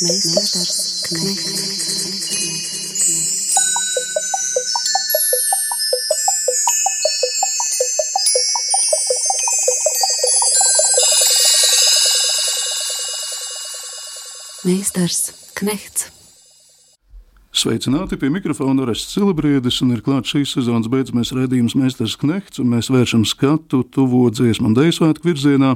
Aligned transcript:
Meistars 0.00 1.02
Knechts. 1.02 1.88
Meistars 14.64 15.32
Knechts. 15.54 16.12
Sveicināti 17.58 18.14
pie 18.14 18.28
mikrofona 18.30 18.84
Orests 18.84 19.10
Cilibriedis 19.16 19.80
un 19.82 19.90
ir 19.96 20.02
klāts 20.06 20.30
šīs 20.30 20.52
sezonas 20.54 20.86
beidzamais 20.92 21.32
redzījums 21.34 21.74
Meistars 21.74 22.14
Knehts, 22.20 22.60
un 22.62 22.68
mēs 22.70 22.86
vēršam 22.94 23.24
skatu 23.26 23.80
tuvo 23.82 24.28
dziesmu 24.30 24.70
un 24.70 24.76
deju 24.78 24.94
svētku 24.94 25.26
virzienā, 25.26 25.72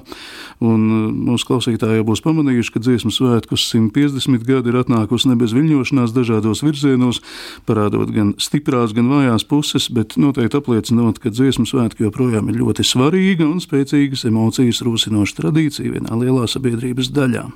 un 0.62 0.84
uh, 0.86 1.00
mūsu 1.30 1.48
klausītāji 1.48 2.00
jau 2.00 2.06
būs 2.08 2.22
pamanījuši, 2.24 2.72
ka 2.74 2.82
dziesmu 2.84 3.12
svētkus 3.14 3.66
150 3.72 4.46
gadi 4.46 4.72
ir 4.72 4.78
atnākusi 4.82 5.30
ne 5.30 5.36
bez 5.40 5.54
viļņošanās 5.56 6.14
dažādos 6.14 6.62
virzienos, 6.64 7.22
parādot 7.68 8.12
gan 8.14 8.34
stiprās, 8.42 8.94
gan 8.96 9.10
vājās 9.12 9.46
puses, 9.48 9.88
bet 9.92 10.16
noteikti 10.20 10.60
apliecinot, 10.60 11.20
ka 11.22 11.34
dziesmu 11.34 11.66
svētki 11.68 12.06
joprojām 12.06 12.52
ir 12.52 12.62
ļoti 12.62 12.86
svarīga 12.86 13.48
un 13.48 13.60
spēcīgas 13.64 14.26
emocijas 14.30 14.84
rosinoša 14.86 15.40
tradīcija 15.42 15.98
vienā 15.98 16.22
lielā 16.22 16.48
sabiedrības 16.50 17.12
daļā. 17.14 17.46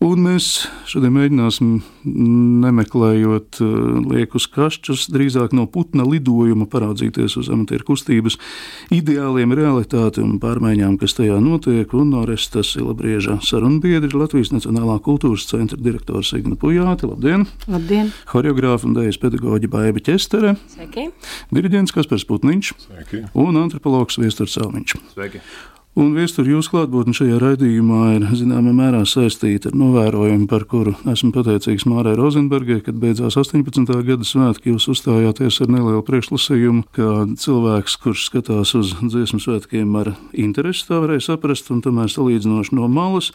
Un 0.00 0.22
mēs 0.24 0.46
šodien 0.88 1.12
mēģināsim, 1.12 1.72
nemeklējot 2.62 3.58
uh, 3.60 3.72
liekus 4.08 4.46
kašķus, 4.48 5.02
drīzāk 5.12 5.52
no 5.52 5.66
putna 5.68 6.06
lidojuma 6.08 6.64
paraudzīties 6.72 7.34
uz 7.36 7.50
amatieru 7.52 7.84
kustības 7.90 8.38
ideāliem, 8.96 9.52
realitāti 9.52 10.22
un 10.24 10.38
pārmaiņām, 10.40 10.94
kas 11.02 11.18
tajā 11.18 11.36
notiek. 11.44 11.92
Un 11.92 12.14
Oresta 12.16 12.64
Silabrieža 12.64 13.42
sarunbiedri 13.44 14.16
Latvijas 14.16 14.54
Nacionālā 14.54 14.96
kultūras 15.04 15.44
centra 15.50 15.76
direktors 15.76 16.32
Igna 16.38 16.56
Pujāte. 16.56 17.04
Labdien! 17.10 17.44
Labdien! 17.68 18.08
Horeogrāfa 18.32 18.88
un 18.88 18.96
dēļas 18.96 19.20
pedagoģa 19.20 19.68
Baiba 19.74 20.00
Ķestere. 20.06 20.54
Sveiki! 20.72 21.10
Diriģents 21.52 21.92
Kaspars 21.92 22.24
Putniņš. 22.30 22.72
Sveiki. 22.86 23.22
Un 23.36 23.60
antropologs 23.66 24.16
Viesturs 24.16 24.56
Salmiņš. 24.56 24.96
Sveiki. 25.12 25.44
Un 25.98 26.12
viestur 26.14 26.46
jūsu 26.46 26.70
klātbūtne 26.70 27.10
šajā 27.18 27.40
raidījumā 27.42 28.00
ir 28.14 28.26
zināmā 28.38 28.70
mērā 28.78 29.00
saistīta 29.10 29.72
ar 29.72 29.78
novērojumu, 29.80 30.46
par 30.46 30.62
kuru 30.70 30.92
esmu 31.10 31.32
pateicīgs 31.34 31.82
Mārai 31.90 32.12
Rozenbergai, 32.14 32.76
kad 32.86 32.94
beidzās 33.02 33.34
18. 33.40 33.90
gada 34.06 34.26
svētki. 34.26 34.70
Jūs 34.70 34.86
uzstājāties 34.92 35.58
ar 35.64 35.72
nelielu 35.74 36.04
priekšlasījumu, 36.06 36.84
ka 36.94 37.08
cilvēks, 37.42 37.96
kurš 38.04 38.28
skatās 38.28 38.70
uz 38.78 38.92
dziesmu 39.02 39.42
svētkiem 39.42 39.96
ar 39.98 40.12
interesi, 40.30 40.84
tā 40.86 41.00
varēja 41.02 41.32
saprast, 41.32 41.72
un 41.74 41.82
tomēr 41.82 42.12
salīdzinoši 42.12 42.78
no 42.78 42.86
malas. 42.86 43.32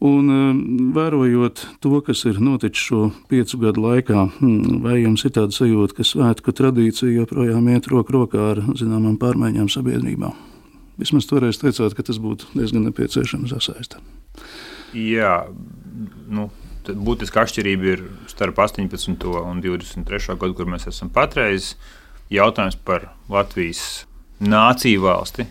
Un 0.00 0.30
eh, 0.32 0.60
vērojot 0.94 1.64
to, 1.82 1.98
kas 2.06 2.22
ir 2.30 2.38
noticis 2.40 2.86
šo 2.86 3.00
piecu 3.28 3.58
gadu 3.66 3.82
laikā, 3.88 4.28
hmm, 4.38 4.78
vai 4.86 5.00
jums 5.02 5.26
ir 5.26 5.34
tāda 5.34 5.52
sajūta, 5.58 5.98
ka 5.98 6.06
svētku 6.06 6.54
tradīcija 6.54 7.18
joprojām 7.18 7.66
iet 7.74 7.90
roku 7.90 8.14
rokā 8.20 8.46
ar 8.54 8.62
zināmām 8.78 9.18
pārmaiņām 9.20 9.68
sabiedrībā? 9.74 10.30
Vismaz 11.00 11.28
toreiz 11.28 11.60
teicāt, 11.60 11.94
ka 11.96 12.04
tas 12.04 12.18
būtu 12.20 12.50
diezgan 12.52 12.84
nepieciešams 12.88 13.54
sasaistīt. 13.54 14.02
Jā, 14.96 15.46
nu, 16.28 16.50
būtiska 16.84 17.44
atšķirība 17.44 17.88
ir 17.94 18.04
starp 18.30 18.58
18. 18.60 19.16
un 19.40 19.62
23. 19.64 20.36
gadu, 20.36 20.56
kur 20.58 20.68
mēs 20.70 20.88
esam 20.90 21.12
patreiz. 21.14 21.74
Jautājums 22.30 22.76
par 22.86 23.08
Latvijas 23.30 24.04
nāciju 24.40 25.02
valsti 25.04 25.46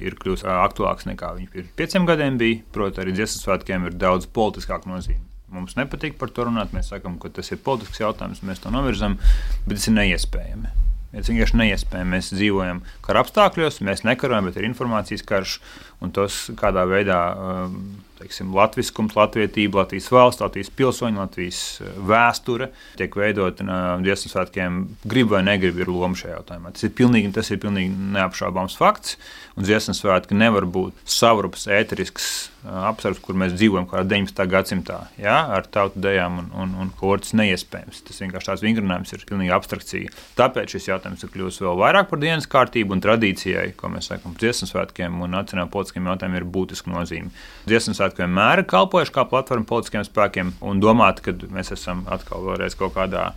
ir 0.00 0.16
kļuvis 0.18 0.44
aktuāls 0.48 1.06
nekā 1.08 1.32
viņš 1.36 1.50
pirms 1.54 1.72
pieciem 1.78 2.06
gadiem 2.08 2.38
bija. 2.40 2.60
Protams, 2.74 3.02
arī 3.02 3.16
dziesmu 3.16 3.44
svētkiem 3.44 3.88
ir 3.88 3.98
daudz 3.98 4.28
politiskāka 4.30 4.90
nozīme. 4.90 5.24
Mums 5.50 5.74
nepatīk 5.78 6.14
par 6.18 6.30
to 6.30 6.46
runāt. 6.46 6.74
Mēs 6.76 6.92
sakām, 6.92 7.18
ka 7.18 7.32
tas 7.34 7.50
ir 7.50 7.62
politisks 7.64 8.02
jautājums, 8.02 8.44
mēs 8.46 8.62
to 8.62 8.70
novirzam, 8.70 9.18
bet 9.66 9.80
tas 9.80 9.88
ir 9.90 9.96
neiespējami. 9.98 10.70
Tas 11.10 11.26
vienkārši 11.26 11.58
neiespējami. 11.58 12.12
Mēs 12.14 12.28
dzīvojam 12.30 12.84
kara 13.02 13.24
apstākļos, 13.24 13.80
mēs 13.86 14.04
nekarojam, 14.06 14.46
bet 14.46 14.60
ir 14.60 14.68
informācijas 14.68 15.26
karš. 15.26 15.56
Un 16.00 16.12
tas 16.16 16.36
kādā 16.56 16.86
veidā 16.88 17.18
um, 17.34 17.74
teiksim, 18.16 18.54
latviskums, 18.56 19.16
latvietība, 19.18 19.82
Latvijas 19.82 20.06
valsts, 20.14 20.40
Latvijas 20.40 20.70
pilsoņi, 20.78 21.18
Latvijas 21.20 21.58
uh, 21.82 21.90
vēsture 22.08 22.70
tiek 22.96 23.18
veidot 23.20 23.60
uh, 23.64 23.74
dziesmu 24.04 24.30
svētkiem, 24.32 24.78
grib 25.10 25.34
vai 25.34 25.42
negrib, 25.44 25.82
ir 25.82 25.90
loma 25.90 26.16
šajā 26.16 26.38
jautājumā. 26.38 26.72
Tas 26.76 26.86
ir 26.86 26.94
pilnīgi, 26.96 27.34
tas 27.36 27.50
ir 27.50 27.60
pilnīgi 27.60 27.90
neapšaubāms 28.16 28.78
fakts. 28.80 29.18
Un 29.58 29.66
dziesmu 29.66 29.98
svētki 29.98 30.38
nevar 30.38 30.64
būt 30.70 31.04
savrups, 31.10 31.66
ēterisks 31.74 32.30
apsvērums, 32.64 33.20
kur 33.24 33.36
mēs 33.40 33.54
dzīvojam 33.56 33.86
kā 33.90 34.02
19. 34.04 34.46
gadsimtā, 34.50 34.98
ja, 35.20 35.36
ar 35.56 35.66
tautu 35.72 36.02
dejām 36.04 36.38
un, 36.42 36.48
un, 36.62 36.72
un 36.84 36.90
ko 36.98 37.14
tas 37.20 37.32
neiespējams. 37.38 38.02
Tas 38.06 38.20
vienkārši 38.22 38.50
tāds 38.50 38.64
vingrinājums 38.64 39.14
ir 39.16 39.24
pilnīgi 39.28 39.54
abstrakcija. 39.56 40.14
Tāpēc 40.38 40.74
šis 40.76 40.90
jautājums 40.90 41.24
ir 41.24 41.32
kļuvis 41.34 41.60
vēl 41.64 41.78
vairāk 41.80 42.10
par 42.10 42.22
dienas 42.22 42.48
kārtību 42.50 42.96
un 42.96 43.04
tradīcijai, 43.04 43.70
ko 43.80 43.92
mēs 43.94 44.10
sakām 44.12 44.36
dziesmu 44.40 44.68
svētkiem 44.70 45.22
un 45.24 45.36
nacionālajiem 45.38 45.72
politiskiem 45.72 46.10
jautājumiem 46.12 46.42
ir 46.42 46.50
būtiska 46.56 46.92
nozīme. 46.92 47.32
Dziesmu 47.70 47.96
svētki 47.96 48.24
vienmēr 48.24 48.64
ir 48.64 48.68
kalpojuši 48.70 49.16
kā 49.16 49.24
platforma 49.30 49.68
politiskiem 49.70 50.04
spēkiem 50.08 50.52
un 50.60 50.84
domāt, 50.84 51.24
ka 51.24 51.36
mēs 51.48 51.72
esam 51.76 52.04
atkal 52.12 52.44
vēlreiz 52.50 52.76
kaut 52.78 52.96
kādā 52.98 53.30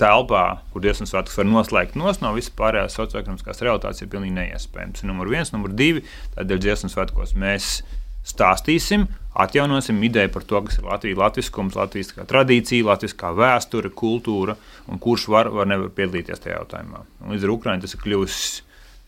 telpā, 0.00 0.44
kur 0.72 0.82
dziesmu 0.82 1.06
svētkus 1.06 1.36
var 1.38 1.46
noslēgt 1.46 1.98
no 1.98 2.10
visas 2.34 2.54
pārējās 2.58 2.96
socioekonomiskās 2.98 3.62
realitātes, 3.62 4.02
ir 4.02 4.10
pilnīgi 4.10 4.34
neiespējams. 4.40 5.04
Numur 5.06 5.30
viens, 5.30 5.52
numur 5.54 5.74
divi, 5.76 6.02
tādēļ 6.34 6.62
dziesmu 6.64 6.90
svētkos 6.90 7.36
mēs 7.38 7.76
stāstīsim, 8.24 9.06
atjaunosim 9.34 9.98
ideju 10.06 10.32
par 10.34 10.44
to, 10.48 10.60
kas 10.66 10.78
ir 10.78 10.88
Latvijas 10.88 11.20
latviskums, 11.20 11.78
Latvijas 11.78 12.14
tradīcija, 12.30 12.86
Latvijas 12.90 13.16
vēsture, 13.40 13.90
kultūra 13.90 14.56
un 14.88 15.00
kurš 15.02 15.28
var 15.32 15.50
vai 15.54 15.66
nevar 15.70 15.90
piedalīties 15.96 16.44
tajā 16.44 16.60
jautājumā. 16.60 17.04
Un 17.24 17.34
līdz 17.34 17.48
ar 17.48 17.54
Ukraiņu 17.56 17.84
tas 17.84 17.96
ir 17.96 18.04
kļuvis 18.04 18.38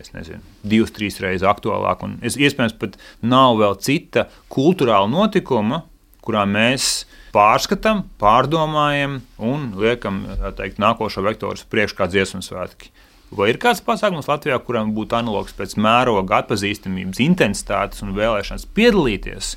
es 0.03 0.13
nezinu, 0.13 0.43
divas, 0.67 0.93
trīs 0.93 1.21
reizes 1.25 1.47
aktuālāk. 1.49 2.03
Un 2.05 2.19
es, 2.27 2.37
iespējams, 2.37 2.77
pat 2.81 2.99
nav 3.25 3.57
vēl 3.61 3.79
cita 3.81 4.27
kultūrāla 4.53 5.09
notikuma, 5.09 5.85
kurā 6.27 6.43
mēs 6.49 7.07
pārskatām, 7.35 8.05
pārdomājam 8.21 9.21
un 9.43 9.71
liekam 9.81 10.25
teikt, 10.59 10.81
nākošo 10.83 11.25
vektoru 11.25 11.69
priekšā 11.73 12.09
dziesmu 12.13 12.43
svētki. 12.45 12.93
Vai 13.35 13.49
ir 13.51 13.59
kāds 13.59 13.83
pasākums 13.83 14.29
Latvijā, 14.31 14.59
kuram 14.63 14.93
būtu 14.95 15.17
analogs 15.19 15.55
pēc 15.57 15.75
mēroga, 15.83 16.45
atpazīstamības, 16.45 17.19
intensitātes 17.25 18.05
un 18.07 18.15
vēlēšanas 18.15 18.69
piedalīties? 18.77 19.57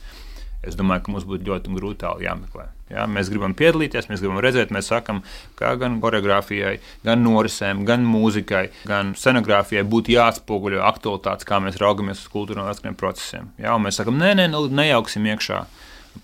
Es 0.65 0.75
domāju, 0.75 1.05
ka 1.05 1.13
mums 1.13 1.27
būtu 1.29 1.45
ļoti 1.47 1.75
grūti 1.77 2.09
jāmeklē. 2.25 2.65
Ja, 2.89 3.05
mēs 3.05 3.29
gribam 3.29 3.53
piedalīties, 3.53 4.07
mēs 4.09 4.23
gribam 4.23 4.41
redzēt, 4.41 4.73
mēs 4.73 4.89
sakām, 4.89 5.21
ka 5.59 5.75
gan 5.79 5.99
choreogrāfijai, 6.01 6.79
gan 7.05 7.21
norisēm, 7.21 7.83
gan 7.85 8.01
mūzikai, 8.09 8.63
gan 8.89 9.13
scenogrāfijai 9.15 9.85
būtu 9.87 10.15
jāatspoguļo 10.15 10.81
aktualitātes, 10.89 11.45
kā 11.47 11.61
mēs 11.61 11.77
raugamies 11.79 12.23
uz 12.25 12.31
kultūra 12.33 12.63
un 12.63 12.71
vēsturiem 12.71 12.97
procesiem. 12.97 13.53
Ja, 13.61 13.77
un 13.77 13.85
mēs 13.85 14.01
sakām, 14.01 14.17
nē, 14.17 14.33
nē, 14.41 14.49
nu, 14.55 14.65
nejauksim 14.81 15.29
iekšā. 15.29 15.61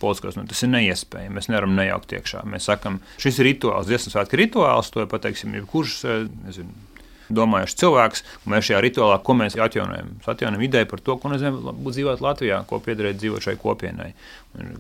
Politiskos, 0.02 0.36
nu, 0.36 0.48
tas 0.50 0.66
ir 0.66 0.74
neiespējami. 0.74 1.36
Mēs 1.38 1.48
nevaram 1.52 1.78
nejaukt 1.78 2.18
iekšā. 2.18 2.42
Mēs 2.50 2.66
sakām, 2.68 2.98
šis 3.22 3.38
ir 3.40 3.52
rituāls, 3.52 3.86
dziesmu 3.88 4.12
svētku 4.12 4.42
rituāls, 4.42 4.90
to 4.92 5.06
pateiksim, 5.08 5.54
jebkurš 5.62 6.00
nezinu, 6.48 6.74
domājušs 7.34 7.78
cilvēks. 7.82 8.24
Mēs 8.52 8.70
šajā 8.70 8.82
rituālā, 8.86 9.18
ko 9.26 9.36
mēs 9.38 9.58
atjaunojam, 9.58 10.14
atjaunojam 10.26 10.66
ideju 10.68 10.90
par 10.92 11.04
to, 11.06 11.18
ko 11.22 11.32
nozīmē 11.32 11.76
dzīvot 11.86 12.24
Latvijā, 12.24 12.62
ko 12.70 12.80
piederēt 12.84 13.20
dzīvot 13.22 13.48
šai 13.48 13.56
kopienai. 13.62 14.12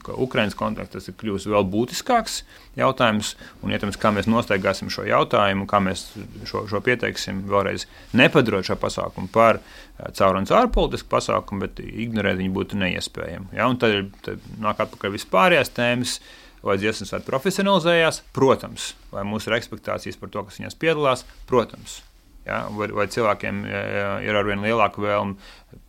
Ukraiņas 0.07 0.55
kontekstā 0.55 0.99
tas 0.99 1.09
ir 1.11 1.17
kļuvis 1.19 1.47
vēl 1.51 1.65
būtiskāks 1.67 2.37
jautājums. 2.79 3.33
Un, 3.63 3.73
ietams, 3.75 3.99
kā 3.99 4.11
mēs 4.15 4.29
nostaigāsim 4.31 4.91
šo 4.93 5.03
jautājumu, 5.07 5.67
kā 5.67 5.81
mēs 5.83 6.07
šo, 6.47 6.63
šo 6.71 6.81
pieteiksim, 6.85 7.43
vēlreiz 7.51 7.87
nepadarot 8.15 8.67
šo 8.67 8.79
pasākumu 8.79 9.31
par 9.33 9.59
eh, 9.59 10.07
caur 10.15 10.39
un 10.39 10.47
caur 10.47 10.71
politisku 10.71 11.11
pasākumu, 11.11 11.65
bet 11.67 11.83
ignorēt 11.83 12.39
viņu 12.39 12.55
būtu 12.55 12.79
neiespējami. 12.79 13.51
Ja? 13.57 13.67
Un 13.71 13.79
tad, 13.81 14.13
tad 14.25 14.49
nāk 14.63 14.85
atpakaļ 14.85 15.15
vispārējās 15.17 15.75
tēmas 15.75 16.19
vai 16.65 16.79
dziesmas 16.81 17.11
svētki 17.11 17.29
profesionalizējās, 17.29 18.23
protams, 18.33 18.93
vai 19.13 19.25
mūsu 19.27 19.51
ir 19.51 19.59
ekspektācijas 19.59 20.17
par 20.17 20.31
to, 20.33 20.47
kas 20.47 20.59
viņās 20.59 20.79
piedalās, 20.81 21.25
protams. 21.49 21.99
Ja, 22.45 22.67
vai, 22.69 22.91
vai 22.93 23.07
cilvēkiem 23.09 23.63
ir 24.21 24.37
arvien 24.37 24.61
lielāka 24.61 25.01
vēlme 25.01 25.33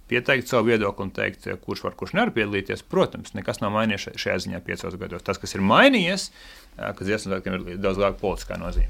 pieteikt 0.09 0.49
savu 0.49 0.71
viedokli 0.71 1.05
un 1.05 1.11
teikt, 1.13 1.49
kurš 1.67 1.83
var, 1.85 1.97
kurš 1.99 2.15
nevar 2.17 2.31
piedalīties. 2.33 2.85
Protams, 2.89 3.35
nekas 3.37 3.61
nav 3.61 3.75
mainījies 3.75 4.17
šajā 4.23 4.39
ziņā 4.47 4.63
piecos 4.65 4.97
gados. 5.01 5.25
Tas, 5.27 5.41
kas 5.43 5.57
ir 5.57 5.65
mainījies, 5.67 6.31
ka 6.79 6.97
dziesmu 7.03 7.33
svētkiem 7.33 7.59
ir 7.59 7.83
daudz 7.83 8.01
lielāka 8.01 8.21
politiskā 8.23 8.59
nozīme. 8.61 8.89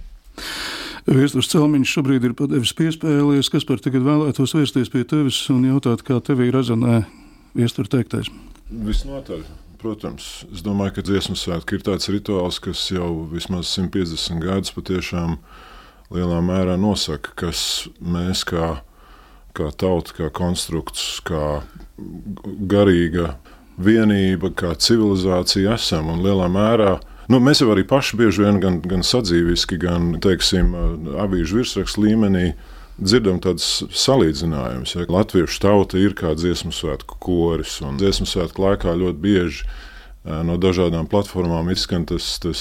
Viestures 1.07 1.49
Celmiņš 1.51 1.93
šobrīd 1.97 2.25
ir 2.29 2.35
padevis 2.39 2.75
piespēlies, 2.77 3.51
kas 3.51 3.67
par 3.67 3.83
tagad 3.83 4.05
vēlētos 4.07 4.57
vērsties 4.59 4.91
pie 4.93 5.05
tevis 5.09 5.39
un 5.55 5.65
jautāt, 5.67 6.03
kā 6.07 6.19
tevī 6.23 6.51
rezonē 6.55 7.05
viestura 7.57 7.97
teiktais. 7.99 8.31
Visnotaļ. 8.71 9.47
Protams, 9.81 10.45
es 10.51 10.65
domāju, 10.67 10.97
ka 10.97 11.07
dziesmu 11.07 11.37
svētki 11.39 11.79
ir 11.79 11.85
tāds 11.87 12.11
rituāls, 12.11 12.59
kas 12.65 12.81
jau 12.91 13.11
vismaz 13.31 13.71
150 13.77 14.43
gadus 14.43 14.75
patiešām 14.75 15.37
ir 15.37 15.66
lielā 16.15 16.39
mērā 16.45 16.77
nosaka, 16.81 17.35
kas 17.39 17.89
mēs 18.01 18.45
kā, 18.47 18.77
kā 19.57 19.73
tauta, 19.79 20.15
kā 20.17 20.31
konstrukts, 20.35 21.21
kā 21.27 21.63
garīga 22.71 23.35
vienība, 23.77 24.53
kā 24.57 24.75
civilizācija 24.79 25.77
esam. 25.77 26.13
Un 26.15 26.25
lielā 26.25 26.49
mērā 26.53 26.97
Nu, 27.27 27.41
mēs 27.43 27.59
jau 27.59 27.73
arī 27.73 27.83
paši 27.89 28.19
bieži 28.21 28.45
vien 28.45 28.61
gan, 28.63 28.79
gan 28.87 29.03
sadzīviski, 29.03 29.81
gan 29.83 30.13
teiksim, 30.23 30.71
avīžu 31.19 31.59
virsrakstu 31.59 32.05
līmenī 32.05 32.53
dzirdam 33.01 33.41
tādus 33.43 33.83
salīdzinājumus. 33.91 34.95
Ja? 34.95 35.07
Latviešu 35.11 35.59
tauta 35.65 35.99
ir 35.99 36.15
kā 36.19 36.37
dziesmu 36.39 36.71
svētku 36.75 37.19
koris, 37.23 37.81
un 37.83 37.99
dziesmu 37.99 38.29
svētku 38.31 38.63
laikā 38.63 38.95
ļoti 39.03 39.23
bieži 39.25 39.67
no 40.27 40.57
dažādām 40.59 41.07
platformām 41.11 41.69
izskan 41.71 42.07
tas, 42.09 42.27
tas 42.43 42.61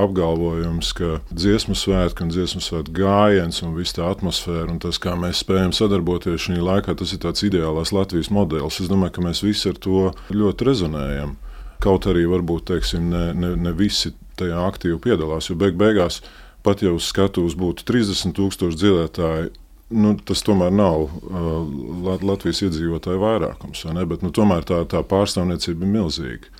apgalvojums, 0.00 0.92
ka 0.96 1.18
dziesmu 1.28 1.76
svētki 1.76 2.24
un 2.24 2.32
dziesmu 2.32 2.62
svētku 2.64 2.94
gājiens 3.02 3.62
un 3.66 3.74
viss 3.76 3.96
tā 3.96 4.06
atmosfēra 4.08 4.70
un 4.72 4.80
tas, 4.82 5.00
kā 5.02 5.12
mēs 5.20 5.42
spējam 5.44 5.74
sadarboties 5.76 6.48
šajā 6.48 6.64
laikā, 6.64 6.96
tas 6.98 7.12
ir 7.12 7.22
tāds 7.24 7.44
ideālās 7.44 7.92
Latvijas 7.92 8.32
modelis. 8.32 8.80
Es 8.80 8.88
domāju, 8.92 9.16
ka 9.18 9.26
mēs 9.28 9.44
visi 9.44 9.68
ar 9.72 9.80
to 9.82 10.12
ļoti 10.32 10.68
rezonējam. 10.70 11.36
Kaut 11.82 12.06
arī 12.08 12.24
varbūt 12.30 12.70
teiksim, 12.70 13.10
ne, 13.12 13.24
ne, 13.34 13.54
ne 13.60 13.74
visi 13.76 14.14
tajā 14.38 14.62
aktīvi 14.70 15.00
piedalās, 15.02 15.50
jo 15.50 15.58
beig 15.58 15.76
beigās 15.78 16.22
pat 16.62 16.82
jau 16.82 16.94
uz 16.96 17.08
skatuves 17.10 17.56
būtu 17.58 17.84
30 17.88 18.36
tūkstoši 18.38 18.78
dziedātāji, 18.78 19.50
nu, 19.92 20.14
tas 20.24 20.44
tomēr 20.46 20.72
nav 20.72 21.08
uh, 21.08 22.20
Latvijas 22.22 22.62
iedzīvotāju 22.68 23.20
vairākums. 23.20 23.84
Bet, 24.08 24.22
nu, 24.24 24.32
tomēr 24.34 24.64
tā, 24.68 24.82
tā 24.88 25.02
pārstāvniecība 25.06 25.84
ir 25.84 25.92
milzīga. 25.98 26.52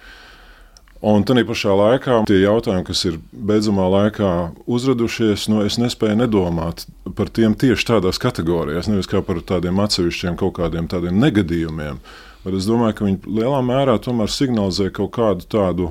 Un 1.02 1.25
tā 1.26 1.34
pašā 1.43 1.75
laikā 1.75 2.20
tie 2.31 2.44
jautājumi, 2.44 2.84
kas 2.87 3.00
ir 3.08 3.16
beidzamā 3.34 3.88
laikā 3.90 4.28
uzradušies, 4.70 5.49
nu, 5.50 5.64
es 5.66 5.75
nespēju 5.82 6.20
nedomāt 6.20 6.84
par 7.19 7.26
tiem 7.26 7.56
tieši 7.58 7.88
tādās 7.88 8.22
kategorijās, 8.22 8.87
nevis 8.87 9.10
kā 9.10 9.19
par 9.26 9.40
tādiem 9.43 9.82
atsevišķiem 9.82 10.38
kaut 10.38 10.54
kādiem 10.60 10.87
tādiem 10.87 11.19
negadījumiem. 11.19 11.99
Bet 12.44 12.54
es 12.54 12.70
domāju, 12.70 12.94
ka 12.99 13.08
viņi 13.08 13.34
lielā 13.40 13.58
mērā 13.66 13.99
tomēr 14.02 14.31
signalizē 14.31 14.93
kaut 14.94 15.10
kādu 15.19 15.49
tādu 15.50 15.90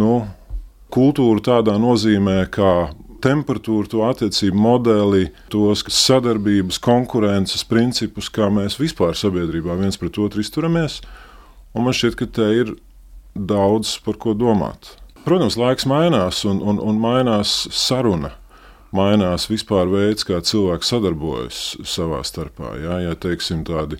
nu, 0.00 0.24
kultūru 0.88 1.44
tādā 1.44 1.76
nozīmē, 1.76 2.40
kā 2.48 2.72
temperatūru, 3.24 3.92
to 3.92 4.04
attiecību 4.08 4.56
modeli, 4.56 5.28
tos 5.52 5.84
sadarbības, 5.92 6.80
konkurences 6.80 7.64
principus, 7.68 8.32
kā 8.32 8.48
mēs 8.52 8.78
vispār 8.80 9.16
sabiedrībā 9.18 9.76
viens 9.76 10.00
pret 10.00 10.16
otru 10.22 10.40
izturamies. 10.40 11.02
Un 11.76 11.84
man 11.84 11.96
šķiet, 11.96 12.16
ka 12.16 12.28
te 12.38 12.52
ir 12.56 12.76
daudz 13.38 13.96
par 14.04 14.18
ko 14.20 14.34
domāt. 14.34 14.96
Protams, 15.24 15.58
laiks 15.60 15.86
mainās 15.88 16.44
un, 16.48 16.60
un, 16.64 16.78
un 16.80 17.00
mainās 17.00 17.66
saruna. 17.74 18.32
Mainās 18.96 19.44
vispār 19.50 19.90
veids, 19.92 20.24
kā 20.24 20.38
cilvēki 20.40 20.88
sadarbojas 20.88 21.58
savā 21.84 22.22
starpā. 22.24 22.72
Ja, 22.80 22.96
ja 23.04 23.16
teiksim, 23.20 23.66
tādi 23.68 23.98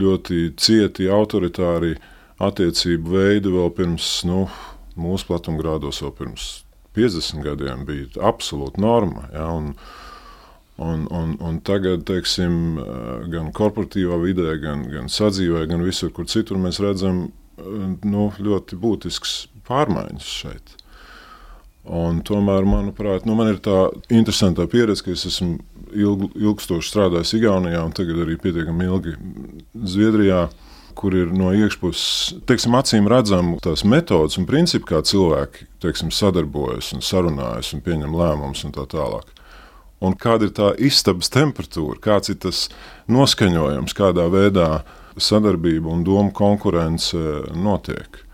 ļoti 0.00 0.48
cieti, 0.58 1.06
autoritāri 1.06 1.94
attiecību 2.42 3.14
veidi 3.14 3.52
vēl 3.54 3.70
pirms 3.76 4.08
nu, 4.26 4.48
mūsu 4.98 5.28
platumgrādos, 5.30 6.02
vēl 6.02 6.14
pirms 6.18 6.48
50 6.98 7.46
gadiem 7.46 7.86
bija 7.86 8.26
absolūta 8.32 8.82
norma. 8.82 9.28
Ja, 9.34 9.52
un, 9.54 9.76
Un, 10.74 11.04
un, 11.06 11.36
un 11.38 11.60
tagad, 11.62 12.00
teiksim, 12.02 12.80
gan 13.30 13.52
korporatīvā 13.54 14.16
vidē, 14.18 14.56
gan, 14.58 14.80
gan 14.90 15.06
sadzīvē, 15.06 15.68
gan 15.70 15.84
visur, 15.86 16.10
kur 16.10 16.26
citur 16.26 16.58
mēs 16.58 16.80
redzam 16.82 17.28
nu, 17.56 18.30
ļoti 18.38 18.78
būtisks 18.80 19.36
pārmaiņas 19.68 20.32
šeit. 20.40 20.74
Un 21.84 22.22
tomēr, 22.24 22.64
manuprāt, 22.64 23.26
nu, 23.28 23.36
man 23.36 23.50
ir 23.52 23.58
tā 23.64 23.90
interesanta 24.08 24.64
pieredze, 24.70 25.04
ka 25.04 25.12
es 25.12 25.26
esmu 25.28 25.58
ilg, 25.92 26.30
ilgstoši 26.32 26.88
strādājis 26.88 27.34
Igaunijā 27.36 27.82
un 27.84 27.92
tagad 27.96 28.22
arī 28.24 28.38
pietiekami 28.40 28.88
ilgi 28.88 29.12
Zviedrijā, 29.92 30.46
kur 30.96 31.14
ir 31.18 31.32
no 31.34 31.50
iekšpuses, 31.52 32.40
teiksim, 32.48 32.76
acīm 32.78 33.08
redzama 33.10 33.58
tās 33.62 33.84
metodas 33.84 34.38
un 34.40 34.46
principi, 34.48 34.86
kā 34.92 35.02
cilvēki 35.04 35.68
teiksim, 35.84 36.12
sadarbojas 36.14 36.92
un 36.96 37.04
sarunājas 37.04 37.74
un 37.76 37.84
pieņem 37.84 38.14
lēmumus 38.16 38.64
un 38.64 38.74
tā 38.76 38.86
tālāk. 38.88 39.28
Un 40.04 40.16
kāda 40.20 40.48
ir 40.48 40.54
tā 40.56 40.72
istabas 40.80 41.30
temperatūra, 41.34 42.00
kāds 42.02 42.32
ir 42.32 42.38
tas 42.44 42.68
noskaņojums, 43.12 43.96
kādā 43.96 44.26
veidā 44.32 44.68
sadarbība 45.16 45.90
un 45.92 46.04
domu 46.06 46.32
konkurence 46.34 47.18
notiek. 47.54 48.24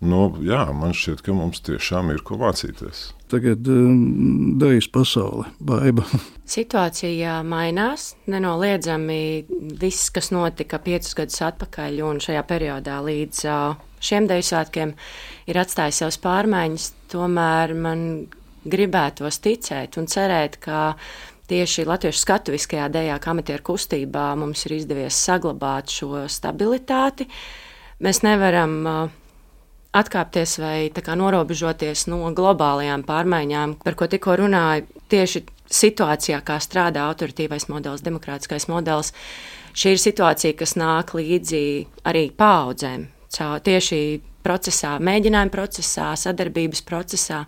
Nu, 0.00 0.30
jā, 0.40 0.62
man 0.72 0.94
šķiet, 0.96 1.20
ka 1.20 1.34
mums 1.36 1.60
tiešām 1.66 2.08
ir 2.14 2.22
ko 2.24 2.38
mācīties. 2.40 3.10
Tagad 3.28 3.68
um, 3.68 4.56
dēļas 4.60 4.88
pasaule, 4.94 5.50
baiva. 5.60 6.06
Situācija 6.56 7.42
mainās. 7.44 8.14
Nenoliedzami 8.32 9.20
viss, 9.80 10.08
kas 10.14 10.32
notika 10.32 10.80
piecus 10.80 11.12
gadus 11.18 11.42
atpakaļ 11.50 12.00
un 12.08 12.22
šajā 12.24 12.42
periodā 12.48 12.96
līdz 13.04 13.44
uh, 13.44 13.76
šiem 14.00 14.28
dēļu 14.30 14.48
svētkiem, 14.48 14.94
ir 15.52 15.60
atstājis 15.60 16.00
savas 16.00 16.20
pārmaiņas. 16.24 16.88
Tomēr 17.12 17.76
man 17.76 18.06
gribētos 18.64 19.40
ticēt 19.44 20.00
un 20.00 20.08
cerēt, 20.08 20.56
ka 20.64 20.94
tieši 21.50 21.86
latviešu 21.88 22.22
skatuviskajā 22.22 22.88
dēļā, 22.94 23.16
kā 23.22 23.34
amatieru 23.34 23.66
kustībā, 23.72 24.30
mums 24.38 24.64
ir 24.66 24.78
izdevies 24.78 25.18
saglabāt 25.18 25.92
šo 25.92 26.26
stabilitāti. 26.30 27.26
Mēs 28.00 28.22
nevaram 28.24 28.76
uh, 28.86 29.16
atkāpties 29.96 30.58
vai 30.62 30.90
norobežoties 30.90 32.06
no 32.10 32.30
globālajām 32.36 33.02
pārmaiņām, 33.06 33.80
par 33.84 33.98
ko 33.98 34.06
tikko 34.10 34.38
runāju. 34.44 34.86
Tieši 35.10 35.44
situācijā, 35.70 36.40
kā 36.46 36.58
strādā 36.62 37.06
autoritīvais 37.10 37.68
modelis, 37.70 38.04
demokrātiskais 38.06 38.68
modelis, 38.70 39.12
šī 39.74 39.94
ir 39.94 40.02
situācija, 40.02 40.56
kas 40.58 40.76
nāk 40.78 41.14
līdzi 41.18 41.62
arī 42.06 42.28
paudzēm. 42.34 43.08
Tieši 43.30 44.00
procesā, 44.44 44.96
mēģinājuma 45.02 45.54
procesā, 45.54 46.10
sadarbības 46.18 46.82
procesā. 46.86 47.44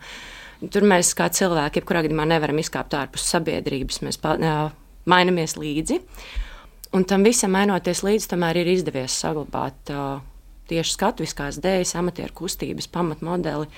Tur 0.70 0.84
mēs 0.86 1.10
kā 1.18 1.26
cilvēki, 1.32 1.80
jebkurā 1.80 2.04
gadījumā, 2.04 2.26
nevaram 2.30 2.60
izkāpt 2.62 2.94
ārpus 2.94 3.24
sabiedrības. 3.32 4.02
Mēs 4.06 4.20
mainamies 5.10 5.56
līdzi. 5.58 5.98
Un 6.94 7.06
tam 7.08 7.24
visam 7.26 7.54
mainoties 7.56 8.02
līdzi, 8.04 8.28
tomēr 8.34 8.60
ir 8.60 8.68
izdevies 8.74 9.16
saglabāt 9.24 9.90
uh, 9.90 10.20
tieši 10.70 10.94
skatuviskās 10.94 11.58
dēļas, 11.64 11.96
amatieru 11.98 12.36
kustības 12.42 12.90
pamatmodeli, 12.92 13.70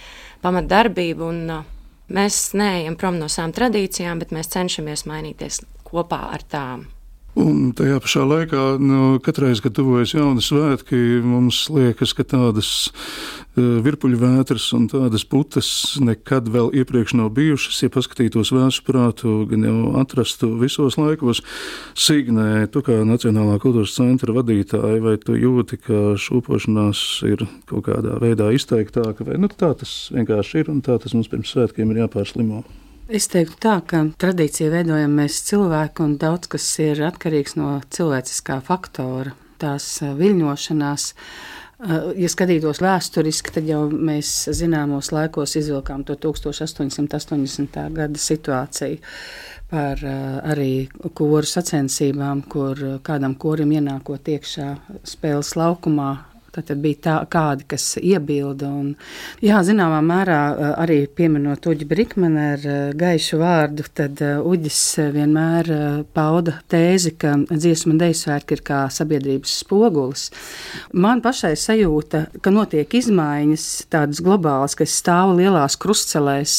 pamatdarbību. 0.42 1.30
Un, 1.30 1.40
uh, 1.54 1.70
mēs 2.12 2.50
neejam 2.58 2.98
prom 3.00 3.20
no 3.20 3.30
savām 3.32 3.54
tradīcijām, 3.56 4.20
bet 4.20 4.34
mēs 4.34 4.52
cenšamies 4.52 5.06
mainīties 5.08 5.62
kopā 5.86 6.20
ar 6.34 6.44
tām. 6.50 6.88
Un 7.34 7.72
tajā 7.74 7.96
pašā 7.98 8.22
laikā, 8.30 8.64
nu, 8.78 9.16
katreiz, 9.18 9.58
kad 9.58 9.74
tuvojas 9.74 10.12
jauni 10.14 10.42
svētki, 10.44 10.98
mums 11.26 11.64
liekas, 11.66 12.12
ka 12.14 12.22
tādas 12.30 12.68
uh, 12.86 13.80
virpuļu 13.82 14.20
vētras 14.20 14.68
un 14.76 14.84
tādas 14.92 15.24
putas 15.26 15.68
nekad 15.98 16.46
vēl 16.54 16.70
iepriekš 16.78 17.16
nav 17.18 17.32
bijušas. 17.34 17.80
Ja 17.82 17.90
paskatītos 17.90 18.52
vēsturprātu, 18.54 19.34
gan 19.50 19.66
jau 19.66 19.80
atrastu 19.98 20.52
visos 20.60 20.94
laikos, 21.00 21.42
Signē, 21.98 22.68
tu 22.70 22.84
kā 22.86 23.00
Nacionālā 23.02 23.58
kultūras 23.62 23.96
centra 23.98 24.36
vadītāja, 24.38 25.02
vai 25.02 25.16
tu 25.18 25.34
jūti, 25.34 25.80
ka 25.82 26.14
šūpošanās 26.14 27.02
ir 27.32 27.48
kaut 27.66 27.88
kādā 27.90 28.14
veidā 28.22 28.52
izteiktāka, 28.54 29.26
vai 29.26 29.42
nu, 29.42 29.50
tā 29.50 29.74
tas 29.82 29.98
vienkārši 30.14 30.62
ir 30.62 30.70
un 30.70 30.86
tā 30.86 31.02
tas 31.02 31.18
mums 31.18 31.34
pirms 31.34 31.50
svētkiem 31.50 31.90
ir 31.90 32.04
jāpārslimo? 32.04 32.62
Es 33.14 33.28
teiktu 33.30 33.54
tā, 33.62 33.76
ka 33.86 34.00
tradīcija 34.18 34.72
veidojam 34.72 35.12
mēs 35.14 35.36
cilvēki, 35.46 36.02
un 36.02 36.16
daudz 36.18 36.48
kas 36.50 36.64
ir 36.82 36.98
atkarīgs 37.06 37.54
no 37.54 37.76
cilvēciskā 37.94 38.56
faktora, 38.66 39.36
tās 39.62 39.86
viļņošanās. 40.18 41.04
Ja 42.18 42.30
skatītos 42.32 42.80
vēsturiski, 42.82 43.52
tad 43.54 43.70
jau 43.70 43.84
mēs 43.92 44.32
zināmos 44.58 45.12
laikos 45.14 45.54
izvilkām 45.60 46.02
to 46.08 46.18
1880. 46.26 47.78
gada 47.94 48.24
situāciju 48.24 48.98
par 49.70 50.02
arī 50.50 50.88
koru 51.14 51.46
sacensībām, 51.46 52.42
kur 52.50 52.82
kādam 53.06 53.38
korim 53.38 53.76
ienākot 53.78 54.34
iekšā 54.34 54.72
spēles 55.06 55.54
laukumā, 55.60 56.10
Tad 56.54 56.70
bija 56.82 57.00
tā, 57.06 57.14
kādi, 57.30 57.66
kas 57.74 57.96
iebilda. 57.98 58.68
Un, 58.70 58.92
jā, 59.42 59.58
zināmā 59.66 59.98
mērā 60.04 60.38
arī 60.80 61.00
pieminot 61.10 61.66
Uģi 61.66 61.88
Brikmanu 61.90 62.44
ar 62.54 62.66
gaišu 62.98 63.40
vārdu, 63.40 63.86
tad 63.96 64.22
Uģis 64.22 64.80
vienmēr 65.14 65.70
pauda 66.14 66.58
tēzi, 66.70 67.14
ka 67.18 67.34
dziesmu 67.50 67.94
un 67.94 68.00
deju 68.02 68.18
svētki 68.20 68.58
ir 68.58 68.64
kā 68.66 68.84
sabiedrības 68.94 69.58
spogulis. 69.64 70.28
Man 70.94 71.22
pašai 71.24 71.54
sajūta, 71.58 72.26
ka 72.44 72.52
notiek 72.54 72.98
izmaiņas 73.00 73.68
tādas 73.92 74.22
globālas, 74.24 74.76
kas 74.78 74.94
stāv 75.00 75.34
lielās 75.38 75.78
krustcelēs, 75.80 76.58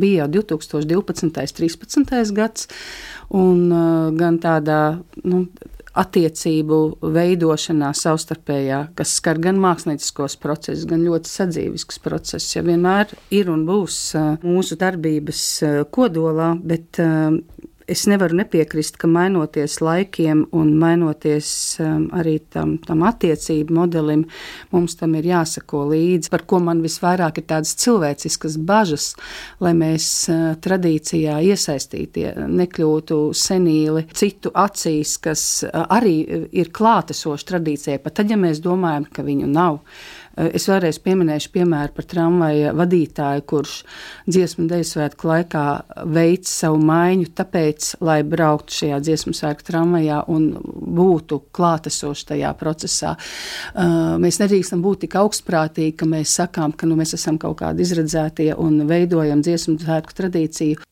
bija 0.00 0.24
jau 0.24 0.30
2012. 0.40 1.26
un 1.26 1.34
2013. 1.36 2.34
gads, 2.36 2.68
un 3.30 3.68
gan 4.18 4.38
tādā, 4.42 4.80
nu, 5.24 5.46
attiecību 5.98 6.80
veidošanā 7.14 7.90
savstarpējā, 7.96 8.80
kas 8.98 9.16
skar 9.18 9.40
gan 9.42 9.58
mākslinieciskos 9.62 10.36
procesus, 10.42 10.86
gan 10.90 11.02
ļoti 11.06 11.30
sadzīviskus 11.30 11.98
procesus, 12.04 12.54
ja 12.56 12.62
vienmēr 12.66 13.14
ir 13.34 13.50
un 13.50 13.66
būs 13.68 13.98
mūsu 14.44 14.78
darbības 14.80 15.44
kodolā, 15.94 16.52
bet 16.62 17.00
es 17.90 18.04
nevaru 18.10 18.36
nepiekrist, 18.38 18.96
ka 19.00 19.08
mainoties 19.10 19.80
laikiem 19.82 20.44
un 20.56 20.72
mainoties 20.78 21.50
um, 21.82 22.06
arī 22.16 22.36
tam, 22.52 22.76
tam 22.84 23.02
attiecību 23.08 23.74
modelim, 23.74 24.24
mums 24.74 24.96
tam 25.00 25.16
ir 25.18 25.28
jāsako 25.30 25.84
līdzi. 25.90 26.30
Par 26.32 26.44
ko 26.48 26.60
man 26.64 26.82
visvairāk 26.84 27.40
ir 27.42 27.48
tādas 27.50 27.74
cilvēciskas 27.82 28.58
bažas, 28.66 29.10
lai 29.62 29.74
mēs 29.78 30.06
uh, 30.30 30.52
tradīcijā 30.62 31.40
iesaistītie 31.50 32.32
nekļūtu 32.46 33.20
senīli 33.36 34.06
citu 34.14 34.54
acīs, 34.54 35.16
kas 35.22 35.44
uh, 35.66 35.84
arī 35.90 36.16
ir 36.50 36.72
klātesoši 36.74 37.50
tradīcijai, 37.52 38.00
pat 38.02 38.20
tad, 38.20 38.30
ja 38.30 38.38
mēs 38.40 38.62
domājam, 38.64 39.08
ka 39.10 39.26
viņu 39.26 39.50
nav. 39.50 39.82
Eh, 40.38 40.50
es 40.58 40.66
vēlreiz 40.70 41.00
pieminēšu 41.02 41.50
piemēru 41.54 41.94
par 41.96 42.06
tramvaja 42.10 42.74
vadītāju, 42.78 43.44
kurš 43.50 43.74
dziesmu 44.30 44.66
dēļu 44.70 44.88
svētku 44.88 45.30
laikā 45.30 45.64
veids 46.10 46.52
savu 46.62 46.78
maiņu, 46.90 47.30
tāpēc, 47.40 47.94
lai 48.06 48.20
brauktu 48.26 48.76
šajā 48.80 49.00
dziesmu 49.06 49.34
svētku 49.36 49.66
tramvajā 49.70 50.22
un 50.32 50.50
būtu 51.00 51.42
klātesoši 51.56 52.28
tajā 52.34 52.52
procesā. 52.60 53.16
Eh, 53.16 53.98
mēs 54.22 54.40
nedrīkstam 54.42 54.84
būt 54.84 55.06
tik 55.06 55.18
augstprātīgi, 55.20 55.96
ka 56.00 56.08
mēs 56.10 56.36
sakām, 56.40 56.76
ka 56.76 56.86
nu, 56.86 56.98
mēs 57.00 57.16
esam 57.18 57.40
kaut 57.40 57.60
kādi 57.62 57.86
izredzētie 57.86 58.52
un 58.58 58.84
veidojam 58.90 59.42
dziesmu 59.44 59.78
svētku 59.82 60.16
tradīciju. 60.22 60.86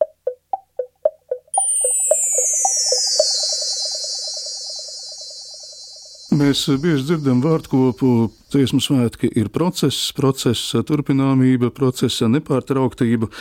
Mēs 6.29 6.67
bieži 6.77 7.07
dzirdam 7.07 7.39
vārdkopu, 7.41 8.29
dziesmu 8.53 8.77
svētki 8.85 9.31
ir 9.39 9.47
process, 9.53 10.11
procesa 10.13 10.83
turpināmība, 10.85 11.71
procesa 11.73 12.27
nepārtrauktība. 12.29 13.31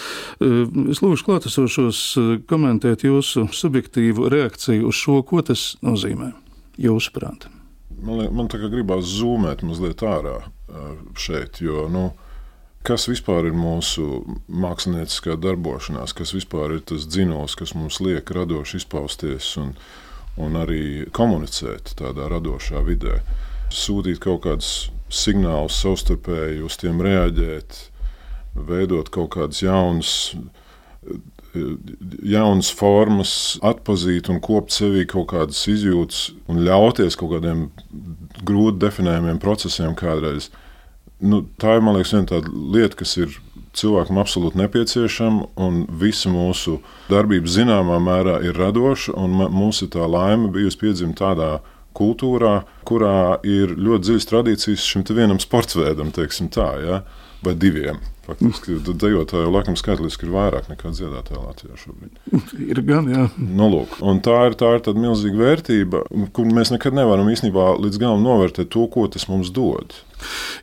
Es 0.89 1.03
lūdzu 1.05 1.27
klātesošos 1.27 2.01
komentēt 2.49 3.05
jūsu 3.05 3.45
subjektīvu 3.53 4.31
reakciju 4.33 4.89
uz 4.89 5.03
šo, 5.03 5.19
ko 5.29 5.45
tas 5.45 5.75
nozīmē, 5.85 6.31
jūsuprāt. 6.81 7.51
Man, 8.01 8.25
man 8.33 8.49
tā 8.49 8.63
kā 8.63 8.73
gribās 8.73 9.05
zūmēt 9.19 9.67
mazliet 9.69 10.07
ārā 10.09 10.39
šeit, 11.19 11.61
jo, 11.61 11.85
nu, 11.93 12.09
kas 12.89 13.05
vispār 13.11 13.51
ir 13.51 13.57
mūsu 13.59 14.23
mākslinieckā 14.49 15.37
darbošanās, 15.37 16.17
kas 16.17 16.33
vispār 16.33 16.79
ir 16.79 16.85
tas 16.89 17.05
dzinos, 17.05 17.59
kas 17.59 17.77
mums 17.77 18.01
liek 18.01 18.33
radoši 18.33 18.81
izpausties 18.81 19.57
un 19.61 19.75
izpausties 19.77 20.07
un 20.39 20.59
arī 20.61 21.09
komunicēt 21.15 21.95
tādā 21.99 22.29
radošā 22.33 22.83
vidē. 22.87 23.19
Sūtīt 23.75 24.21
kaut 24.23 24.45
kādus 24.47 24.91
signālus 25.13 25.79
savstarpēji, 25.83 26.63
uz 26.65 26.77
tiem 26.81 27.03
reaģēt, 27.05 27.81
veidot 28.69 29.11
kaut 29.13 29.33
kādas 29.37 29.63
jaunas, 29.65 30.13
jaunas 32.29 32.71
formas, 32.75 33.33
atpazīt 33.65 34.29
un 34.33 34.41
kopt 34.45 34.75
sevī 34.75 35.05
kaut 35.09 35.31
kādas 35.33 35.61
izjūtas 35.71 36.31
un 36.49 36.63
ļauties 36.67 37.17
kaut 37.19 37.37
kādiem 37.37 37.69
grūti 38.47 38.83
definējumiem 38.85 39.41
procesiem 39.43 39.97
kādreiz. 39.99 40.51
Nu, 41.19 41.43
tā 41.59 41.79
ir, 41.81 42.51
lieta, 42.55 43.01
kas 43.01 43.17
ir 43.19 43.33
cilvēkam 43.79 44.21
absolūti 44.21 44.61
nepieciešama, 44.61 45.49
un 45.65 45.83
visa 46.01 46.31
mūsu 46.33 46.79
darbība 47.11 47.51
zināmā 47.51 47.99
mērā 48.03 48.39
ir 48.47 48.59
radoša, 48.59 49.15
un 49.19 49.39
mums 49.55 49.83
ir 49.85 49.93
tā 49.95 50.07
laime 50.09 50.51
bijusi 50.55 50.81
piedzimt 50.83 51.19
tādā 51.21 51.59
kultūrā, 51.99 52.63
kurā 52.87 53.39
ir 53.47 53.75
ļoti 53.79 54.07
dziļas 54.07 54.29
tradīcijas 54.31 54.87
šim 54.93 55.07
vienam 55.11 55.41
sporta 55.43 55.81
veidam, 55.83 56.13
teiksim 56.15 56.51
tā, 56.55 56.69
ja? 56.85 57.01
Vai 57.45 57.55
diviem. 57.59 58.01
Faktiski 58.29 58.75
dejotāju 58.85 59.49
laikam 59.49 59.77
skaitliski 59.79 60.27
ir 60.27 60.35
vairāk 60.35 60.67
nekā 60.69 60.91
dziedātāju 60.93 61.47
Latvijā 61.47 61.79
šobrīd. 61.81 62.19
Ir 62.75 62.81
gan, 62.85 63.09
jā. 63.09 63.23
Nu, 63.41 63.71
lūk, 63.73 63.95
un 64.05 64.21
tā 64.25 64.43
ir 64.51 64.57
tā 64.61 64.75
ir 64.77 64.85
tāda 64.85 65.01
milzīga 65.01 65.41
vērtība, 65.41 66.03
kur 66.37 66.51
mēs 66.53 66.75
nekad 66.75 66.99
nevaram 66.99 67.31
īstenībā 67.33 67.71
līdz 67.81 68.03
galam 68.03 68.27
novērtēt 68.27 68.69
to, 68.75 68.85
ko 68.93 69.07
tas 69.09 69.25
mums 69.33 69.49
dod. 69.57 69.97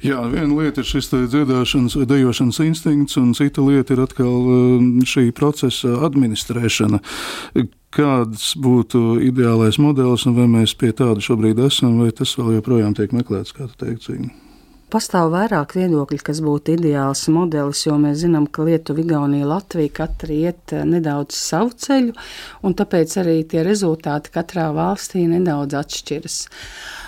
Jā, 0.06 0.20
viena 0.30 0.52
lieta 0.60 0.84
ir 0.84 0.92
šis 0.92 1.10
dziedāšanas 1.16 1.98
dejošanas 2.06 2.62
instinkts, 2.68 3.18
un 3.18 3.34
cita 3.34 3.66
lieta 3.66 3.98
ir 3.98 4.06
atkal 4.06 4.30
um, 4.30 4.88
šī 5.02 5.32
procesa 5.34 6.04
administrēšana. 6.06 7.02
Kāds 7.96 8.50
būtu 8.62 9.22
ideālais 9.26 9.80
modelis, 9.82 10.28
un 10.30 10.38
vai 10.38 10.46
mēs 10.52 10.78
pie 10.78 10.94
tāda 10.94 11.24
šobrīd 11.24 11.66
esam, 11.66 11.98
vai 12.04 12.12
tas 12.14 12.38
vēl 12.38 12.60
joprojām 12.60 12.94
tiek 12.94 13.16
meklēts, 13.16 13.56
kā 13.56 13.72
tu 13.72 13.88
teiksi? 13.88 14.28
Pastāv 14.96 15.34
vairāk 15.34 15.74
viedokļu, 15.76 16.22
kas 16.24 16.38
būtu 16.40 16.78
ideāls 16.78 17.26
modelis, 17.28 17.82
jo 17.84 17.98
mēs 18.00 18.22
zinām, 18.22 18.46
ka 18.48 18.64
Lietuva, 18.64 19.02
Igaunija, 19.04 19.44
Latvija 19.50 19.92
katra 19.98 20.32
iet 20.32 20.72
eh, 20.72 20.86
nedaudz 20.88 21.36
savu 21.36 21.74
ceļu, 21.84 22.14
un 22.64 22.76
tāpēc 22.80 23.18
arī 23.20 23.34
tie 23.52 23.66
rezultāti 23.68 24.32
katrā 24.32 24.70
valstī 24.72 25.26
nedaudz 25.28 25.76
atšķiras. 25.82 26.38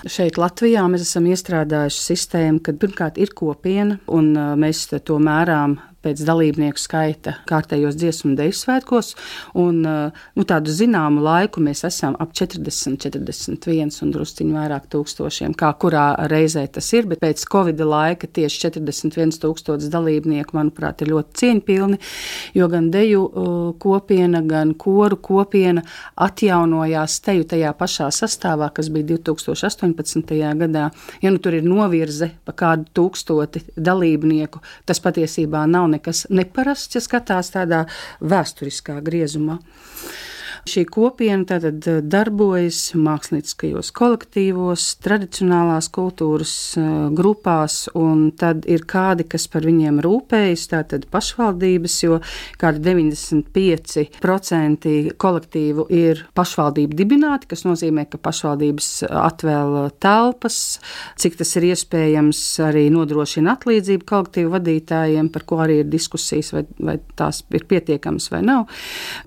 Šeit 0.04 0.36
Latvijā 0.36 0.84
mēs 0.92 1.06
esam 1.08 1.32
iestrādājuši 1.32 2.04
sistēmu, 2.10 2.60
kad 2.68 2.82
pirmkārt 2.84 3.22
ir 3.24 3.32
kopiena, 3.32 4.02
un 4.12 4.34
uh, 4.36 4.52
mēs 4.60 4.84
to 5.08 5.22
mērām 5.24 5.80
pēc 6.08 6.24
dalībnieku 6.28 6.82
skaita 6.82 7.36
kārtējos 7.50 7.98
dziesmu 8.00 8.32
un 8.32 8.38
dēļu 8.40 8.58
svētkos. 8.58 9.14
Un, 9.60 9.82
uh, 9.86 10.24
nu, 10.38 10.46
tādu 10.48 10.74
zināmu 10.74 11.24
laiku 11.26 11.64
mēs 11.64 11.84
esam 11.88 12.18
ap 12.24 12.34
40, 12.38 12.98
41 13.04 14.02
un 14.06 14.14
drusciņu 14.16 14.58
vairāk 14.58 14.88
tūkstošiem, 14.94 15.56
kā 15.58 15.74
kurā 15.82 16.08
reizē 16.32 16.66
tas 16.72 16.90
ir. 16.96 17.10
Bet 17.12 17.22
pēc 17.24 17.46
Covid 17.52 17.84
laika 17.88 18.28
tieši 18.28 18.64
41 18.68 19.38
tūkstoši 19.44 19.92
dalībnieku, 19.94 20.58
manuprāt, 20.58 21.04
ir 21.04 21.14
ļoti 21.14 21.42
cieņpilni, 21.44 22.02
jo 22.58 22.72
gan 22.72 22.92
deju 22.94 23.24
uh, 23.28 23.56
kopiena, 23.80 24.42
gan 24.48 24.74
koru 24.80 25.20
kopiena 25.22 25.84
atjaunojās 26.28 27.20
teju 27.26 27.48
tajā 27.52 27.76
pašā 27.78 28.12
sastāvā, 28.14 28.72
kas 28.74 28.92
bija 28.94 29.14
2008. 29.18 29.68
18. 29.68 30.58
gadā. 30.58 30.90
Ja 31.22 31.32
nu 31.32 31.38
tur 31.38 31.54
ir 31.54 31.66
novirze 31.66 32.32
pa 32.46 32.54
kādu 32.58 32.88
tūkstoti 32.96 33.64
dalībnieku, 33.78 34.62
tas 34.86 35.02
patiesībā 35.04 35.66
nav 35.70 35.90
nekas 35.92 35.97
neparasts, 36.30 36.96
ja 36.98 37.04
skatās 37.04 37.52
tādā 37.56 37.86
vēsturiskā 38.22 39.00
griezumā. 39.06 39.60
Šī 40.68 40.82
kopiena 40.92 41.46
tātad 41.48 41.86
eh, 41.88 42.02
darbojas 42.04 42.92
mākslinieckajos 42.98 43.92
kolektīvos, 43.96 44.98
tradicionālās 45.04 45.88
kultūras 45.96 46.54
eh, 46.80 46.88
grupās, 47.16 47.90
un 47.98 48.32
tad 48.38 48.66
ir 48.70 48.82
kādi, 48.90 49.24
kas 49.32 49.48
par 49.52 49.64
viņiem 49.68 50.00
rūpējas, 50.04 50.68
tātad 50.74 51.02
pašvaldības, 51.14 51.96
jo 52.04 52.20
kādi 52.60 52.80
95% 52.88 54.88
kolektīvu 55.24 55.84
ir 55.94 56.16
pašvaldību 56.38 56.94
dibināti, 57.00 57.50
kas 57.52 57.62
nozīmē, 57.68 58.04
ka 58.12 58.18
pašvaldības 58.22 58.88
atvēl 59.08 59.70
telpas, 60.04 60.58
cik 61.20 61.34
tas 61.40 61.52
ir 61.60 61.64
iespējams, 61.72 62.40
arī 62.68 62.84
nodrošina 62.94 63.48
atlīdzību 63.56 64.04
kolektīvu 64.08 64.50
vadītājiem, 64.58 65.28
par 65.34 65.44
ko 65.48 65.56
arī 65.64 65.76
ir 65.84 65.88
diskusijas, 65.92 66.50
vai, 66.56 66.64
vai 66.80 66.98
tās 67.20 67.38
ir 67.56 67.64
pietiekamas 67.70 68.26
vai 68.34 68.42
nav. 68.46 68.62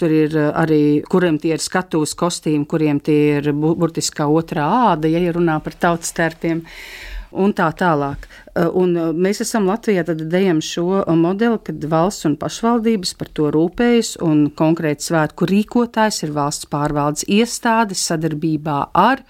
Tur 0.01 0.11
ir 0.15 0.31
eh, 0.37 0.51
arī, 0.63 0.83
kuriem 1.11 1.30
kuriem 1.31 1.39
tie 1.39 1.55
ir 1.55 1.63
skatuves 1.63 2.15
kostīmi, 2.19 2.67
kuriem 2.67 2.99
tie 3.01 3.39
ir 3.39 3.53
burtiskā 3.55 4.27
otrā 4.27 4.67
āda, 4.91 5.07
ja 5.09 5.33
runā 5.33 5.61
par 5.63 5.75
tautas 5.79 6.11
tērpiem 6.13 6.65
un 7.33 7.53
tā 7.55 7.71
tālāk. 7.71 8.27
Eh, 8.51 8.67
un 8.75 8.97
eh, 8.99 9.11
mēs 9.15 9.45
esam 9.45 9.69
Latvijā 9.71 10.03
dejam 10.11 10.59
šo 10.65 11.05
eh, 11.05 11.11
modeli, 11.15 11.59
kad 11.63 11.85
valsts 11.87 12.27
un 12.27 12.35
pašvaldības 12.41 13.13
par 13.21 13.29
to 13.37 13.47
rūpējas, 13.55 14.17
un 14.27 14.49
konkrēti 14.59 15.07
svētku 15.07 15.47
rīkotājs 15.47 16.25
ir 16.27 16.33
valsts 16.35 16.67
pārvaldes 16.71 17.29
iestādes 17.31 18.03
sadarbībā 18.11 18.79
ar, 18.99 19.23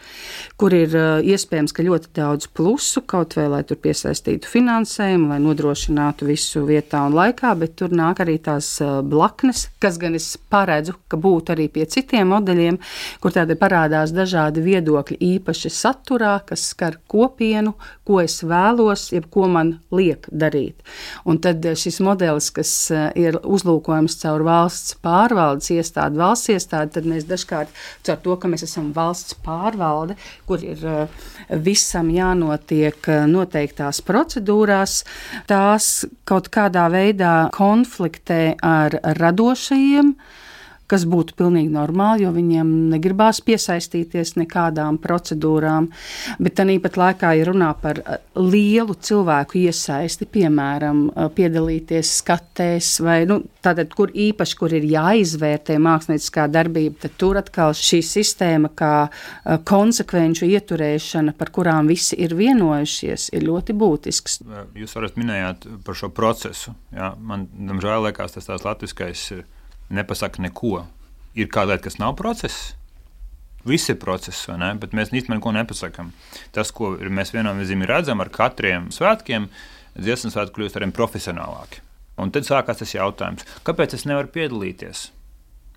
kur 0.61 0.73
ir 0.77 0.95
iespējams, 1.27 1.75
ka 1.77 1.85
ļoti 1.85 2.13
daudz 2.17 2.49
plusu, 2.57 3.03
kaut 3.09 3.37
vai 3.37 3.47
lai 3.53 3.61
tur 3.69 3.77
piesaistītu 3.83 4.49
finansējumu, 4.49 5.29
lai 5.35 5.41
nodrošinātu 5.45 6.29
visu 6.29 6.65
vietā 6.69 7.03
un 7.09 7.17
laikā, 7.19 7.53
bet 7.61 7.77
tur 7.81 7.93
nāk 7.93 8.23
arī 8.25 8.39
tās 8.41 8.73
blaknes, 9.05 9.67
kas 9.83 10.01
gan 10.01 10.17
es 10.17 10.31
paredzu, 10.53 10.97
ka 11.13 11.21
būtu 11.21 11.55
arī 11.55 11.69
pie 11.73 11.85
citiem 11.91 12.33
modeļiem, 12.33 12.81
kur 13.21 13.37
tādi 13.37 13.57
parādās 13.61 14.15
dažādi 14.17 14.65
viedokļi 14.65 15.21
īpaši 15.35 15.73
saturā, 15.77 16.39
kas 16.49 16.71
skar 16.73 17.01
kopienu, 17.11 17.77
ko 18.09 18.21
es 18.25 18.41
vēlos, 18.47 19.10
jeb 19.15 19.29
ko 19.33 19.47
man 19.51 19.75
liek 19.95 20.27
darīt. 20.31 20.81
Un 21.29 21.41
tad 21.43 21.65
eh, 21.67 21.77
šis 21.79 22.01
modelis, 22.05 22.51
kas 22.55 22.73
eh, 22.95 23.07
ir 23.19 23.39
uzlūkojams 23.43 24.19
caur 24.23 24.45
valsts 24.47 24.97
pārvaldes 25.05 25.71
iestādi, 25.75 26.21
valsts 26.21 26.53
iestādi, 26.55 26.95
tad 26.97 27.09
mēs 27.11 27.29
dažkārt 27.31 27.73
caur 28.07 28.21
to, 28.25 28.37
ka 28.41 28.51
mēs 28.53 28.67
esam 28.67 28.91
valsts 28.97 29.37
pārvalde, 29.45 30.19
kur 30.49 30.63
ir 30.65 30.85
eh, 30.85 31.25
visam 31.51 32.11
jānotiek 32.15 33.11
noteiktās 33.31 34.03
procedūrās, 34.07 35.01
tās 35.51 35.91
kaut 36.29 36.51
kādā 36.53 36.87
veidā 36.93 37.35
konfliktē 37.57 38.43
ar 38.63 39.01
radošajiem 39.19 40.15
kas 40.91 41.07
būtu 41.09 41.37
pilnīgi 41.39 41.71
normāli, 41.73 42.25
jo 42.25 42.33
viņiem 42.35 42.73
negribās 42.91 43.41
piesaistīties 43.47 44.35
nekādām 44.41 44.99
procedūrām. 45.03 45.89
Bet 46.43 46.59
tāpat 46.59 46.99
laikā 47.01 47.33
ir 47.39 47.51
runā 47.53 47.71
par 47.81 48.03
lielu 48.39 48.95
cilvēku 48.95 49.61
iesaisti, 49.63 50.29
piemēram, 50.31 51.07
piedalīties 51.37 52.17
skatēs, 52.21 52.93
vai 53.05 53.23
nu, 53.31 53.41
tātad, 53.65 53.93
kur 53.97 54.13
īpaši, 54.13 54.57
kur 54.59 54.75
ir 54.77 54.87
jāizvērtē 54.91 55.79
mākslinieckā 55.83 56.47
darbība, 56.53 57.05
tad 57.07 57.17
tur 57.21 57.41
atkal 57.41 57.75
šī 57.77 58.03
sistēma, 58.07 58.73
kā 58.77 58.95
konsekvenču 59.69 60.49
ieturēšana, 60.51 61.37
par 61.39 61.53
kurām 61.55 61.91
visi 61.91 62.19
ir 62.21 62.35
vienojušies, 62.39 63.31
ir 63.37 63.47
ļoti 63.47 63.77
būtisks. 63.81 64.41
Jūs 64.79 64.97
varat 64.99 65.19
minējāt 65.21 65.69
par 65.87 65.99
šo 65.99 66.11
procesu. 66.15 66.75
Jā. 66.95 67.15
Man, 67.21 67.49
diemžēl, 67.55 68.09
liekas, 68.09 68.37
tas 68.37 68.49
tās 68.49 68.67
latviskais 68.67 69.31
nepasaka 69.91 70.43
neko. 70.43 70.85
Ir 71.39 71.51
kāda 71.53 71.75
lieta, 71.75 71.87
kas 71.89 72.01
nav 72.01 72.17
process. 72.19 72.73
Viss 73.67 73.91
ir 73.93 73.99
process, 74.01 74.49
bet 74.81 74.95
mēs 74.97 75.13
īstenībā 75.13 75.37
neko 75.37 75.53
nepasakām. 75.53 76.15
Tas, 76.55 76.73
ko 76.73 76.95
mēs 76.97 77.35
viennozīmīgi 77.35 77.91
redzam 77.91 78.23
ar 78.25 78.33
katriem 78.33 78.89
svētkiem, 78.95 79.51
dziesmu 80.01 80.33
svētki 80.33 80.57
kļūst 80.57 80.81
arvien 80.81 80.97
profesionālāki. 80.97 81.85
Un 82.21 82.33
tad 82.33 82.49
sākās 82.49 82.81
tas 82.81 82.95
jautājums, 82.95 83.47
kāpēc 83.65 83.95
es 83.97 84.07
nevaru 84.09 84.33
piedalīties? 84.33 85.11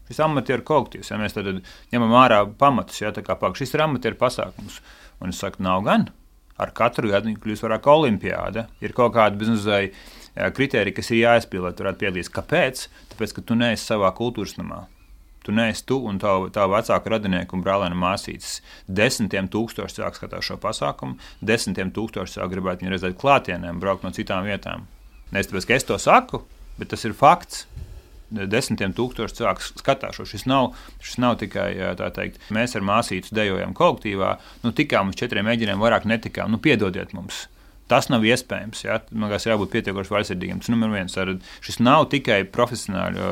Šis 0.09 0.19
amatieru 0.23 0.65
kolektīvs, 0.67 1.11
ja 1.11 1.19
mēs 1.19 1.35
tad 1.35 1.47
ņemam 1.93 2.15
ārā 2.19 2.41
pamatus, 2.59 2.99
ja 2.99 3.13
tā 3.15 3.23
kā 3.23 3.37
pāk, 3.39 3.55
šis 3.59 3.71
ir 3.75 3.85
amatieru 3.85 4.19
pasākums. 4.19 4.81
Un 5.23 5.31
es 5.31 5.39
saku, 5.39 5.63
nav 5.63 5.85
gan. 5.87 6.09
Ar 6.59 6.73
katru 6.75 7.09
gadu 7.09 7.31
kļūst 7.39 7.65
vairāk 7.65 7.87
olimpiāda. 7.89 8.67
Ir 8.83 8.93
kaut 8.95 9.15
kāda 9.15 9.39
biznesēja 9.39 9.93
kriterija, 10.33 10.95
kas 10.97 11.11
ir 11.11 11.23
jāizpild, 11.23 11.67
lai 11.67 11.75
varētu 11.77 12.01
piedalīties. 12.01 12.33
Kāpēc? 12.33 12.87
Tāpēc, 13.13 13.35
ka 13.37 13.45
tu 13.45 13.57
neesi 13.59 13.85
savā 13.85 14.09
kultūras 14.17 14.57
namā. 14.57 14.85
Tu 15.43 15.51
neesi 15.51 15.83
tu 15.85 15.97
un 16.07 16.19
tā, 16.23 16.31
tā 16.55 16.63
vecāka 16.71 17.11
radinieka 17.11 17.55
un 17.57 17.63
brālēna 17.65 17.97
māsītes. 17.99 18.61
Desmitiem 18.87 19.49
tūkstoši 19.51 19.99
cilvēku 19.99 20.21
skatās 20.21 20.47
šo 20.47 20.57
pasākumu, 20.63 21.17
desmitiem 21.43 21.91
tūkstoši 21.95 22.37
cilvēku 22.37 22.55
gribētu 22.55 22.85
viņu 22.85 22.95
redzēt 22.95 23.17
klātienē, 23.19 23.73
braukt 23.79 24.07
no 24.07 24.13
citām 24.15 24.47
vietām. 24.47 24.87
Nevis 25.35 25.51
tāpēc, 25.51 25.67
ka 25.67 25.75
es 25.75 25.87
to 25.89 25.99
saku, 25.99 26.43
bet 26.79 26.93
tas 26.93 27.03
ir 27.03 27.17
fakts 27.17 27.65
desmitiem 28.33 28.93
tūkstoši 28.97 29.37
cilvēku 29.37 29.83
skatās. 29.83 30.21
Šis 30.29 30.47
nav, 30.49 30.71
šis 31.03 31.19
nav 31.21 31.37
tikai 31.41 31.69
tā 31.99 32.09
teikt, 32.15 32.39
mēs 32.53 32.77
ar 32.79 32.85
māsīcu 32.87 33.35
dejojam 33.35 33.75
kolektīvā, 33.77 34.37
nu 34.63 34.73
tikām 34.73 35.11
uz 35.11 35.19
četriem 35.19 35.45
mēģinājumiem, 35.49 35.83
vairāk 35.83 36.07
netikām. 36.09 36.53
Nu, 36.53 36.61
piedodiet 36.63 37.13
mums! 37.13 37.47
Tas 37.91 38.07
nav 38.07 38.23
iespējams. 38.25 38.83
Ja? 38.85 38.99
Man 39.11 39.27
liekas, 39.27 39.47
jābūt 39.49 39.71
pietiekoši 39.73 40.13
vaļsirdīgam. 40.13 40.61
Tas 40.63 40.71
numur 40.71 40.93
viens. 40.93 41.15
Ar, 41.19 41.33
šis 41.63 41.81
nav 41.83 42.07
tikai 42.13 42.39
profesionāli 42.49 43.23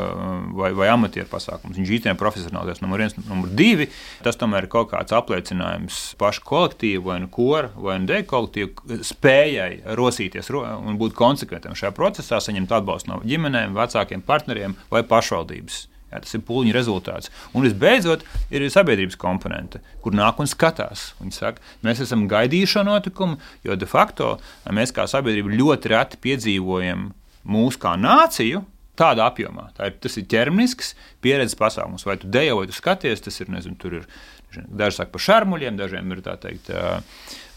vai, 0.57 0.71
vai 0.77 0.89
amatieru 0.91 1.29
pasākums. 1.31 1.77
Viņš 1.79 1.93
īstenībā 1.97 2.15
ir 2.17 2.19
profesionāls. 2.19 2.81
Numur 2.83 3.03
viens, 3.03 3.15
numur 3.29 3.51
divi. 3.57 3.87
Tas 4.25 4.39
tomēr 4.39 4.67
ir 4.67 4.73
kaut 4.73 4.91
kāds 4.91 5.15
apliecinājums 5.15 6.01
pašu 6.21 6.43
kolektīvu, 6.47 7.05
vai 7.07 7.19
nu 7.23 7.31
kora, 7.31 7.71
vai 7.75 7.99
nu 8.01 8.09
deju 8.11 8.27
kolektīvu 8.31 9.01
spējai 9.07 9.95
rosīties 9.99 10.51
un 10.51 10.99
būt 10.99 11.15
konsekventam 11.17 11.77
šajā 11.77 11.93
procesā, 11.95 12.41
saņemt 12.43 12.75
atbalstu 12.75 13.13
no 13.13 13.21
ģimenēm, 13.25 13.77
vecākiem 13.77 14.25
partneriem 14.27 14.75
vai 14.91 15.05
pašvaldības. 15.07 15.85
Jā, 16.11 16.19
tas 16.19 16.35
ir 16.35 16.43
pūliņu 16.47 16.75
rezultāts. 16.75 17.31
Un 17.55 17.63
visbeidzot, 17.63 18.25
ir 18.51 18.65
sabiedrības 18.73 19.15
komponente, 19.19 19.79
kur 20.03 20.15
nāk 20.17 20.41
un 20.43 20.49
skatās. 20.51 21.11
Viņi 21.21 21.37
saka, 21.37 21.63
mēs 21.85 22.03
esam 22.03 22.27
gaidījuši 22.31 22.75
šo 22.75 22.83
notikumu, 22.87 23.39
jo 23.63 23.77
de 23.79 23.87
facto 23.87 24.33
mēs 24.67 24.91
kā 24.95 25.07
sabiedrība 25.07 25.55
ļoti 25.55 25.93
reti 25.93 26.19
piedzīvojam 26.27 27.09
mūsu 27.47 27.81
kā 27.81 27.95
nāciju. 27.99 28.65
Tādā 28.99 29.23
apjomā. 29.31 29.69
Tā 29.77 29.87
ir, 29.87 29.95
tas 30.03 30.17
ir 30.19 30.27
ķermenisks 30.29 30.91
pieredzes 31.23 31.55
pasākums. 31.57 32.03
Vai 32.05 32.17
tu 32.21 32.27
dejo, 32.29 32.59
vai 32.59 32.67
tu 32.69 32.75
skaties, 32.75 33.23
tas 33.23 33.39
ir, 33.39 33.47
nezinu, 33.49 33.79
tur 33.79 34.01
ir 34.01 34.09
daži 34.51 34.99
saka 34.99 35.13
par 35.13 35.23
šarmuļiem, 35.25 35.79
dažiem 35.79 36.11
ir 36.11 36.21
tā 36.25 36.35
teikt. 36.43 36.69
Uh, 36.75 36.99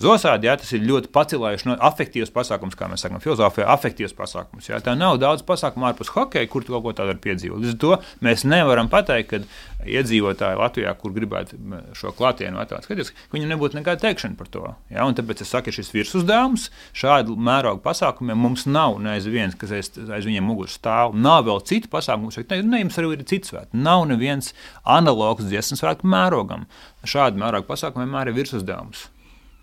Zosādi, 0.05 0.49
jā, 0.51 0.55
tas 0.61 0.73
ir 0.77 0.83
ļoti 0.85 1.09
pacilējuši 1.15 1.69
no 1.71 1.77
afektīvas 1.89 2.33
pasākums, 2.35 2.77
kā 2.77 2.89
mēs 2.91 3.05
sakām, 3.07 3.23
filozofijā, 3.25 3.65
afektīvas 3.73 4.13
pasākums. 4.17 4.69
Jā. 4.69 4.81
Tā 4.85 4.93
nav 4.99 5.17
daudz 5.23 5.45
pasākumu 5.49 5.89
ārpus 5.89 6.11
hokeja, 6.13 6.49
kur 6.51 6.67
kaut 6.67 6.83
ko 6.85 6.93
tādu 6.97 7.15
var 7.15 7.21
piedzīvot. 7.25 7.63
Līdz 7.63 7.73
ar 7.73 7.79
to 7.81 7.93
mēs 8.27 8.45
nevaram 8.49 8.91
pateikt, 8.93 9.31
ka 9.31 9.89
iedzīvotāji 9.89 10.61
Latvijā, 10.61 10.93
kur 11.01 11.15
gribētu 11.17 11.57
šo 11.97 12.13
klātienu 12.17 12.61
atvērt, 12.61 12.89
skatīties, 12.89 13.13
ka 13.15 13.39
viņiem 13.39 13.55
nebūtu 13.55 13.79
nekāda 13.79 14.05
teikšana 14.05 14.39
par 14.41 14.51
to. 14.53 14.67
Jā. 14.93 15.07
Un 15.09 15.17
tāpēc 15.17 15.45
es 15.45 15.53
saku, 15.55 15.71
ka 15.71 15.77
šis 15.79 15.93
virsuzdevums 15.95 16.69
šādu 16.97 17.39
mērogu 17.49 17.81
pasākumiem 17.85 18.45
mums 18.45 18.67
nav 18.69 18.99
neviens, 19.05 19.57
kas 19.61 19.73
aiz, 19.79 19.93
aiz 20.05 20.29
viņiem 20.29 20.45
muguras 20.49 20.77
stāv. 20.77 21.17
Nav 21.17 21.47
vēl 21.49 21.65
citu 21.71 21.93
pasākumu, 21.93 22.35
ne, 22.35 22.61
ne, 22.69 22.85
jums 22.85 23.01
arī 23.01 23.15
ir 23.17 23.27
cits 23.31 23.55
svēts. 23.55 23.73
Nav 23.73 24.05
neviens 24.11 24.53
analogs 24.85 25.49
dziesmu 25.49 25.81
svētku 25.81 26.13
mērogam. 26.13 26.69
Šādu 27.09 27.41
mērogu 27.41 27.69
pasākumu 27.69 28.05
vienmēr 28.07 28.33
ir 28.33 28.41
virsuzdevums. 28.43 29.09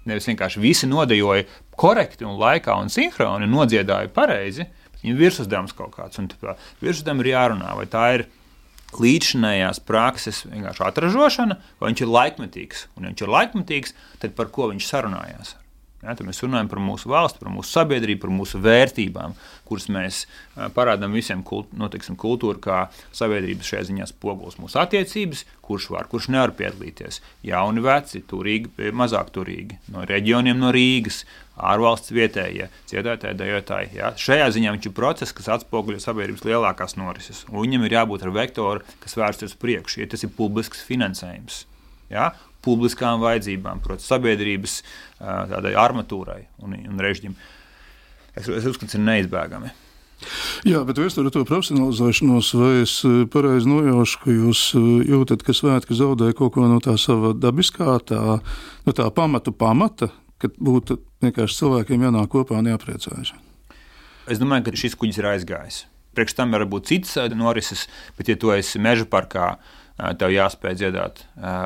Nevis 0.09 0.27
vienkārši 0.31 0.61
visi 0.63 0.89
nodejoja 0.89 1.45
korekti 1.77 2.25
un 2.25 2.39
laikā 2.41 2.73
un 2.81 2.89
sinhroni 2.89 3.49
nodziedāja 3.49 4.09
pareizi, 4.13 4.65
bet 4.65 5.03
viņam 5.03 5.15
ir 5.15 5.21
virsuzdevums 5.21 5.75
kaut 5.77 5.93
kāds. 5.97 6.17
Un 6.21 6.29
virsuzdevumam 6.81 7.25
ir 7.25 7.33
jārunā, 7.35 7.75
vai 7.77 7.87
tā 7.91 8.05
ir 8.17 8.25
līdzinājās 8.97 9.79
prakses 9.87 10.43
vienkārši 10.49 10.85
atražošana, 10.89 11.57
vai 11.79 11.91
viņš 11.91 12.03
ir 12.03 12.13
laikmetīgs. 12.17 12.85
Un, 12.97 13.05
ja 13.05 13.13
viņš 13.13 13.25
ir 13.25 13.35
laikmetīgs, 13.37 13.97
tad 14.23 14.35
par 14.37 14.51
ko 14.51 14.71
viņš 14.73 14.89
sarunājās? 14.89 15.55
Ja, 16.01 16.15
mēs 16.25 16.41
runājam 16.41 16.69
par 16.71 16.79
mūsu 16.81 17.11
valsti, 17.11 17.37
par 17.43 17.51
mūsu 17.53 17.75
sabiedrību, 17.75 18.23
par 18.23 18.31
mūsu 18.33 18.57
vērtībām, 18.63 19.35
kuras 19.69 19.85
mēs 19.93 20.23
parādām 20.73 21.13
visiem 21.13 21.43
kult, 21.45 21.69
nu, 21.77 21.89
kultūru, 22.21 22.57
kā 22.63 22.79
sabiedrības 23.13 23.69
šajā 23.69 23.83
ziņā 23.91 24.07
spogulis 24.09 24.57
mūsu 24.57 24.79
attiecības, 24.81 25.45
kurš 25.61 25.91
var, 25.93 26.09
kurš 26.09 26.31
nevar 26.33 26.55
piedalīties. 26.57 27.21
Jauni, 27.45 27.85
veci, 27.85 28.23
turīgi, 28.25 28.89
mazāk 28.97 29.29
turīgi, 29.35 29.77
no 29.93 30.01
reģioniem, 30.09 30.57
no 30.57 30.73
Rīgas, 30.73 31.21
ārvalsts 31.61 32.13
vietējie, 32.15 32.71
cietētāji, 32.89 33.37
dejotāji. 33.37 33.93
Ja. 33.99 34.13
Šajā 34.17 34.49
ziņā 34.55 34.73
viņš 34.73 34.89
ir 34.89 34.97
process, 34.97 35.35
kas 35.37 35.51
atspoguļo 35.59 36.01
sabiedrības 36.01 36.47
lielākās 36.47 36.97
norises. 36.97 37.45
Viņam 37.53 37.85
ir 37.85 37.99
jābūt 37.99 38.25
ar 38.25 38.33
vektoru, 38.41 38.95
kas 39.03 39.19
vērsts 39.19 39.51
uz 39.51 39.59
priekšu, 39.61 40.01
ja 40.01 40.09
tas 40.09 40.25
ir 40.25 40.33
publisks 40.33 40.81
finansējums. 40.87 41.67
Ja? 42.11 42.31
Publiskām 42.65 43.21
vajadzībām, 43.23 43.81
proti, 43.83 44.05
sabiedrības 44.07 44.81
tādai 45.19 45.73
armatūrai 45.79 46.43
un, 46.65 46.75
un 46.77 47.01
režģim. 47.01 47.37
Es, 48.35 48.47
es 48.47 48.65
uzskatu, 48.65 48.87
tas 48.87 48.99
ir 48.99 49.05
neizbēgami. 49.05 49.71
Jā, 50.69 50.83
bet 50.85 50.99
vēsturē 51.01 51.31
to 51.33 51.41
profesionalizēšanos, 51.49 52.51
vai 52.59 52.73
es 52.83 52.95
pareizi 53.33 53.69
nojaušu, 53.69 54.19
ka 54.21 54.35
jūs 54.35 54.63
jūtat, 55.09 55.45
ka 55.45 55.55
svētki 55.57 55.97
zaudē 55.97 56.29
kaut 56.37 56.53
ko 56.55 56.67
no 56.69 56.77
tā 56.83 56.93
sava 57.01 57.33
dabiskā, 57.33 57.95
tā, 58.05 58.37
no 58.85 58.95
tā 58.97 59.07
pamatu 59.15 59.53
pamata, 59.53 60.11
ka 60.41 60.51
būtu 60.61 60.99
vienkārši 61.25 61.57
cilvēkiem 61.61 62.05
jānāk 62.05 62.29
kopā 62.33 62.59
un 62.61 62.69
jāpriecājas? 62.69 63.33
Es 64.29 64.41
domāju, 64.41 64.69
ka 64.69 64.77
šis 64.77 64.97
kuģis 64.99 65.21
ir 65.21 65.31
aizgājis. 65.33 65.83
Priekš 66.15 66.35
tam 66.37 66.53
var 66.53 66.67
būt 66.69 66.89
citas 66.91 67.33
norises, 67.33 67.87
bet, 68.17 68.29
ja 68.29 68.37
tu 68.37 68.51
esi 68.53 68.81
meža 68.83 69.07
parkā, 69.09 69.55
tev 70.19 70.33
jāspēj 70.33 70.77
dziedāt 70.79 71.23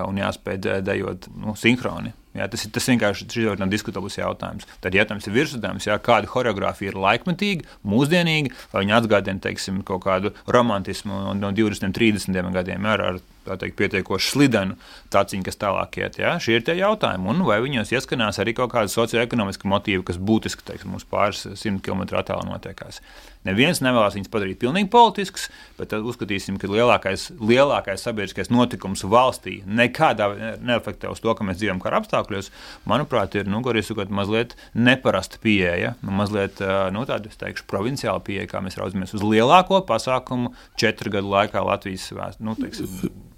un 0.07 0.21
jāspēj 0.21 0.61
dejot 0.85 1.29
nu, 1.35 1.55
sinhroni. 1.59 2.13
Jā, 2.35 2.49
tas, 2.51 2.65
ir, 2.67 2.71
tas 2.75 2.87
vienkārši 2.91 3.27
ir 3.39 3.61
no 3.61 3.67
diskutabls 3.71 4.17
jautājums. 4.17 4.67
Tad 4.83 4.95
jautājums 4.97 5.27
ir 5.29 5.35
virsotājums, 5.37 5.87
kāda 6.03 6.27
choreogrāfija 6.27 6.91
ir 6.91 6.97
laikmetīga, 6.99 7.69
mūsdienīga, 7.87 8.51
vai 8.73 8.83
viņa 8.83 8.97
atgādina 8.99 9.43
teiksim, 9.43 9.79
kaut 9.87 10.03
kādu 10.03 10.33
romantismu 10.51 11.31
no 11.39 11.53
20, 11.55 11.95
30 11.95 12.51
gadiem 12.57 12.89
ar, 12.91 13.05
ar 13.07 13.21
teikt, 13.61 13.77
pietiekoši 13.79 14.33
slidenu 14.33 14.75
taciņu, 15.15 15.45
kas 15.47 15.61
tālāk 15.61 15.95
iet. 16.01 16.19
Ja? 16.19 16.35
Šie 16.41 16.57
ir 16.59 16.67
tie 16.67 16.75
jautājumi. 16.81 17.29
Un 17.31 17.45
vai 17.47 17.61
viņos 17.63 17.95
ieskanās 17.95 18.41
arī 18.43 18.55
kaut 18.57 18.73
kāda 18.73 18.91
socioekonomiska 18.91 19.71
motīva, 19.71 20.03
kas 20.09 20.19
būtiski 20.19 20.67
teiksim, 20.67 20.91
mums 20.91 21.07
pāris 21.07 21.45
simt 21.61 21.85
kilometru 21.87 22.19
attālumā 22.19 22.57
notiekās. 22.57 22.99
Neviens 23.45 23.81
nevēlas 23.83 24.15
viņus 24.17 24.31
padarīt 24.33 24.59
pilnīgi 24.61 24.89
politiskus, 24.93 25.49
bet 25.79 25.93
uzskatīsim, 25.95 26.57
ka 26.61 26.69
lielākais, 26.71 27.27
lielākais 27.39 28.05
sabiedriskais 28.05 28.51
notikums 28.53 29.05
valstī 29.05 29.59
nekādā 29.65 30.31
neefektē 30.65 31.11
uz 31.13 31.21
to, 31.23 31.33
ka 31.37 31.45
mēs 31.47 31.59
dzīvojam 31.61 31.81
kara 31.83 32.01
apstākļos. 32.01 32.51
Manuprāt, 32.89 33.37
ir 33.37 33.49
nu, 33.51 33.61
sakot, 33.85 34.13
mazliet 34.13 34.55
neparasta 34.73 35.41
pieeja, 35.43 35.95
nu, 36.05 36.15
mazliet 36.17 36.61
nu, 36.95 37.05
tāda, 37.09 37.31
teikšu, 37.45 37.67
provinciāla 37.69 38.23
pieeja, 38.25 38.49
kā 38.51 38.63
mēs 38.65 38.79
raudzamies 38.81 39.15
uz 39.17 39.25
lielāko 39.25 39.83
pasākumu 39.87 40.53
četru 40.79 41.13
gadu 41.13 41.31
laikā 41.33 41.63
Latvijas 41.65 42.09
vēsturē. 42.11 42.45
Nu, 42.45 42.57
teiksim, 42.59 42.89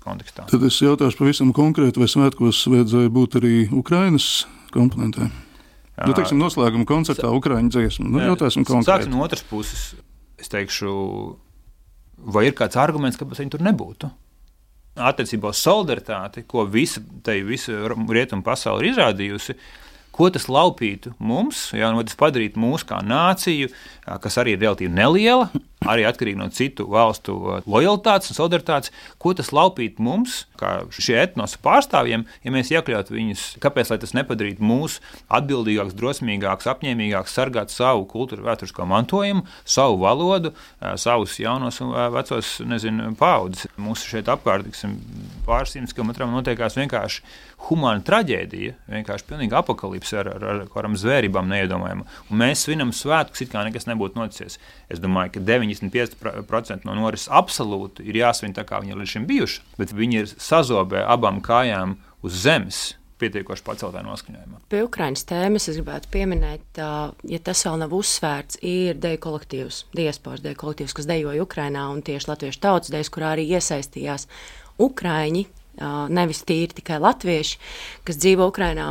kontekstā. 0.03 0.47
Tad 0.51 0.63
es 0.67 0.79
jautāšu 0.83 1.19
pavisam 1.19 1.51
konkrēti, 1.55 2.01
vai 2.01 2.11
svētkos 2.11 2.63
vajadzēja 2.71 3.11
būt 3.13 3.41
arī 3.41 3.57
Ukrainas 3.75 4.45
komponentiem? 4.75 5.46
Nu, 6.05 6.13
teiksim, 6.13 6.37
noslēguma 6.37 6.85
koncertā 6.85 7.31
Ukraiņu 7.33 7.73
dziesmu. 7.73 8.05
Nu, 8.13 8.21
jautāsim 8.21 8.65
konkrēti. 8.67 8.91
Sāksim 8.91 9.15
no 9.15 9.23
otras 9.25 9.41
puses. 9.49 9.87
Es 10.37 10.51
teikšu, 10.53 10.91
vai 12.35 12.45
ir 12.45 12.55
kāds 12.57 12.77
arguments, 12.77 13.17
kāpēc 13.17 13.41
viņi 13.41 13.55
tur 13.55 13.63
nebūtu? 13.65 14.11
Attiecībā 14.97 15.49
uz 15.53 15.61
solidaritāti, 15.61 16.43
ko 16.49 16.65
visa, 16.69 17.01
visa 17.25 17.79
rietumu 17.89 18.45
pasaule 18.45 18.85
ir 18.85 18.91
izrādījusi, 18.91 19.57
ko 20.13 20.29
tas 20.33 20.45
laupītu 20.49 21.15
mums, 21.17 21.71
ja 21.77 21.89
tas 21.97 22.17
padarītu 22.17 22.61
mūs 22.61 22.85
kā 22.85 23.01
nāciju, 23.05 23.69
kas 24.21 24.37
arī 24.41 24.53
ir 24.53 24.61
relatīvi 24.61 24.93
neliela, 24.93 25.49
arī 25.85 26.05
atkarīgi 26.07 26.39
no 26.39 26.47
citu 26.53 26.87
valstu 26.89 27.35
lojalitātes 27.69 28.31
un 28.31 28.37
solidaritātes, 28.37 28.91
ko 29.21 29.33
tas 29.37 29.51
laupītu 29.53 30.01
mums, 30.03 30.39
kā 30.57 30.79
šie 30.93 31.19
etnosu 31.21 31.59
pārstāvjiem, 31.63 32.25
ja 32.43 32.53
mēs 32.53 32.71
iekļautu 32.73 33.13
viņus. 33.13 33.45
Kāpēc 33.63 33.93
tas 34.01 34.15
nepadarītu 34.17 34.65
mūs 34.65 34.97
atbildīgākus, 35.37 35.95
drosmīgākus, 35.97 36.69
apņēmīgākus, 36.73 37.35
sargāt 37.37 37.73
savu 37.73 38.07
kultūru, 38.09 38.45
vēsturisko 38.47 38.87
mantojumu, 38.89 39.45
savu 39.65 39.99
valodu, 40.01 40.53
savus 40.97 41.37
jaunos 41.41 41.81
un 41.85 41.93
vecos 42.15 42.57
nezinu, 42.65 43.13
paudzes. 43.19 43.69
Mums 43.77 44.05
šeit 44.07 44.31
apkārt 44.31 44.71
pāris 45.47 45.75
simtus 45.75 45.95
kilometriem 45.95 46.33
notiekās 46.33 46.77
vienkārši 46.79 47.23
humāna 47.67 48.03
traģēdija, 48.05 48.75
vienkārši 48.91 49.25
pilnīga 49.27 49.61
apakalipse 49.61 50.19
ar, 50.21 50.29
ar, 50.35 50.43
ar 50.51 50.59
kādām 50.71 50.97
zvērībām 50.99 51.49
neiedomājama. 51.49 52.05
Un 52.29 52.41
mēs 52.41 52.65
svinam 52.67 52.93
svētkus, 52.95 53.41
it 53.43 53.51
kā 53.53 53.63
nekas 53.65 53.87
nebūtu 53.89 54.19
noticis. 54.19 54.59
Es 54.93 55.01
domāju, 55.03 55.33
ka 55.35 55.43
95% 55.69 56.87
no 56.87 56.95
norises 56.97 57.31
absolūti 57.31 58.05
ir 58.07 58.21
jāsvin 58.23 58.55
tā, 58.57 58.65
kā 58.67 58.81
viņi 58.83 58.95
ir 58.95 59.01
līdz 59.01 59.15
šim 59.15 59.27
bijuši, 59.29 59.65
bet 59.79 59.95
viņi 59.95 60.21
ir 60.23 60.31
sazobē 60.31 61.03
abām 61.07 61.41
kājām 61.45 61.97
uz 62.25 62.39
zemes 62.45 62.85
pietiekoši 63.17 63.65
paceltā 63.65 64.03
noskaņojumā. 64.05 64.61
Pie 64.69 64.83
Ukraiņas 64.85 65.25
tēmas 65.29 65.67
es 65.71 65.79
gribētu 65.79 66.11
pieminēt, 66.13 66.77
ja 66.77 67.39
tas 67.43 67.63
vēl 67.65 67.79
nav 67.81 67.95
uzsvērts, 67.97 68.59
ir 68.61 68.99
deju 69.01 69.21
kolektīvs, 69.25 69.83
diasporas 69.97 70.43
deju 70.45 70.59
kolektīvs, 70.61 70.93
kas 70.97 71.09
dejoja 71.09 71.45
Ukrainā 71.45 71.87
un 71.93 72.03
tieši 72.05 72.29
latviešu 72.29 72.61
tautas 72.63 72.93
dejas, 72.93 73.11
kurā 73.13 73.33
arī 73.35 73.47
iesaistījās 73.57 74.27
Ukraiņi, 74.85 75.47
nevis 76.09 76.41
tīri 76.47 76.77
tikai 76.79 76.97
latvieši, 77.03 77.59
kas 78.07 78.19
dzīvo 78.21 78.47
Ukrajinā. 78.51 78.87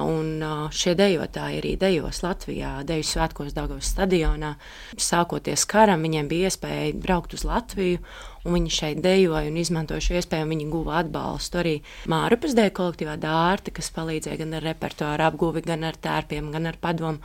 Šie 0.74 0.94
dejotāji 0.98 1.60
arī 1.62 1.74
dejos 1.80 2.22
Latvijā, 2.24 2.78
deju 2.86 3.06
svētkos 3.06 3.56
Dāngavas 3.56 3.90
stadionā. 3.94 4.54
Sākoties 4.96 5.66
karam, 5.68 6.04
viņiem 6.06 6.30
bija 6.30 6.50
iespēja 6.50 6.94
braukt 7.00 7.34
uz 7.36 7.46
Latviju. 7.48 8.02
Viņi 8.46 8.70
šeit 8.70 9.02
dejoja 9.02 9.50
un 9.50 9.58
izmantoja 9.58 10.04
šo 10.04 10.20
iespēju. 10.20 10.46
Viņi 10.52 10.68
guva 10.70 11.00
atbalstu 11.00 11.58
arī 11.64 11.74
Mārupas 12.10 12.54
dēļ 12.54 12.70
kolektīvā 12.78 13.18
dārta, 13.18 13.74
kas 13.74 13.90
palīdzēja 13.96 14.44
gan 14.44 14.54
ar 14.60 14.66
repertuāru 14.70 15.26
apguvi, 15.26 15.64
gan 15.66 15.82
ar 15.88 15.98
tērpiem, 15.98 16.52
gan 16.54 16.70
ar 16.70 16.78
padomu 16.78 17.18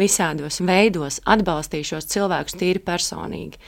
visādos 0.00 0.60
veidos 0.64 1.20
atbalstīju 1.24 1.90
šos 1.92 2.08
cilvēkus 2.12 2.58
tīri 2.60 2.82
personīgi. 2.84 3.60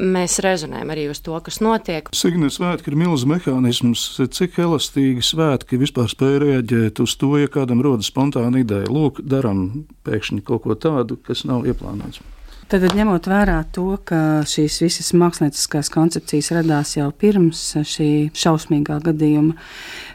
Mēs 0.00 0.38
rezonējam 0.44 0.92
arī 0.94 1.08
uz 1.12 1.22
to, 1.24 1.36
kas 1.44 1.60
notiek. 1.64 2.10
Signes 2.14 2.58
svētki 2.58 2.92
ir 2.92 2.98
milzīgs 3.04 3.28
mehānisms, 3.30 4.04
cik 4.34 4.60
elastīgi 4.64 5.24
svētki 5.24 5.80
vispār 5.80 6.10
spēj 6.10 6.38
reaģēt 6.44 7.02
uz 7.04 7.16
to, 7.20 7.34
ja 7.40 7.50
kādam 7.50 7.82
rodas 7.84 8.10
spontāna 8.12 8.62
ideja. 8.62 8.90
Lūk, 8.90 9.22
darām 9.24 9.86
pēkšņi 10.06 10.44
kaut 10.46 10.66
ko 10.66 10.78
tādu, 10.78 11.18
kas 11.24 11.46
nav 11.48 11.66
ieplānots. 11.68 12.22
Tad, 12.70 12.84
ņemot 12.96 13.26
vērā 13.28 13.58
to, 13.74 13.98
ka 14.08 14.18
šīs 14.48 14.78
visas 14.84 15.10
mākslinieckās 15.18 15.90
koncepcijas 15.92 16.48
radās 16.56 16.94
jau 16.96 17.10
pirms 17.12 17.60
šī 17.84 18.08
šausmīgā 18.40 18.96
gadījuma, 19.04 19.52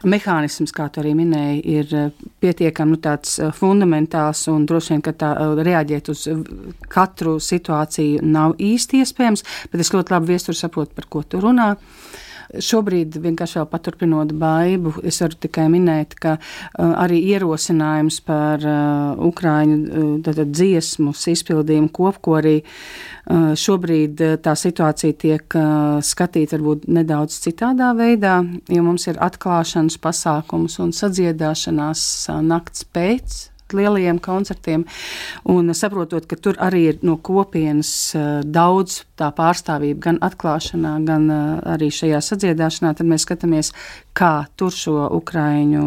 mehānisms, 0.10 0.74
kā 0.74 0.88
tu 0.90 1.04
arī 1.04 1.12
minēji, 1.20 1.60
ir 1.78 1.94
pietiekami 2.42 2.96
nu, 2.96 3.00
eh, 3.04 3.52
fundamentāls 3.54 4.48
un 4.50 4.66
droši 4.66 4.96
vien, 4.96 5.04
ka 5.06 5.14
tā 5.14 5.32
eh, 5.36 5.64
reaģēt 5.70 6.10
uz 6.10 6.26
katru 6.90 7.38
situāciju 7.38 8.24
nav 8.24 8.56
īsti 8.58 9.04
iespējams, 9.04 9.46
bet 9.72 9.82
es 9.82 9.94
ļoti 9.94 10.16
labi 10.16 10.34
viesturu 10.34 10.58
saprotu, 10.58 10.96
par 10.96 11.06
ko 11.10 11.24
tu 11.24 11.44
runā. 11.44 11.76
Šobrīd, 12.50 13.14
vienkārši 13.22 13.60
vēl 13.60 13.68
paturpinot 13.70 14.32
baidu, 14.42 14.96
es 15.06 15.20
varu 15.22 15.38
tikai 15.46 15.68
minēt, 15.70 16.16
ka 16.18 16.38
uh, 16.40 16.96
arī 16.98 17.20
ierosinājums 17.36 18.18
par 18.26 18.66
uh, 18.66 19.20
Ukrāņu 19.30 19.78
uh, 20.24 20.42
dziesmu 20.50 21.14
izpildījumu 21.14 21.92
kopkorī 21.94 22.56
uh, 22.64 23.52
šobrīd 23.54 24.26
uh, 24.26 24.40
tā 24.42 24.56
situācija 24.58 25.20
tiek 25.22 25.60
uh, 25.60 26.02
skatīta 26.02 26.58
varbūt 26.58 26.90
nedaudz 26.90 27.38
citādā 27.46 27.92
veidā, 27.98 28.40
jo 28.66 28.82
mums 28.88 29.06
ir 29.12 29.22
atklāšanas 29.22 30.00
pasākums 30.02 30.80
un 30.82 30.96
sadziedāšanās 30.96 32.10
uh, 32.34 32.42
nakts 32.42 32.88
pēc 32.90 33.40
lielajiem 33.78 34.20
koncertiem. 34.24 34.86
Un 35.50 35.74
saprotot, 35.76 36.26
ka 36.30 36.38
tur 36.40 36.60
arī 36.62 36.86
ir 36.94 37.00
no 37.06 37.18
kopienas 37.18 37.92
eh, 38.18 38.28
daudz 38.46 39.04
tā 39.20 39.32
pārstāvība, 39.36 40.00
gan 40.10 40.20
atklāšanā, 40.26 40.98
gan 41.08 41.30
eh, 41.34 41.46
arī 41.76 41.92
šajā 41.94 42.22
sadziedāšanā, 42.32 42.96
tad 42.98 43.10
mēs 43.10 43.28
skatāmies, 43.28 43.74
kā 44.18 44.34
tur 44.60 44.76
šo 44.76 45.08
ukraiņu 45.20 45.86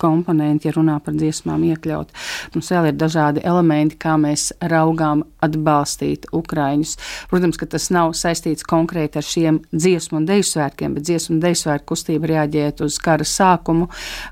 komponenti, 0.00 0.68
ja 0.68 0.74
runā 0.76 0.98
par 1.04 1.16
dziesmām, 1.18 1.64
iekļaut. 1.70 2.12
Mums 2.54 2.70
vēl 2.72 2.90
ir 2.90 2.98
dažādi 2.98 3.44
elementi, 3.46 3.98
kā 4.00 4.16
mēs 4.20 4.50
raugām 4.60 5.24
atbalstīt 5.44 6.28
ukraiņus. 6.36 6.96
Protams, 7.30 7.58
ka 7.60 7.68
tas 7.70 7.88
nav 7.94 8.14
saistīts 8.18 8.66
konkrēti 8.66 9.20
ar 9.20 9.26
šiem 9.26 9.60
dziesmu 9.72 10.20
un 10.20 10.28
deju 10.28 10.46
svētkiem, 10.46 10.96
bet 10.96 11.08
dziesmu 11.08 11.36
un 11.36 11.42
deju 11.44 11.60
svētku 11.62 11.92
kustība 11.94 12.30
reaģēt 12.34 12.84
uz 12.86 12.98
kara 13.02 13.26
sākumu. 13.26 13.88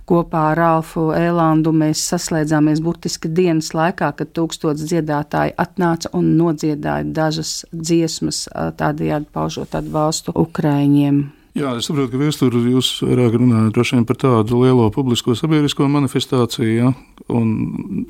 Kopā 0.08 0.48
ar 0.52 0.60
Ralfu 0.62 1.08
Ēlandu 1.16 1.72
mēs 1.76 2.04
saslēdzāmies 2.12 2.82
burtiski 2.84 3.30
dienas 3.32 3.72
laikā, 3.76 4.12
kad 4.18 4.34
tūkstots 4.36 4.86
dziedātāji 4.88 5.56
atnāca 5.58 6.12
un 6.18 6.34
nodziedāja 6.38 7.08
dažas 7.14 7.62
dziesmas, 7.72 8.46
tādējādi 8.52 9.28
paužot 9.32 9.76
atbalstu 9.78 10.36
Ukraiņiem. 10.36 11.37
Jā, 11.56 11.70
es 11.78 11.88
saprotu, 11.88 12.10
ka 12.12 12.20
vēsturē 12.20 12.60
jūs 12.74 12.90
vairāk 13.02 13.38
runājat 13.40 14.06
par 14.06 14.18
tādu 14.20 14.60
lielo 14.62 14.88
publisko 14.94 15.34
sabiedrisko 15.38 15.88
manifestāciju. 15.90 16.68
Ja? 16.74 16.90
Un, 17.32 17.54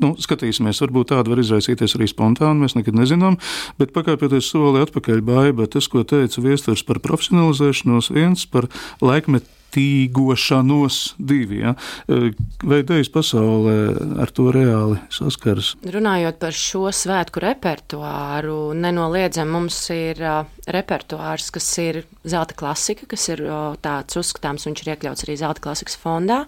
nu, 0.02 0.14
skatīsimies, 0.18 0.80
varbūt 0.82 1.12
tāda 1.12 1.32
var 1.32 1.42
izraisīties 1.42 1.94
arī 1.96 2.08
spontāni, 2.10 2.64
mēs 2.64 2.74
nekad 2.78 2.98
nezinām. 2.98 3.38
Bet 3.78 3.94
pakāpjoties 3.94 4.50
soli 4.50 4.82
atpakaļ, 4.82 5.22
baiba 5.24 5.68
tas, 5.70 5.88
ko 5.88 6.02
teica 6.02 6.42
vēstures 6.44 6.82
par 6.88 7.00
profesionalizēšanos, 7.04 8.10
viens 8.16 8.44
par 8.50 8.68
laikmetu 9.04 9.57
tīgošanos 9.74 11.00
divi. 11.18 11.62
Ja? 11.62 11.74
Vai 12.08 12.80
idejas 12.82 13.10
pasaulē 13.12 13.76
ar 14.22 14.32
to 14.34 14.48
reāli 14.54 14.98
saskaras? 15.14 15.74
Runājot 15.84 16.40
par 16.42 16.56
šo 16.56 16.86
svētku 16.94 17.42
repertuāru, 17.44 18.58
nenoliedzami 18.78 19.54
mums 19.54 19.80
ir 19.94 20.22
uh, 20.22 20.40
repertuārs, 20.68 21.50
kas 21.54 21.68
ir 21.82 22.02
zelta 22.28 22.56
klasika, 22.58 23.08
kas 23.10 23.28
ir 23.32 23.44
uh, 23.46 23.74
tāds 23.82 24.18
uzskatāms, 24.20 24.68
viņš 24.68 24.84
ir 24.84 24.94
iekļauts 24.94 25.26
arī 25.26 25.38
zelta 25.40 25.64
klasikas 25.68 25.98
fondā. 26.00 26.44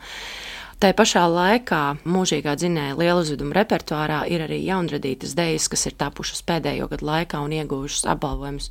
Tā 0.81 0.95
pašā 0.97 1.27
laikā 1.29 1.79
mūžīgā 2.09 2.55
dzinēja 2.57 2.95
lielu 2.97 3.21
uzvedumu 3.21 3.53
repertuārā 3.53 4.23
ir 4.33 4.41
arī 4.47 4.63
jaunradītas 4.65 5.35
dejas, 5.37 5.67
kas 5.69 5.85
ir 5.91 5.97
tapušas 6.01 6.41
pēdējo 6.49 6.87
gadu 6.89 7.05
laikā 7.05 7.43
un 7.45 7.53
ieguvušas 7.53 8.07
apbalvojumus 8.15 8.71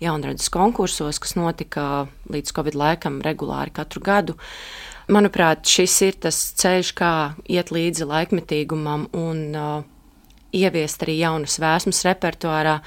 jaunradas 0.00 0.48
konkursos, 0.54 1.18
kas 1.20 1.36
notika 1.36 1.84
līdz 2.32 2.54
Covid 2.56 2.78
laikam 2.80 3.20
regulāri 3.26 3.74
katru 3.76 4.00
gadu. 4.00 4.38
Manuprāt, 5.12 5.68
šis 5.68 5.98
ir 6.08 6.16
tas 6.24 6.38
ceļš, 6.62 6.94
kā 6.96 7.12
iet 7.44 7.74
līdzi 7.76 8.08
laikmetīgumam 8.08 9.10
un 9.20 9.44
uh, 9.52 9.84
ieviest 10.56 11.04
arī 11.04 11.18
jaunas 11.20 11.58
vēsmas 11.62 12.02
repertuārā. 12.06 12.78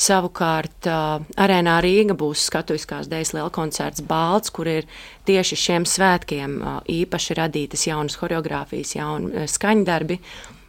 Savukārt 0.00 0.88
uh, 0.90 1.22
arēnā 1.40 1.78
Rīga 1.84 2.16
būs 2.18 2.46
skatuviskās 2.50 3.10
dēļas 3.10 3.34
liela 3.36 3.52
koncerts 3.54 4.04
Balts, 4.06 4.52
kur 4.54 4.70
ir 4.70 4.88
tieši 5.28 5.58
šiem 5.66 5.86
svētkiem 5.88 6.58
uh, 6.60 6.80
īpaši 6.90 7.38
radītas 7.40 7.86
jaunas 7.88 8.18
horeogrāfijas, 8.22 8.96
jauni 8.98 9.46
skaņdarbi. 9.50 10.20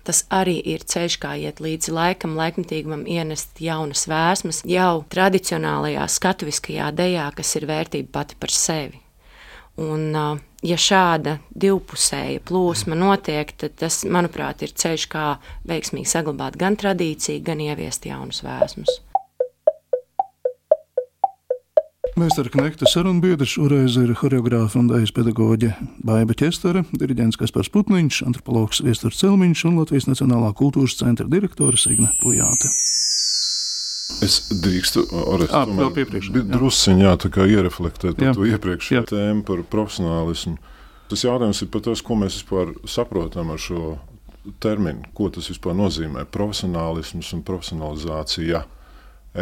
Tas 0.06 0.22
arī 0.30 0.60
ir 0.70 0.84
ceļš, 0.86 1.16
kā 1.18 1.32
iet 1.42 1.58
līdzi 1.66 1.94
laikam, 1.96 2.36
laikmatīgumam, 2.38 3.08
ienest 3.10 3.58
jaunas 3.64 4.06
vēsmas 4.06 4.62
jau 4.70 5.00
tradicionālajā 5.10 6.06
skatuviskajā 6.14 6.92
dejā, 6.94 7.32
kas 7.34 7.56
ir 7.58 7.66
vērtība 7.72 8.14
pati 8.20 8.38
par 8.38 8.54
sevi. 8.54 9.02
Un, 9.82 10.12
uh, 10.14 10.38
ja 10.66 10.78
šāda 10.80 11.38
divpusēja 11.54 12.44
plūsma 12.46 12.98
notiek, 12.98 13.54
tad 13.60 13.78
tas, 13.82 14.02
manuprāt, 14.10 14.66
ir 14.66 14.74
ceļš, 14.76 15.08
kā 15.12 15.26
veiksmīgi 15.70 16.10
saglabāt 16.10 16.58
gan 16.62 16.78
tradīciju, 16.80 17.44
gan 17.46 17.62
ieviest 17.64 18.08
jaunus 18.10 18.42
vēsmus. 18.46 19.02
Mēstura 22.16 22.48
Knekta 22.48 22.88
sarunbiedra 22.88 23.44
šoreiz 23.44 23.98
ir 24.00 24.14
horeogrāfa 24.16 24.80
un 24.80 24.88
dēļas 24.88 25.12
pedagoģe 25.18 25.74
Baiba 26.08 26.38
Čestere, 26.40 26.86
diriģents 26.96 27.36
Kaspars 27.42 27.68
Putniņš, 27.76 28.22
antropologs 28.30 28.80
Viesturs 28.88 29.20
Celmiņš 29.20 29.66
un 29.68 29.82
Latvijas 29.82 30.08
Nacionālā 30.08 30.56
kultūras 30.56 30.96
centra 31.02 31.28
direktore 31.28 31.76
Signe 31.76 32.14
Pujāte. 32.24 32.72
Es 34.26 34.38
drīkstu 34.54 35.04
arī 35.34 35.48
druskuļi 36.54 37.06
jā, 37.06 37.14
iereflektēt 37.58 38.20
par 38.20 38.38
to 38.38 38.46
iepriekšējo 38.48 39.06
tēmu 39.10 39.46
par 39.48 39.64
profesionālismu. 39.72 40.58
Tas 41.10 41.24
jautājums 41.26 41.62
ir 41.62 41.70
par 41.74 41.84
to, 41.86 41.94
ko 42.06 42.18
mēs 42.18 42.40
vispār 42.40 42.74
saprotam 42.90 43.52
ar 43.54 43.62
šo 43.62 43.98
terminu, 44.62 45.06
ko 45.18 45.30
tas 45.34 45.50
vispār 45.50 45.76
nozīmē. 45.78 46.26
Profesionālisms 46.34 47.32
un 47.36 47.44
profesionalizācija. 47.46 48.64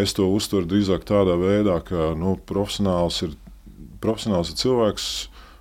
Es 0.04 0.15
to 0.17 0.26
uztveru 0.34 0.67
drīzāk 0.71 1.06
tādā 1.08 1.36
veidā, 1.39 1.78
ka 1.86 2.12
nu, 2.17 2.36
profesionāls, 2.49 3.21
ir, 3.28 3.36
profesionāls 4.04 4.52
ir 4.52 4.60
cilvēks, 4.63 5.08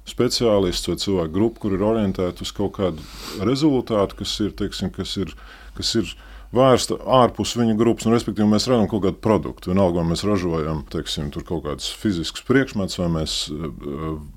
speciālists 0.08 0.88
vai 0.88 0.96
cilvēku 0.98 1.34
grupa, 1.34 1.62
kur 1.62 1.76
ir 1.76 1.84
orientēta 1.86 2.42
uz 2.42 2.50
kaut 2.54 2.78
kādu 2.78 3.04
rezultātu, 3.44 4.22
kas 4.22 4.34
ir, 4.42 4.54
teiksim, 4.58 4.90
kas 4.94 5.14
ir, 5.20 5.34
kas 5.76 5.92
ir 6.00 6.14
vērsta 6.56 6.98
ārpus 7.20 7.54
viņa 7.58 7.76
grupas. 7.78 8.06
Un, 8.06 8.16
respektīvi, 8.16 8.48
mēs 8.50 8.68
redzam 8.70 8.88
kaut 8.90 9.06
kādu 9.06 9.20
produktu. 9.24 9.72
Vienalga, 9.72 10.00
vai 10.00 10.12
mēs 10.12 10.24
ražojam 10.28 10.84
teiksim, 10.92 11.30
kaut 11.38 11.64
kādus 11.66 11.88
fiziskus 11.98 12.44
priekšmetus, 12.48 13.00
vai 13.00 13.08
mēs, 13.20 13.38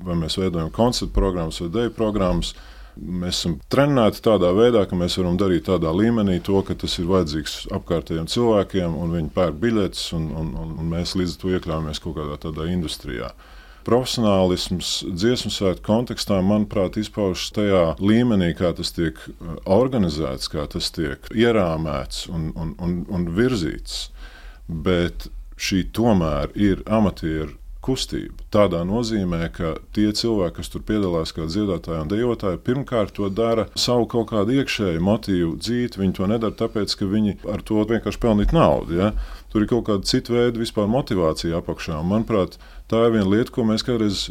vai 0.05 0.17
mēs 0.21 0.39
veidojam 0.39 0.71
koncertu 0.75 1.13
programmas 1.15 1.61
vai 1.63 1.71
deju 1.73 1.95
programmas. 1.97 2.53
Mēs 2.95 3.41
esam 3.41 3.57
trenēti 3.67 4.21
tādā 4.23 4.53
veidā, 4.55 4.85
ka 4.87 4.95
mēs 4.95 5.17
varam 5.19 5.35
darīt 5.35 5.65
tādā 5.67 5.91
līmenī 5.91 6.37
to, 6.43 6.61
ka 6.63 6.77
tas 6.79 6.93
ir 7.01 7.09
vajadzīgs 7.09 7.65
apkārtējiem 7.75 8.29
cilvēkiem, 8.31 8.95
un 8.95 9.11
viņi 9.17 9.33
pērk 9.35 9.57
biļetes, 9.59 10.05
un, 10.15 10.29
un, 10.39 10.53
un 10.63 10.93
mēs 10.93 11.17
līdz 11.19 11.35
ar 11.35 11.41
to 11.41 11.51
iekļāvāmies 11.57 11.99
kaut 12.05 12.15
kādā 12.21 12.39
tādā 12.47 12.69
industrijā 12.71 13.33
profesionālisms 13.85 14.91
dziesmu 15.13 15.51
svētku 15.53 15.85
kontekstā, 15.87 16.39
manuprāt, 16.45 16.99
izpaužas 17.01 17.51
tajā 17.55 17.83
līmenī, 18.01 18.53
kā 18.57 18.73
tas 18.77 18.93
tiek 18.95 19.19
uh, 19.27 19.55
organizēts, 19.77 20.49
kā 20.51 20.65
tas 20.71 20.91
tiek 20.95 21.29
ierāmēts 21.33 22.25
un, 22.33 22.49
un, 22.55 22.73
un, 22.81 22.97
un 23.09 23.29
virzīts. 23.37 24.09
Bet 24.65 25.29
šī 25.61 25.85
tomēr 25.93 26.51
ir 26.57 26.81
amatieru 26.89 27.53
kustība. 27.85 28.45
Tādā 28.53 28.81
nozīmē, 28.87 29.49
ka 29.53 29.75
tie 29.95 30.07
cilvēki, 30.15 30.55
kas 30.57 30.71
tur 30.73 30.83
piedalās 30.87 31.33
kā 31.35 31.45
dziedātāji 31.49 32.01
un 32.01 32.11
dejotāji, 32.11 32.61
pirmkārt 32.65 33.13
to 33.17 33.29
dara 33.29 33.67
savu 33.77 34.07
kaut 34.09 34.31
kādu 34.31 34.57
iekšēju 34.59 35.03
motīvu 35.05 35.53
dzīvi. 35.61 36.01
Viņi 36.01 36.17
to 36.17 36.29
nedara 36.31 36.57
tāpēc, 36.63 36.95
ka 36.97 37.09
viņi 37.11 37.37
ar 37.51 37.63
to 37.65 37.85
vienkārši 37.91 38.21
pelnīt 38.21 38.55
naudu. 38.55 38.97
Ja? 39.01 39.11
Tur 39.55 39.63
ir 39.63 39.69
kaut 39.71 39.85
kāda 39.87 40.03
cita 40.03 40.33
veida 40.35 40.59
vispār 40.59 40.89
motivācija 40.91 41.61
apakšā. 41.61 42.01
Un, 42.01 42.09
manuprāt, 42.09 42.57
tā 42.91 43.05
ir 43.07 43.13
viena 43.13 43.29
lieta, 43.31 43.53
ko 43.55 43.63
mēs 43.63 43.85
kādreiz 43.87 44.25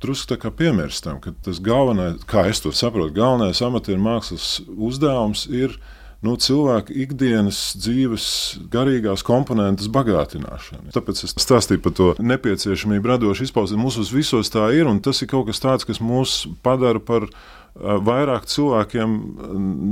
drusku 0.00 0.38
piemirstam. 0.56 1.18
Tas 1.44 1.60
galvenais, 1.60 2.22
kā 2.24 2.46
es 2.48 2.62
to 2.64 2.72
saprotu, 2.72 3.12
galvenais 3.12 3.60
amatieru 3.60 4.00
mākslas 4.00 4.62
uzdevums 4.72 5.44
ir 5.52 5.76
nu, 6.24 6.36
cilvēka 6.40 6.94
ikdienas 7.04 7.58
dzīves 7.78 8.26
garīgās 8.72 9.24
komponentes 9.26 9.90
bagātināšana. 9.92 10.94
Tāpēc 10.94 11.24
es 11.26 11.36
stāstīju 11.44 11.82
par 11.84 11.94
to 11.98 12.08
nepieciešamību 12.18 13.12
radoši 13.12 13.48
izpausmēt. 13.48 13.82
Mūsos 13.82 14.12
visos 14.14 14.52
tā 14.52 14.70
ir, 14.76 14.88
un 14.90 15.02
tas 15.04 15.20
ir 15.22 15.30
kaut 15.30 15.50
kas 15.50 15.62
tāds, 15.62 15.86
kas 15.88 16.00
mūs 16.02 16.44
padara 16.64 17.02
par 17.02 17.28
vairāk 17.74 18.46
cilvēkiem 18.46 19.14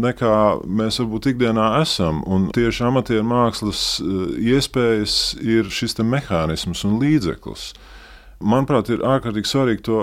nekā 0.05 0.35
mēs 0.65 1.01
varbūt 1.03 1.33
ikdienā 1.33 1.69
esam. 1.83 2.23
Un 2.31 2.51
tieši 2.55 2.87
amatieru 2.89 3.27
mākslas 3.27 3.85
iespējas 4.39 5.17
ir 5.43 5.71
šis 5.71 5.99
mehānisms 5.99 6.85
un 6.87 7.01
līdzeklis. 7.03 7.73
Manuprāt, 8.43 8.91
ir 8.91 9.03
ārkārtīgi 9.07 9.51
svarīgi 9.51 9.85
to 9.87 9.99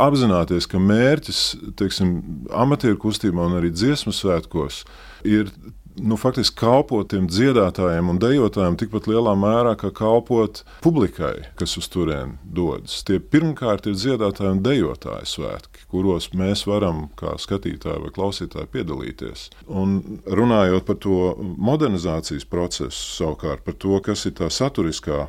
apzināties, 0.00 0.68
ka 0.70 0.80
mērķis 0.82 1.40
teiksim, 1.78 2.18
amatieru 2.50 2.98
kustībā 3.06 3.48
un 3.48 3.58
arī 3.60 3.72
dziesmu 3.74 4.14
svētkos 4.14 4.82
ir 5.24 5.52
nu, 5.94 6.16
faktiski 6.18 6.58
kalpot 6.58 7.08
tiem 7.12 7.26
dziedātājiem 7.30 8.08
un 8.10 8.18
dejotājiem 8.22 8.76
tikpat 8.80 9.06
lielā 9.10 9.34
mērā, 9.38 9.74
kā 9.78 9.92
kalpot 9.94 10.64
publikai, 10.82 11.46
kas 11.58 11.76
uz 11.78 11.88
turieni 11.92 12.34
dodas. 12.42 13.02
Tie 13.06 13.20
pirmkārt 13.20 13.86
ir 13.86 13.94
dziedātāji 13.98 14.56
un 14.56 14.62
dejotāji 14.64 15.30
svētki, 15.30 15.86
kuros 15.92 16.32
mēs 16.34 16.64
varam 16.66 17.06
kā 17.20 17.36
skatītāji 17.40 18.02
vai 18.06 18.12
klausītāji 18.16 18.72
piedalīties. 18.74 19.46
Un 19.70 20.00
runājot 20.26 20.88
par 20.88 20.98
to 21.04 21.20
modernizācijas 21.38 22.48
procesu, 22.50 23.06
savukārt 23.20 23.64
par 23.66 23.78
to, 23.78 24.00
kas 24.04 24.26
ir 24.26 24.36
tā 24.40 24.50
saturiskā 24.50 25.28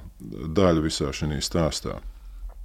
daļa 0.57 0.85
visā 0.89 1.13
šajā 1.13 1.41
stāstā. 1.45 1.99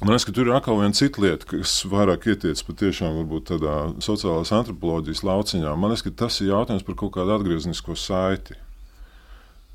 Man 0.00 0.14
liekas, 0.14 0.24
ka 0.24 0.32
tur 0.32 0.48
ir 0.48 0.54
atkal 0.56 0.78
viena 0.80 0.96
cita 0.96 1.20
lieta, 1.20 1.44
kas 1.44 1.74
vairāk 1.84 2.24
ietiec 2.32 2.60
patiešām 2.64 3.18
tādā 3.44 3.72
sociālās 4.00 4.48
antropoloģijas 4.56 5.20
lauciņā. 5.28 5.72
Man 5.76 5.92
liekas, 5.92 6.06
ka 6.06 6.12
tas 6.22 6.38
ir 6.40 6.54
jautājums 6.54 6.86
par 6.86 6.94
kaut 6.96 7.10
kādu 7.18 7.34
atgrieznisko 7.34 7.92
saiti. 8.00 8.54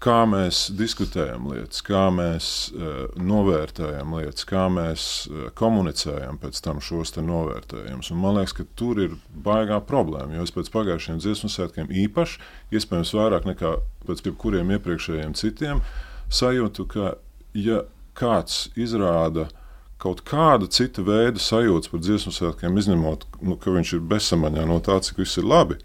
Kā 0.02 0.24
mēs 0.26 0.64
diskutējam 0.74 1.46
lietas, 1.52 1.84
kā 1.86 2.08
mēs 2.14 2.48
uh, 2.74 3.04
novērtējam 3.22 4.16
lietas, 4.18 4.48
kā 4.50 4.64
mēs 4.74 5.04
uh, 5.30 5.44
komunicējam 5.62 6.40
pēc 6.42 6.58
tam 6.66 6.82
šos 6.82 7.14
novērtējumus. 7.20 8.10
Man 8.18 8.40
liekas, 8.40 8.56
ka 8.58 8.66
tur 8.82 9.02
ir 9.04 9.14
baigā 9.46 9.78
problēma. 9.86 10.40
Jo 10.40 10.48
es 10.48 10.54
pēc 10.56 10.72
pagājušajiem 10.74 11.20
dziesmu 11.22 11.52
svētkiem 11.54 11.92
īpaši, 12.06 12.42
iespējams, 12.74 13.14
vairāk 13.20 13.46
nekā 13.52 13.76
pēc 14.10 14.26
jebkuriem 14.26 14.74
iepriekšējiem 14.74 15.38
citiem, 15.38 15.86
sajūtu, 16.34 16.88
ka 16.96 17.14
ja 17.54 17.84
kāds 18.18 18.66
izrāda 18.74 19.46
uh, 19.46 19.62
kaut 20.02 20.24
kāda 20.28 20.68
cita 20.72 21.04
veida 21.06 21.42
sajūta 21.42 21.92
par 21.92 22.02
dziesmu 22.04 22.34
svētkiem, 22.36 22.78
izņemot, 22.80 23.28
nu, 23.42 23.58
ka 23.60 23.74
viņš 23.74 23.94
ir 23.98 24.08
bezsamaņā 24.12 24.66
no 24.70 24.80
tā, 24.84 25.00
cik 25.04 25.22
viss 25.24 25.40
ir 25.42 25.48
labi. 25.48 25.80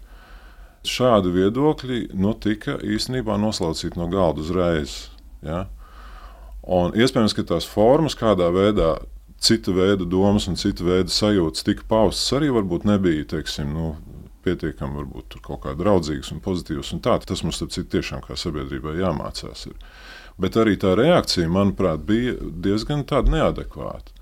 Šādi 0.87 1.31
viedokļi 1.35 2.01
nu, 2.17 2.33
tika 2.41 2.79
īstenībā 2.81 3.37
noslaucīti 3.39 3.99
no 4.01 4.09
galda 4.11 4.41
uzreiz. 4.41 4.95
Ja? 5.45 5.67
Un 6.61 6.95
iespējams, 6.97 7.35
ka 7.37 7.45
tās 7.53 7.67
formas, 7.69 8.17
kādā 8.17 8.49
veidā 8.53 8.95
cita 9.41 9.73
veida 9.73 10.05
domas 10.05 10.47
un 10.49 10.57
cita 10.59 10.85
veida 10.85 11.09
sajūtas 11.09 11.65
tika 11.65 11.85
paustas, 11.89 12.27
arī 12.37 12.51
varbūt 12.53 12.85
nebija 12.89 13.25
teiksim, 13.35 13.71
nu, 13.73 13.93
pietiekami 14.45 15.01
varbūt, 15.01 15.37
kaut 15.45 15.63
kā 15.65 15.73
draudzīgas 15.77 16.31
un 16.33 16.41
pozitīvas. 16.43 16.91
Un 16.95 17.01
tā, 17.05 17.17
tas 17.25 17.43
mums 17.45 17.61
tiešām 17.61 18.23
kā 18.25 18.37
sabiedrībai 18.37 18.97
jāmācās. 18.99 19.67
Ir. 19.69 19.77
Bet 20.41 20.57
arī 20.57 20.77
tā 20.81 20.95
reakcija, 20.97 21.49
manuprāt, 21.51 22.01
bija 22.07 22.33
diezgan 22.39 23.03
neadekvāta. 23.05 24.15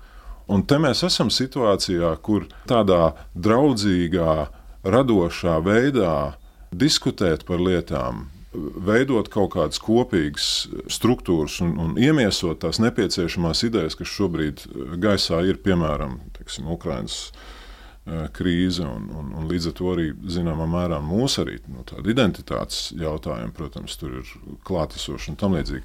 Un 0.50 0.64
te 0.66 0.80
mēs 0.82 1.04
esam 1.06 1.30
situācijā, 1.30 2.10
kur 2.26 2.48
tādā 2.68 3.14
draudzīgā, 3.38 4.34
radošā 4.82 5.60
veidā 5.62 6.34
diskutēt 6.72 7.44
par 7.46 7.62
lietām, 7.62 8.26
veidot 8.52 9.28
kaut 9.30 9.52
kādas 9.54 9.78
kopīgas 9.78 10.48
struktūras 10.90 11.60
un, 11.62 11.76
un 11.78 11.94
iemiesot 12.00 12.58
tās 12.64 12.80
nepieciešamās 12.82 13.62
idejas, 13.68 13.94
kas 13.98 14.10
šobrīd 14.10 14.64
gaisā 15.02 15.44
ir, 15.46 15.60
piemēram, 15.62 16.18
Ukraiņas 16.74 17.20
krīze, 18.34 18.82
un, 18.82 19.08
un, 19.14 19.32
un 19.36 19.48
līdz 19.50 19.70
ar 19.70 19.74
to 19.76 19.90
arī 19.92 20.06
zināmā 20.32 20.66
mērā 20.70 20.98
mūsu 21.04 21.42
arī 21.44 21.58
nu, 21.70 21.84
identitātes 22.10 22.90
jautājumi, 22.98 23.52
protams, 23.54 23.96
tur 24.00 24.20
ir 24.20 24.30
klātesoši 24.66 25.32
un 25.32 25.38
tam 25.40 25.56
līdzīgi. 25.58 25.84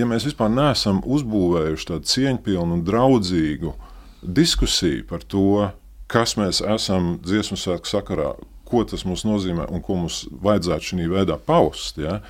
Ja 0.00 0.08
mēs 0.08 0.26
vispār 0.26 0.50
neesam 0.52 1.02
uzbūvējuši 1.04 1.90
tādu 1.92 2.10
cieņpilnu 2.10 2.78
un 2.78 2.84
draudzīgu 2.86 3.74
diskusiju 4.22 5.04
par 5.10 5.26
to, 5.28 5.68
kas 6.10 6.34
mēs 6.40 6.62
esam 6.64 7.18
dziesmu 7.22 7.58
svētku 7.60 7.90
sakarā, 7.92 8.32
ko 8.66 8.82
tas 8.88 9.04
mums 9.06 9.26
nozīmē 9.26 9.68
un 9.70 9.82
ko 9.84 9.98
mums 10.00 10.24
vajadzētu 10.42 10.90
šī 10.90 11.10
veidā 11.10 11.36
paust, 11.46 12.00
ja, 12.00 12.20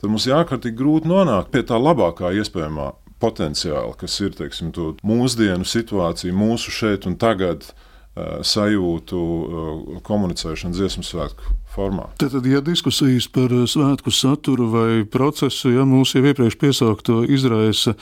tad 0.00 0.10
mums 0.10 0.28
jākārtīgi 0.28 0.78
grūti 0.78 1.10
nonākt 1.10 1.50
pie 1.54 1.64
tā 1.66 1.78
labākā 1.80 2.34
iespējamā 2.36 2.92
potenciāla, 3.22 3.94
kas 3.98 4.18
ir 4.20 4.34
teiksim, 4.36 4.72
mūsdienu 5.06 5.66
situācija, 5.66 6.34
mūsu 6.36 6.74
šeit 6.74 7.08
un 7.08 7.16
tagad 7.16 7.70
sajūtu 8.14 9.18
eh, 9.18 10.00
komunicēšanu 10.06 10.76
dziesmu 10.76 11.02
svētku 11.02 11.54
formā. 11.74 12.04
Tad, 12.20 12.36
ja 12.46 12.60
diskusijas 12.62 13.26
par 13.34 13.50
eh, 13.50 13.64
svētku 13.66 14.12
saturu 14.14 14.68
vai 14.70 14.90
procesu, 15.02 15.72
ja 15.74 15.82
mūsu 15.88 16.20
jau 16.20 16.30
iepriekš 16.30 16.56
piesaukto 16.60 17.24
izraisa 17.26 17.96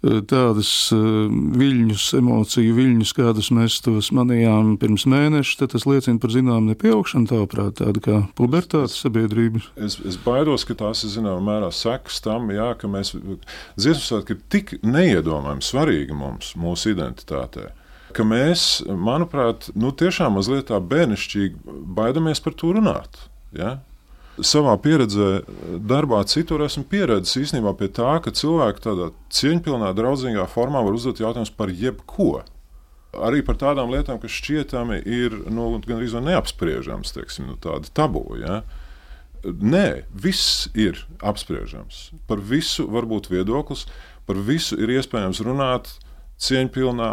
tādas 0.00 0.70
viļņus, 0.92 2.06
emociju 2.16 2.76
viļņus, 2.78 3.12
kādus 3.18 3.50
mēs 3.52 3.78
tos 3.84 4.08
manījām 4.16 4.76
pirms 4.80 5.04
mēneša, 5.10 5.58
tad 5.60 5.74
tas 5.74 5.84
liecina 5.88 6.20
par 6.22 6.32
zināmu 6.32 6.72
nepieaugšanu, 6.72 7.28
tāprāt, 7.28 7.82
tāda 7.82 8.02
kā 8.04 8.20
pubertāte 8.38 8.94
sabiedrība. 8.94 9.60
Es, 9.76 9.98
es 10.08 10.16
baidos, 10.24 10.64
ka 10.68 10.78
tās 10.78 11.04
ir 11.04 11.12
zināmā 11.18 11.42
mērā 11.50 11.72
sekas 11.74 12.22
tam, 12.24 12.48
jā, 12.54 12.70
ka 12.80 12.88
mēs 12.88 13.12
dziesmu 13.18 14.04
svētki 14.06 14.36
ir 14.36 14.40
tik 14.48 14.74
neiedomājami 14.86 15.68
svarīgi 15.68 16.16
mums, 16.16 16.54
mūsu 16.56 16.94
identitātei 16.94 17.68
ka 18.16 18.24
mēs, 18.26 18.82
manuprāt, 18.88 19.68
nu, 19.78 19.92
tiešām 19.92 20.38
mazliet 20.38 20.68
tā 20.70 20.80
bērnišķīgi 20.80 21.78
baidamies 21.98 22.42
par 22.44 22.56
to 22.58 22.72
runāt. 22.76 23.20
Ja? 23.56 23.78
Savā 24.38 24.76
pieredzē, 24.78 25.42
darbā 25.90 26.20
citur 26.30 26.62
esmu 26.62 26.84
pieredzējis 26.90 27.48
īstenībā 27.48 27.72
pie 27.78 27.88
tā, 27.90 28.12
ka 28.22 28.30
cilvēki 28.30 28.84
tādā 28.84 29.10
cieņpilnā, 29.34 29.90
draudzīgā 29.98 30.46
formā 30.50 30.84
var 30.86 30.94
uzdot 30.94 31.22
jautājumus 31.22 31.54
par 31.58 31.72
jebko. 31.74 32.44
Arī 33.18 33.40
par 33.42 33.56
tādām 33.58 33.90
lietām, 33.90 34.20
kas 34.22 34.36
šķietami 34.36 35.00
ir 35.02 35.34
nu, 35.50 35.72
gandrīz 35.82 36.14
neapspriežamas, 36.22 37.14
teiksim, 37.16 37.48
nu, 37.50 37.56
tāda 37.58 37.90
tabū. 37.98 38.24
Ja? 38.38 38.60
Nē, 39.42 40.04
viss 40.12 40.68
ir 40.78 41.00
apspriežams. 41.24 42.08
Par 42.30 42.42
visu 42.42 42.86
var 42.90 43.08
būt 43.10 43.30
viedoklis, 43.32 43.86
par 44.28 44.38
visu 44.44 44.78
ir 44.78 44.92
iespējams 44.98 45.42
runāt 45.46 45.90
cieņpilnā, 46.42 47.12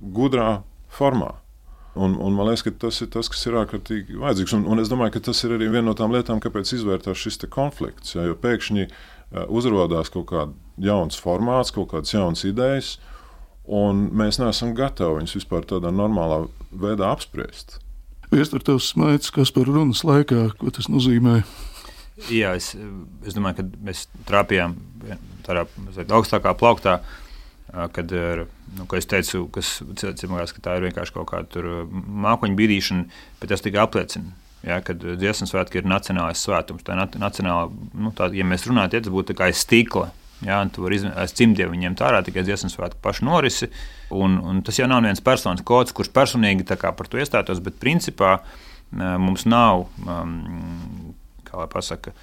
gudrā 0.00 0.62
formā. 0.90 1.34
Un, 1.98 2.14
un 2.22 2.36
man 2.36 2.46
liekas, 2.46 2.62
ka 2.64 2.72
tas 2.86 3.00
ir 3.02 3.10
tas, 3.10 3.28
kas 3.28 3.42
ir 3.48 3.56
ārkārtīgi 3.60 4.18
vajadzīgs. 4.20 4.54
Un, 4.56 4.66
un 4.70 4.82
es 4.82 4.90
domāju, 4.90 5.16
ka 5.16 5.24
tas 5.30 5.42
ir 5.44 5.56
arī 5.56 5.66
viena 5.72 5.88
no 5.88 5.94
tām 5.98 6.14
lietām, 6.14 6.40
kāpēc 6.42 6.70
izvērtās 6.76 7.18
šis 7.18 7.40
konflikts. 7.50 8.14
Ja, 8.14 8.28
jo 8.28 8.36
pēkšņi 8.38 8.86
uh, 8.86 9.46
uzrādās 9.50 10.12
kaut 10.14 10.28
kāds 10.30 10.54
jauns 10.80 11.18
formāts, 11.20 11.74
kaut 11.74 11.90
kādas 11.92 12.14
jaunas 12.14 12.46
idejas, 12.46 12.94
un 13.66 14.06
mēs 14.16 14.38
neesam 14.40 14.72
gatavi 14.78 15.20
viņus 15.20 15.36
vispār 15.40 15.66
tādā 15.68 15.92
normālā 15.94 16.44
veidā 16.70 17.10
apspriest. 17.10 17.80
Viestur 18.30 18.62
tev 18.62 18.78
smaids, 18.78 19.32
kas 19.34 19.50
par 19.50 19.66
runas 19.66 20.04
laikā, 20.06 20.52
ko 20.60 20.70
tas 20.70 20.86
nozīmē? 20.90 21.40
Jā, 22.30 22.52
es, 22.58 22.74
es 23.26 23.34
domāju, 23.34 23.60
ka 23.60 23.82
mēs 23.86 24.04
trāpījām 24.28 24.76
tādā 25.46 25.64
mazliet 25.80 26.12
augstākā 26.14 26.52
plauktā, 26.58 27.00
kad, 27.70 28.12
nu, 28.76 28.86
ko 28.90 28.98
es 28.98 29.08
teicu, 29.10 29.44
kas 29.54 29.78
cilvēks, 29.96 30.54
ka 30.56 30.64
tā 30.64 30.76
ir 30.78 30.88
vienkārši 30.88 31.14
kaut 31.16 31.30
kāda 31.30 31.74
mākoņu 32.26 32.58
bīdīšana, 32.58 33.20
bet 33.40 33.52
tas 33.52 33.64
tikai 33.64 33.82
apliecina. 33.84 34.32
Ja, 34.66 34.82
kad 34.84 35.00
dziesmu 35.00 35.46
svētki 35.48 35.80
ir 35.80 35.86
nacionālais 35.88 36.40
svētums, 36.44 36.84
tā 36.84 36.92
ir 36.92 37.20
nacionāla, 37.22 37.70
nu, 37.96 38.10
tā, 38.16 38.28
ja 38.36 38.44
mēs 38.44 38.66
runājam, 38.68 38.98
tas 38.98 39.12
būtu 39.12 39.36
kā 39.38 39.48
aiz 39.48 39.62
stikla. 39.64 40.10
Jā, 40.44 40.58
tu 40.72 40.84
vari 40.84 40.98
aiz 41.20 41.34
cimdiem 41.36 41.72
viņiem 41.72 41.96
tārā 42.00 42.22
tikai 42.24 42.44
dziesmu 42.46 42.70
svētku 42.72 43.00
pašu 43.04 43.26
norisi. 43.28 43.68
Un, 44.16 44.38
un 44.40 44.62
tas 44.64 44.78
jau 44.78 44.88
nav 44.88 45.04
viens 45.04 45.20
personisks 45.24 45.66
kods, 45.68 45.94
kurš 45.96 46.12
personīgi 46.16 46.64
par 46.68 47.08
to 47.08 47.20
iestātos, 47.20 47.60
bet 47.64 47.80
principā 47.80 48.38
mums 48.90 49.44
nav, 49.46 49.86
um, 50.06 51.12
kā 51.44 51.60
lai 51.60 51.68
pasaka, 51.70 52.14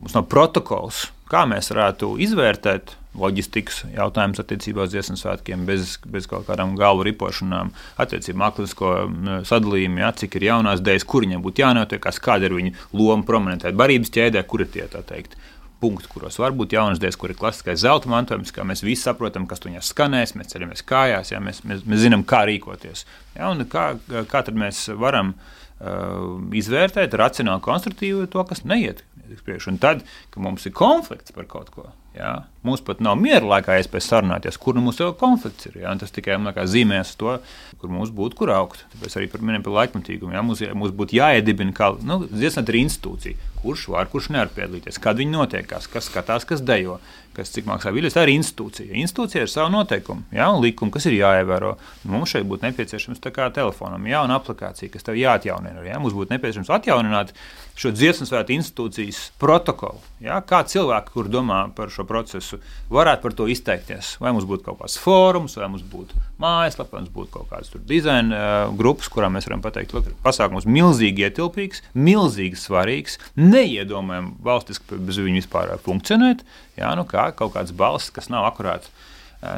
mums 0.00 0.16
nav 0.16 0.28
protokols, 0.30 1.06
kā 1.30 1.44
mēs 1.48 1.72
varētu 1.72 2.14
izvērtēt 2.26 2.94
loģistikas 3.16 3.82
jautājumus 3.94 4.40
attiecībā 4.42 4.84
uz 4.84 4.92
dziesmu 4.92 5.16
svētkiem, 5.20 5.64
bez, 5.68 5.96
bez 6.12 6.28
kaut 6.30 6.46
kādām 6.48 6.74
galvu 6.78 7.06
ripošanām, 7.08 7.72
attiecībā 8.02 8.42
mākslinieko 8.44 9.42
sadalījumu, 9.48 10.02
ja, 10.02 10.12
cik 10.20 10.38
ir 10.38 10.48
jaunās 10.50 10.84
dēļas, 10.84 11.06
kur 11.08 11.26
viņiem 11.26 11.44
būtu 11.44 11.64
jānotiekās, 11.64 12.20
kāda 12.22 12.48
ir 12.48 12.56
viņu 12.58 12.74
loma 12.96 13.26
prominentē 13.26 13.72
barības 13.76 14.12
ķēdē, 14.16 14.44
kur 14.48 14.64
ir 14.64 14.72
tie 14.74 14.88
tā 14.92 15.04
teikt. 15.06 15.38
Punkti, 15.76 16.08
kuros 16.08 16.38
var 16.40 16.54
būt 16.56 16.72
jaunas 16.72 17.00
dēļas, 17.02 17.18
kur 17.20 17.32
ir 17.32 17.36
klasiskais 17.36 17.82
zelta 17.82 18.08
mantojums, 18.08 18.52
kā 18.54 18.64
mēs 18.64 18.80
visi 18.84 19.04
saprotam, 19.04 19.44
kas 19.48 19.60
tur 19.60 19.74
skanēs, 19.84 20.32
mēs 20.38 20.48
ceļamies 20.54 20.84
kājās, 20.88 21.34
ja, 21.34 21.40
mēs, 21.44 21.60
mēs, 21.68 21.84
mēs 21.84 22.00
zinām, 22.00 22.24
kā 22.24 22.46
rīkoties. 22.48 23.04
Ja, 23.36 23.50
kā, 23.68 23.90
kā 24.30 24.40
tad 24.46 24.56
mēs 24.56 24.86
varam 24.96 25.34
uh, 25.36 26.40
izvērtēt 26.56 27.12
racionāli, 27.20 27.64
konstruktīvi 27.68 28.24
to, 28.32 28.46
kas 28.48 28.64
neiet 28.64 29.04
priekšu. 29.46 29.74
Un 29.74 29.78
tad, 29.82 30.02
kad 30.30 30.42
mums 30.42 30.66
ir 30.68 30.74
konflikts 30.76 31.34
par 31.34 31.48
kaut 31.50 31.70
ko, 31.74 31.86
jā, 32.16 32.32
mums 32.66 32.82
pat 32.86 33.02
nav 33.04 33.18
miera 33.20 33.44
laikā 33.44 33.76
iespējas 33.80 34.08
sarunāties, 34.12 34.58
kur 34.62 34.76
nu 34.76 34.84
mums 34.86 35.00
jau 35.02 35.10
konflikts 35.18 35.68
ir. 35.68 35.80
Jā, 35.82 35.92
tas 36.00 36.14
tikai 36.14 36.38
liekas, 36.40 36.70
zīmēs 36.72 37.14
to, 37.20 37.36
kur 37.80 37.92
mums 37.92 38.14
būtu 38.14 38.40
kur 38.40 38.52
augt. 38.54 38.86
Tāpēc 38.94 39.18
arī 39.18 39.30
par 39.32 39.44
minējumu 39.44 39.68
par 39.68 39.76
laikmatīgumu. 39.80 40.36
Jā, 40.36 40.44
mums, 40.46 40.64
mums 40.78 40.96
būtu 40.96 41.18
jāiedibina, 41.18 41.74
kā 41.76 41.92
nu, 42.06 42.22
dziesmēt 42.30 42.72
ir 42.72 42.80
institūcija, 42.84 43.52
kurš 43.62 43.88
var, 43.94 44.10
kurš 44.12 44.30
nevar 44.34 44.52
piedalīties, 44.56 45.00
kad 45.02 45.18
viņi 45.20 45.36
notiekās, 45.36 45.90
kas 45.92 46.10
skatās, 46.10 46.48
kas 46.48 46.64
dejo 46.64 47.00
kas 47.36 47.52
cik 47.52 47.68
maksā 47.68 47.92
viļņus, 47.94 48.16
tā 48.16 48.24
ir 48.24 48.32
institūcija. 48.34 48.96
Institūcija 49.02 49.44
ir 49.44 49.50
savu 49.52 49.72
noteikumu, 49.74 50.24
ja, 50.34 50.48
un 50.52 50.62
likumu, 50.64 50.92
kas 50.94 51.06
ir 51.10 51.18
jāievēro. 51.18 51.74
Mums 52.08 52.32
šeit 52.32 52.46
būtu 52.48 52.66
nepieciešams 52.66 53.20
tā 53.22 53.32
kā 53.34 53.48
telefonam 53.54 54.06
jauna 54.08 54.38
aplikācija, 54.40 54.90
kas 54.92 55.06
tev 55.06 55.18
jāatjaunina. 55.20 55.84
Ja. 55.86 56.00
Mums 56.02 56.16
būtu 56.16 56.34
nepieciešams 56.34 56.72
atjaunināt 56.78 57.34
šo 57.76 57.92
dziesmu 57.92 58.28
svētku 58.28 58.56
institūcijas 58.56 59.20
protokolu. 59.40 60.00
Ja. 60.24 60.40
Kā 60.40 60.62
cilvēki, 60.68 61.12
kur 61.14 61.30
domā 61.32 61.66
par 61.76 61.92
šo 61.92 62.06
procesu, 62.08 62.60
varētu 62.92 63.26
par 63.26 63.36
to 63.36 63.48
izteikties. 63.52 64.16
Vai 64.22 64.32
mums 64.32 64.48
būtu 64.48 64.70
kaut 64.70 64.80
kāds 64.82 64.96
fórums, 65.00 65.58
vai 65.60 65.68
mums 65.72 65.84
būtu 65.86 66.16
mājaslapa, 66.42 67.00
mums 67.00 67.12
būtu 67.14 67.32
kaut 67.38 67.48
kādas 67.50 67.72
dizaina 67.88 68.36
uh, 68.36 68.74
grupas, 68.76 69.08
kurām 69.12 69.36
mēs 69.36 69.48
varam 69.48 69.64
pateikt, 69.64 69.94
ka 69.94 70.14
pasākums 70.24 70.68
milzīgi 70.68 71.26
ietilpīgs, 71.26 71.82
milzīgi 71.96 72.60
svarīgs, 72.60 73.18
neiedomājami 73.40 74.34
valstiski 74.46 75.00
bez 75.00 75.20
viņa 75.22 75.42
vispār 75.42 75.74
funkcionēt. 75.84 76.44
Jā, 76.76 76.92
nu 76.98 77.06
kā 77.08 77.30
kaut 77.36 77.54
kāds 77.56 77.72
balss, 77.76 78.12
kas 78.12 78.28
nav 78.32 78.48
akurāts 78.50 78.92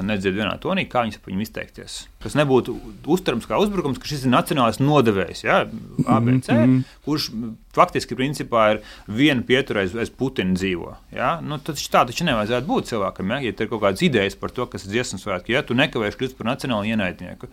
nedzird 0.04 0.36
vienā 0.38 0.54
tonī, 0.62 0.86
kā 0.90 1.04
viņas 1.04 1.20
par 1.22 1.32
viņu 1.32 1.44
izteikties. 1.44 1.96
Tas 2.22 2.34
nebūtu 2.38 2.74
uztverams 3.06 3.46
kā 3.48 3.58
uzbrukums, 3.62 4.00
ka 4.02 4.10
šis 4.10 4.26
ir 4.26 4.32
nacionālais 4.32 4.80
nodevējs, 4.82 5.44
ja, 5.46 5.60
ABC, 6.04 6.50
mm 6.50 6.58
-hmm. 6.58 6.82
kurš 7.06 7.30
faktiski 7.78 8.16
principā 8.18 8.64
ir 8.74 8.80
viena 9.06 9.42
pietura 9.46 9.84
aiz, 9.84 10.10
Putina 10.18 10.54
dzīvo. 10.54 10.94
Ja? 11.14 11.38
Nu, 11.40 11.58
tad 11.58 11.76
tā 11.76 12.04
taču 12.08 12.24
nevajadzētu 12.24 12.66
būt 12.66 12.90
cilvēkam. 12.90 13.30
Ja, 13.30 13.40
ja 13.40 13.52
ir 13.52 13.68
kaut 13.68 13.82
kādas 13.82 14.02
idejas 14.02 14.36
par 14.36 14.50
to, 14.50 14.66
kas 14.66 14.86
ir 14.86 14.90
dziesmu 14.96 15.18
svētki, 15.18 15.52
ja 15.52 15.62
tu 15.62 15.74
nekavēsi 15.78 16.18
kļūt 16.18 16.36
par 16.38 16.46
nacionālu 16.46 16.90
ienaidnieku, 16.90 17.48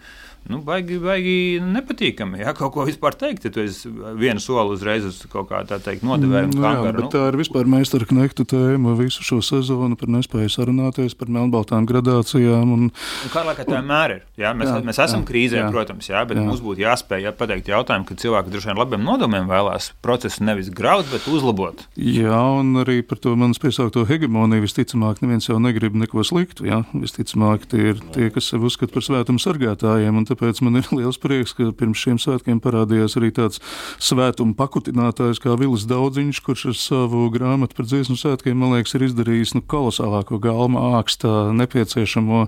nu, 0.51 0.59
baigi, 0.65 0.97
baigi 1.01 1.35
nepatīkami. 1.63 2.41
Ja 2.43 2.53
kaut 2.57 2.73
ko 2.75 2.85
vispār 2.87 3.15
teikt, 3.17 3.47
ja 3.47 3.53
tu 3.53 3.63
esi 3.63 3.89
vienu 4.19 4.41
soli 4.43 4.75
uzreiz 4.75 5.05
uz 5.07 5.21
kaut 5.31 5.49
kā 5.49 5.61
tā 5.67 5.79
teikt 5.81 6.05
nodevējumu. 6.05 6.57
Mm, 6.57 6.65
jā, 6.65 6.83
bet 6.85 6.99
nu. 7.01 7.09
tā 7.13 7.23
ir 7.31 7.37
vispār 7.39 7.69
meistara 7.69 8.07
knekta 8.09 8.45
tēma 8.53 8.93
visu 8.99 9.25
šo 9.25 9.41
sezonu 9.45 9.97
par 9.99 10.11
nespēju 10.13 10.51
sarunāties 10.53 11.17
par 11.17 11.31
melnbaltām 11.33 11.87
gradācijām. 11.89 12.75
Un, 12.75 12.87
un 12.91 13.33
kā 13.33 13.45
lai 13.47 13.55
tā 13.57 13.65
vienmēr 13.71 14.17
ir? 14.17 14.21
Ja? 14.41 14.53
Mēs, 14.57 14.69
jā, 14.69 14.83
mēs 14.85 15.01
esam 15.07 15.23
jā, 15.23 15.29
krīzē, 15.31 15.61
jā, 15.63 15.71
protams, 15.73 16.09
jā, 16.11 16.21
bet 16.29 16.39
jā. 16.39 16.45
mums 16.45 16.61
būtu 16.65 16.85
jāspēj 16.85 17.25
ja, 17.25 17.33
pateikt 17.35 17.71
jautājumu, 17.73 18.07
ka 18.09 18.19
cilvēki 18.21 18.53
droši 18.53 18.71
vien 18.71 18.81
labiem 18.81 19.05
nodomiem 19.05 19.49
vēlās 19.49 19.91
procesu 20.05 20.45
nevis 20.45 20.69
graut, 20.73 21.09
bet 21.11 21.25
uzlabot. 21.31 21.85
Jā, 21.97 22.37
un 22.59 22.75
arī 22.83 22.99
par 23.07 23.21
to 23.23 23.33
manas 23.39 23.61
piesaukto 23.61 24.05
hegemoniju 24.09 24.65
visticamāk 24.65 25.23
neviens 25.25 25.49
jau 25.49 25.57
negrib 25.61 25.97
neko 25.97 26.25
sliktu. 26.27 26.67
Jā. 26.69 26.83
Visticamāk, 26.93 27.65
tie 27.71 27.91
ir 27.93 28.01
tie, 28.15 28.29
kas 28.33 28.51
sev 28.51 28.65
uzskata 28.67 28.93
par 28.95 29.05
svētumu 29.05 29.41
sargātājiem, 29.41 30.21
un 30.21 30.27
tāpēc 30.35 30.61
man 30.65 30.79
ir 30.81 30.89
liels 30.97 31.19
prieks, 31.21 31.55
ka 31.55 31.71
pirms 31.75 32.01
šiem 32.01 32.19
svētkiem 32.21 32.59
parādījās 32.63 33.15
arī 33.19 33.31
tāds 33.35 33.61
svētumu 34.03 34.55
pakutinātājs 34.59 35.39
kā 35.43 35.55
Vilis 35.59 35.87
Daudziņš, 35.89 36.41
kurš 36.45 36.65
ar 36.71 36.77
savu 36.79 37.25
grāmatu 37.33 37.77
par 37.77 37.87
dziesmu 37.87 38.17
svētkiem, 38.19 38.57
man 38.59 38.75
liekas, 38.75 38.95
ir 38.97 39.07
izdarījis 39.07 39.55
nu, 39.55 39.63
kolosālāko 39.63 40.39
galma 40.43 40.99
ākstā 40.99 41.51
nepieciešamo 41.55 42.45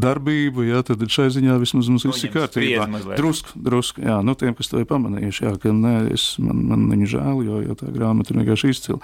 darbību. 0.00 0.66
Jā, 0.68 0.82
tad 0.86 1.02
šai 1.08 1.30
ziņā 1.34 1.56
vismaz 1.62 1.90
mums 1.92 2.06
viss 2.08 2.26
ir 2.26 2.34
kārtībā. 2.34 2.86
Drusku, 3.16 3.56
drusku, 3.56 4.04
jā, 4.04 4.20
nu 4.26 4.36
tiem, 4.38 4.54
kas 4.58 4.70
to 4.70 4.82
ir 4.82 4.88
pamanījuši, 4.90 5.46
jā, 5.46 5.54
ka 5.62 5.72
nē, 5.74 5.94
es, 6.14 6.34
man, 6.42 6.64
man 6.70 6.86
viņu 6.92 7.10
žēl, 7.16 7.44
jo, 7.48 7.60
jo 7.68 7.78
tā 7.80 7.90
grāmata 7.94 8.34
ir 8.34 8.42
vienkārši 8.42 8.74
izcila. 8.74 9.00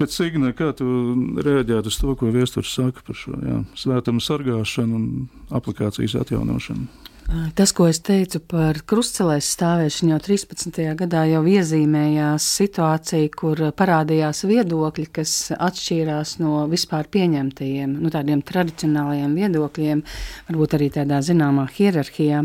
Bet, 0.00 0.14
Signe, 0.14 0.52
kā 0.56 0.70
tu 0.76 0.86
reaģētu 1.40 1.90
uz 1.90 1.98
to, 2.00 2.14
ko 2.18 2.30
viesturs 2.34 2.74
saka 2.74 3.04
par 3.06 3.18
šo 3.18 3.38
jā, 3.42 3.62
svētumu 3.78 4.22
sargāšanu 4.24 5.00
un 5.00 5.08
aplikācijas 5.54 6.16
atjaunošanu? 6.22 7.12
Tas, 7.54 7.72
ko 7.74 7.86
es 7.90 7.98
teicu 8.04 8.38
par 8.46 8.78
krustcelēs 8.86 9.46
stāvēšanu, 9.56 10.12
jau 10.12 10.18
13. 10.22 10.76
gadā 10.98 11.24
jau 11.26 11.40
iezīmējās 11.50 12.44
situācija, 12.60 13.30
kur 13.34 13.60
parādījās 13.74 14.44
viedokļi, 14.46 15.06
kas 15.18 15.32
atšķīrās 15.54 16.36
no 16.42 16.64
vispār 16.70 17.08
pieņemtajiem, 17.10 17.96
nu, 18.04 18.12
tādiem 18.14 18.42
tradicionālajiem 18.46 19.34
viedokļiem, 19.38 20.02
varbūt 20.50 20.76
arī 20.78 20.88
tādā 20.94 21.18
zināmā 21.26 21.64
hierarhijā. 21.74 22.44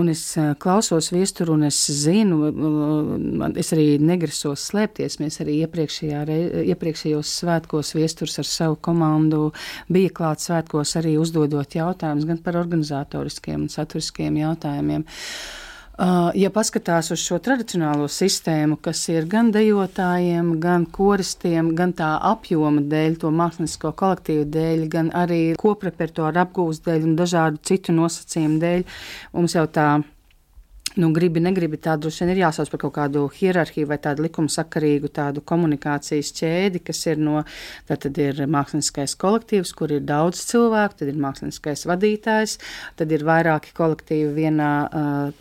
Un 0.00 0.12
es 0.12 0.24
klausos 0.62 1.10
viesturu, 1.12 1.58
un 1.58 1.68
es 1.68 1.82
zinu, 2.00 2.52
es 3.60 3.74
arī 3.76 3.98
negrasos 4.00 4.64
slēpties. 4.70 5.18
Mēs 5.20 5.40
arī 5.44 5.58
iepriekšējos 5.66 7.34
svētkos 7.42 7.92
viesturs 7.98 8.38
ar 8.40 8.48
savu 8.48 8.80
komandu 8.80 9.50
bija 9.92 10.14
klāt 10.22 10.44
svētkos 10.46 10.96
arī 11.02 11.18
uzdodot 11.20 11.76
jautājumus 11.76 12.28
gan 12.30 12.40
par 12.44 12.60
organizatoriskiem 12.62 13.66
un 13.66 13.72
saturiskiem 13.72 14.21
būtiskiem 14.22 14.36
jautājumiem. 14.36 15.04
Uh, 15.92 16.32
ja 16.34 16.48
paskatās 16.50 17.10
uz 17.12 17.20
šo 17.20 17.38
tradicionālo 17.38 18.08
sistēmu, 18.08 18.78
kas 18.80 19.08
ir 19.12 19.26
gan 19.28 19.52
dejotājiem, 19.52 20.58
gan 20.58 20.86
koristiem, 20.86 21.74
gan 21.76 21.92
tā 21.92 22.18
apjoma 22.18 22.80
dēļ, 22.80 23.18
to 23.20 23.30
mākslinieko 23.30 23.92
kolektīvu 23.92 24.46
dēļ, 24.48 24.88
gan 24.88 25.10
arī 25.12 25.54
koprepertuāra 25.60 26.46
apgūst 26.46 26.88
dēļ 26.88 27.04
un 27.04 27.16
dažādu 27.16 27.60
citu 27.62 27.92
nosacījumu 27.92 28.58
dēļ, 28.58 28.84
mums 29.34 29.54
jau 29.54 29.66
tā 29.68 30.02
nu, 30.96 31.08
gribi, 31.14 31.40
negribi, 31.40 31.78
tā 31.80 31.94
droši 31.96 32.24
vien 32.24 32.32
ir 32.34 32.40
jāsauc 32.42 32.70
par 32.72 32.80
kaut 32.82 32.94
kādu 32.96 33.22
hierarhiju 33.32 33.88
vai 33.88 33.96
tādu 34.02 34.26
likumsakarīgu 34.26 35.08
tādu 35.16 35.42
komunikācijas 35.48 36.32
ķēdi, 36.36 36.82
kas 36.84 37.00
ir 37.08 37.22
no, 37.22 37.42
tad 37.88 38.18
ir 38.20 38.42
mākslinieckais 38.50 39.16
kolektīvs, 39.20 39.72
kur 39.78 39.94
ir 39.96 40.04
daudz 40.08 40.42
cilvēku, 40.50 40.98
tad 41.00 41.12
ir 41.12 41.22
mākslinieckais 41.22 41.86
vadītājs, 41.88 42.58
tad 43.00 43.14
ir 43.16 43.24
vairāki 43.28 43.72
kolektīvi 43.76 44.34
vienā 44.36 44.72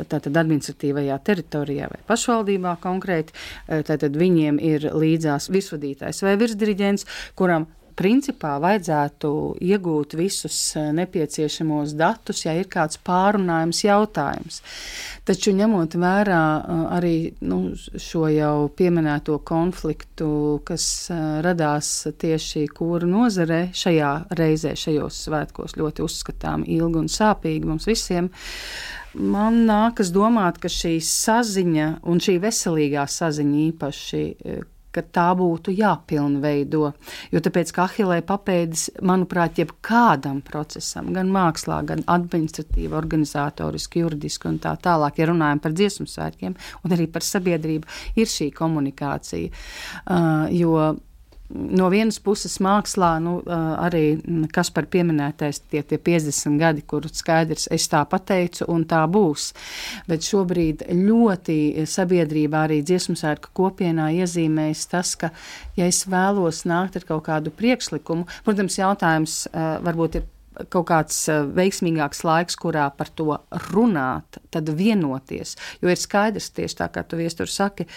tātad 0.05 0.31
administratīvajā 0.31 1.19
teritorijā 1.27 1.91
vai 1.91 2.01
pašvaldībā 2.07 2.77
konkrēti, 2.83 3.35
tad 3.67 4.07
viņiem 4.23 4.61
ir 4.71 4.87
līdzās 4.95 5.51
visvadītājs 5.51 6.23
vai 6.25 6.37
virsdiriģents, 6.39 7.07
kuram 7.35 7.67
principā 7.97 8.55
vajadzētu 8.61 9.31
iegūt 9.61 10.15
visus 10.19 10.57
eh, 10.79 10.91
nepieciešamos 10.95 11.95
datus, 11.99 12.45
ja 12.45 12.55
ir 12.57 12.69
kāds 12.71 12.99
pārunājums 13.05 13.83
jautājums. 13.85 14.61
Taču 15.27 15.53
ņemot 15.57 15.97
vērā 16.01 16.43
eh, 16.59 16.85
arī 16.97 17.15
nu, 17.47 17.61
šo 17.77 18.27
jau 18.31 18.69
pieminēto 18.77 19.39
konfliktu, 19.47 20.31
kas 20.67 20.85
eh, 21.13 21.21
radās 21.45 21.91
tieši 22.21 22.67
kūru 22.75 23.09
nozarē 23.09 23.67
šajā 23.75 24.13
reizē, 24.39 24.75
šajos 24.79 25.21
svētkos 25.27 25.77
ļoti 25.79 26.07
uzskatām 26.07 26.65
ilgi 26.67 27.05
un 27.05 27.11
sāpīgi 27.11 27.69
mums 27.69 27.89
visiem, 27.89 28.31
Man 29.11 29.65
nākas 29.67 30.07
domāt, 30.15 30.55
ka 30.63 30.69
šī 30.71 30.93
saziņa 31.03 31.87
un 32.07 32.21
šī 32.23 32.37
veselīgā 32.39 33.03
saziņa 33.11 33.57
īpaši 33.65 34.21
ka 34.95 35.03
tā 35.03 35.27
būtu 35.37 35.73
jāpilnveido. 35.75 36.91
Jo 37.31 37.43
tāpēc, 37.43 37.73
ka 37.75 37.85
ahilē 37.87 38.21
papēdis, 38.27 38.87
manuprāt, 39.07 39.61
jebkādam 39.61 40.41
procesam, 40.45 41.11
gan 41.15 41.31
mākslā, 41.33 41.81
gan 41.87 42.03
administratīvi, 42.11 42.91
organizatoriski, 42.97 44.05
juridiski 44.05 44.51
un 44.51 44.59
tā 44.63 44.75
tālāk, 44.81 45.21
ja 45.21 45.29
runājam 45.31 45.61
par 45.63 45.75
dziesmu 45.77 46.09
svētkiem 46.09 46.57
un 46.83 46.97
arī 46.97 47.07
par 47.11 47.25
sabiedrību, 47.25 47.87
ir 48.19 48.29
šī 48.29 48.51
komunikācija. 48.55 49.51
Uh, 50.05 50.99
no 51.53 51.89
vienas 51.91 52.19
puses 52.23 52.57
mākslā, 52.63 53.11
nu, 53.23 53.37
arī 53.47 54.17
kas 54.53 54.71
par 54.73 54.87
pieminētais 54.91 55.61
tie, 55.71 55.83
tie 55.87 55.99
50 56.01 56.59
gadi, 56.61 56.85
kur 56.87 57.07
skaidrs, 57.11 57.67
es 57.73 57.87
tā 57.91 58.03
pateicu, 58.09 58.67
un 58.71 58.85
tā 58.89 59.03
būs. 59.11 59.51
Bet 60.09 60.25
šobrīd 60.27 60.85
ļoti 60.95 61.85
sabiedrībā 61.89 62.65
arī 62.67 62.81
dziesmu 62.85 63.17
sērka 63.19 63.53
kopienā 63.57 64.11
iezīmējas 64.21 64.85
tas, 64.91 65.15
ka, 65.19 65.31
ja 65.79 65.89
es 65.91 66.03
vēlos 66.09 66.63
nākt 66.69 66.99
ar 66.99 67.07
kaut 67.07 67.25
kādu 67.29 67.53
priekšlikumu, 67.55 68.27
protams, 68.45 68.79
jautājums 68.81 69.41
varbūt 69.53 70.21
ir 70.21 70.29
kaut 70.71 70.87
kāds 70.89 71.17
eh, 71.31 71.43
veiksmīgāks 71.57 72.23
laiks, 72.27 72.57
kurā 72.59 72.87
par 72.95 73.11
to 73.15 73.37
runāt, 73.69 74.39
tad 74.53 74.69
vienoties. 74.77 75.55
Jo 75.81 75.91
ir 75.91 75.99
skaidrs, 75.99 76.51
tieši 76.55 76.79
tā 76.83 76.89
kā 76.93 77.03
tu 77.07 77.19
viestur 77.19 77.49
saki, 77.51 77.87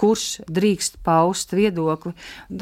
kurš 0.00 0.44
drīkst 0.48 1.00
paust 1.06 1.54
viedokli. 1.56 2.14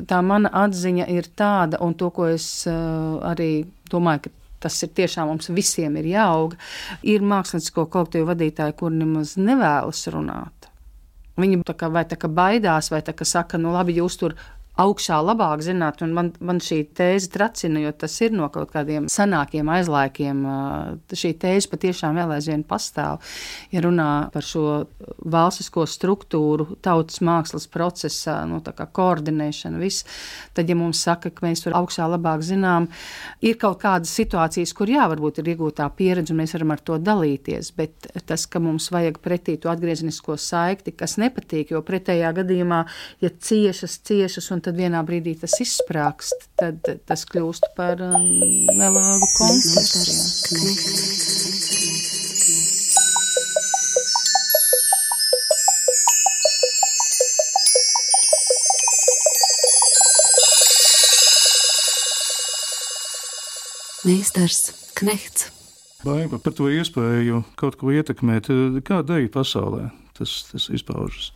Tā 0.09 0.22
mana 0.24 0.53
atziņa 0.64 1.09
ir 1.12 1.28
tāda, 1.36 1.80
un 1.84 1.96
to, 1.98 2.11
ko 2.14 2.30
es 2.32 2.48
uh, 2.70 3.20
arī 3.32 3.66
domāju, 3.92 4.26
ka 4.26 4.38
tas 4.62 4.78
ir 4.86 4.92
tiešām 4.94 5.30
mums 5.32 5.50
visiem 5.50 5.96
ir 5.98 6.12
jāaug, 6.12 6.57
ir 7.03 7.24
māksliniecisko 7.26 7.88
kolektīvu 7.90 8.30
vadītāji, 8.30 8.76
kur 8.78 8.94
nemaz 8.94 9.34
nevēlas 9.40 10.07
runāt. 10.14 10.68
Viņi 11.40 11.62
tā 11.66 11.74
kā, 11.78 11.88
vai 11.90 12.05
tā 12.07 12.18
kā 12.20 12.28
baidās, 12.30 12.92
vai 12.92 13.00
tā 13.03 13.14
kā 13.16 13.26
saka, 13.26 13.59
nu 13.59 13.72
labi, 13.74 13.96
jūs 13.98 14.18
tur 14.20 14.36
augšā 14.81 15.18
labāk 15.20 15.61
zināt, 15.64 16.01
un 16.05 16.14
man, 16.16 16.31
man 16.41 16.61
šī 16.62 16.79
tēze 16.97 17.29
tracina, 17.33 17.83
jo 17.83 17.93
tas 17.93 18.14
ir 18.25 18.33
no 18.33 18.49
kaut 18.53 18.70
kādiem 18.73 19.09
senākiem 19.12 19.68
aizlaikiem. 19.68 20.41
Šī 21.12 21.35
tēze 21.43 21.68
patiešām 21.68 22.16
vēl 22.16 22.33
aizvien 22.39 22.62
pastāv. 22.64 23.20
Ja 23.73 23.83
runā 23.85 24.09
par 24.33 24.47
šo 24.47 24.64
valstisko 25.20 25.85
struktūru, 25.89 26.79
tautas 26.85 27.20
mākslas 27.25 27.68
procesa, 27.68 28.39
nu, 28.49 28.62
koordinēšanu, 28.62 29.81
viss, 29.83 30.07
tad, 30.57 30.70
ja 30.73 30.77
mums 30.79 31.03
saka, 31.05 31.31
ka 31.35 31.45
mēs 31.45 31.64
tur 31.66 31.77
augšā 31.77 32.09
labāk 32.09 32.41
zinām, 32.47 32.89
ir 33.45 33.61
kaut 33.61 33.83
kādas 33.85 34.12
situācijas, 34.16 34.73
kur 34.77 34.89
jā, 34.89 35.05
varbūt 35.12 35.43
ir 35.43 35.53
iegūtā 35.53 35.91
pieredze, 35.99 36.33
un 36.33 36.41
mēs 36.41 36.57
varam 36.57 36.73
ar 36.73 36.81
to 36.81 36.97
dalīties, 36.97 37.75
bet 37.77 38.09
tas, 38.29 38.49
ka 38.49 38.62
mums 38.62 38.89
vajag 38.95 39.20
pretī 39.20 39.59
to 39.61 39.68
atgriezenisko 39.73 40.39
saikti, 40.41 40.97
kas 40.97 41.18
nepatīk, 41.20 41.75
jo 41.75 41.85
pretējā 41.85 42.33
gadījumā, 42.41 42.83
ja 43.20 43.33
ciešas, 43.33 44.01
ciešas 44.09 44.51
un 44.55 44.62
un 44.62 44.72
tad 44.73 44.81
vienā 44.81 45.03
brīdī 45.05 45.35
tas 45.37 45.53
izsprāgst, 45.61 46.47
tad 46.57 46.81
tas 47.05 47.27
kļūst 47.29 47.75
par 47.77 48.01
um, 48.01 48.25
nelāgu 48.79 49.29
konfliktu. 49.37 50.16
Meistars 64.03 64.73
Knehts. 64.97 65.51
Baiba 66.03 66.41
par 66.43 66.57
to 66.57 66.73
iespēju 66.73 67.45
kaut 67.61 67.77
ko 67.79 67.93
ietekmēt, 67.93 68.49
kā 68.89 69.05
dēļ 69.07 69.29
pasaulē 69.37 69.91
tas, 70.16 70.33
tas 70.51 70.68
izpaužas. 70.73 71.33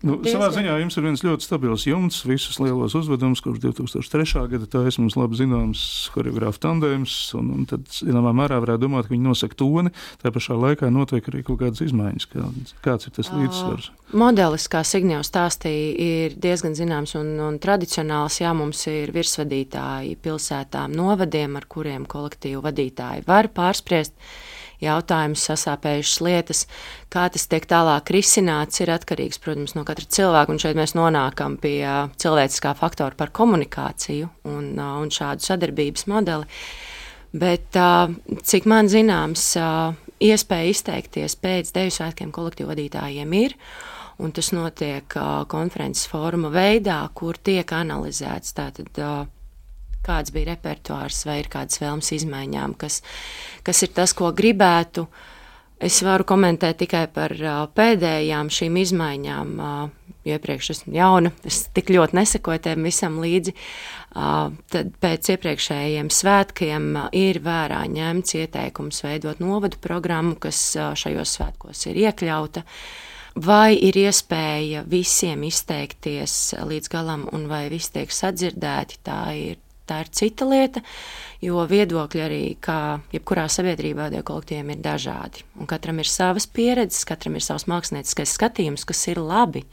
Nu, 0.00 0.14
savā 0.24 0.46
ziņā 0.54 0.78
jums 0.80 0.96
ir 0.96 1.04
viens 1.04 1.20
ļoti 1.20 1.44
stabils 1.44 1.82
jumts, 1.84 2.22
visus 2.24 2.56
lielos 2.56 2.94
uzvedumus, 2.96 3.42
kurš 3.44 3.58
2003. 3.60 4.46
gada 4.48 4.68
taisa 4.72 5.02
mums 5.02 5.16
labi 5.20 5.36
zināms 5.36 5.82
choreogrāfa 6.14 6.62
tandēms, 6.64 7.16
un, 7.36 7.50
un 7.58 7.66
tad, 7.68 7.84
zināmā 7.92 8.32
mērā, 8.38 8.62
varētu 8.64 8.86
domāt, 8.86 9.08
ka 9.08 9.12
viņi 9.12 9.26
nosaka 9.28 9.58
toni, 9.60 9.92
tā 10.22 10.32
pašā 10.32 10.56
laikā 10.56 10.88
notiek 10.94 11.28
arī 11.28 11.44
kaut 11.44 11.60
kādas 11.60 11.84
izmaiņas. 11.84 12.30
Kā, 12.32 12.48
kāds 12.86 13.10
ir 13.10 13.16
tas 13.18 13.28
līdzsvars? 13.34 13.90
Uh, 13.92 14.14
modelis, 14.24 14.70
kā 14.72 14.80
Signēvs 14.88 15.28
stāstīja, 15.34 15.92
ir 16.00 16.38
diezgan 16.40 16.78
zināms 16.78 17.12
un, 17.20 17.34
un 17.50 17.60
tradicionāls. 17.60 18.40
Jā, 18.40 18.54
mums 18.56 18.86
ir 18.88 19.12
virsvadītāji 19.12 20.16
pilsētām, 20.24 20.96
novadiem, 20.96 21.60
ar 21.60 21.68
kuriem 21.68 22.08
kolektīvu 22.08 22.64
vadītāji 22.64 23.28
var 23.28 23.52
pārspriest 23.52 24.16
jautājumus, 24.84 25.44
sasāpējušas 25.48 26.20
lietas. 26.24 26.62
Kā 27.12 27.26
tas 27.32 27.46
tiek 27.50 27.66
tālāk 27.70 28.12
risināts, 28.14 28.80
ir 28.82 28.92
atkarīgs, 28.94 29.40
protams, 29.42 29.74
no 29.76 29.84
katra 29.88 30.06
cilvēka. 30.06 30.54
Un 30.54 30.62
šeit 30.62 30.78
mēs 30.78 30.96
nonākam 30.98 31.58
pie 31.60 31.82
cilvēciskā 32.20 32.74
faktora 32.78 33.18
par 33.18 33.32
komunikāciju 33.36 34.30
un, 34.50 34.72
un 34.78 35.12
šādu 35.12 35.46
sadarbības 35.46 36.06
modeli. 36.10 36.48
Bet, 37.30 37.76
cik 38.50 38.66
man 38.70 38.90
zināms, 38.90 39.52
iespēja 40.20 40.74
izteikties 40.74 41.36
pēc 41.40 41.70
deju 41.76 41.94
svētkiem 41.94 42.32
kolektīvu 42.34 42.72
vadītājiem 42.72 43.36
ir. 43.38 43.54
Un 44.20 44.34
tas 44.36 44.50
notiek 44.52 45.14
konferences 45.48 46.08
forma 46.10 46.50
veidā, 46.52 46.98
kur 47.16 47.38
tiek 47.40 47.70
analizēts 47.72 48.52
tātad 48.58 49.00
kāds 50.06 50.32
bija 50.34 50.52
repertuārs, 50.52 51.24
vai 51.28 51.40
ir 51.42 51.50
kādas 51.52 51.80
vēlmes 51.82 52.12
izmaiņām, 52.16 52.76
kas, 52.80 53.00
kas 53.66 53.84
ir 53.86 53.92
tas, 53.96 54.14
ko 54.16 54.32
gribētu. 54.36 55.06
Es 55.80 56.02
varu 56.04 56.26
komentēt 56.28 56.82
tikai 56.82 57.06
par 57.08 57.32
uh, 57.40 57.62
pēdējām 57.72 58.50
šīm 58.52 58.76
izmaiņām, 58.82 59.52
uh, 59.64 60.16
iepriekš 60.28 60.74
esmu 60.74 60.92
jauna, 60.92 61.30
es 61.48 61.62
tik 61.72 61.88
ļoti 61.94 62.18
nesekoju 62.18 62.60
tam 62.66 62.84
visam 62.84 63.16
līdzi. 63.22 63.54
Uh, 64.10 64.50
tad 64.72 64.90
pēc 65.00 65.30
iepriekšējiem 65.36 66.10
svētkiem 66.12 66.90
ir 67.16 67.40
vērā 67.44 67.84
ņemts 67.88 68.36
ieteikums 68.42 69.00
veidot 69.06 69.40
novadu 69.40 69.80
programmu, 69.80 70.36
kas 70.42 70.60
šajos 70.76 71.38
svētkos 71.38 71.86
ir 71.88 72.02
iekļauta. 72.04 72.66
Vai 73.40 73.78
ir 73.78 73.96
iespēja 73.96 74.82
visiem 74.90 75.46
izteikties 75.46 76.56
līdz 76.66 76.92
galam, 76.92 77.28
un 77.32 77.46
vai 77.48 77.68
viss 77.72 77.94
tiek 77.94 78.10
sadzirdēti, 78.12 78.98
tā 79.06 79.22
ir 79.38 79.60
tā 79.90 80.00
ir 80.04 80.12
cita 80.14 80.46
lieta, 80.48 80.82
jo 81.44 81.64
viedokļi 81.68 82.24
arī, 82.24 82.42
kā 82.62 82.78
jebkurā 83.14 83.48
sabiedrībā, 83.50 84.08
tie 84.14 84.22
kolektīviem 84.26 84.74
ir 84.76 84.84
dažādi. 84.84 85.44
Un 85.60 85.70
katram 85.70 86.00
ir 86.00 86.10
savas 86.10 86.46
pieredzes, 86.46 87.04
katram 87.08 87.36
ir 87.36 87.44
savs 87.44 87.66
mākslinieckais 87.70 88.36
skatījums, 88.38 88.86
kas 88.88 89.04
ir 89.12 89.22
labi. 89.22 89.66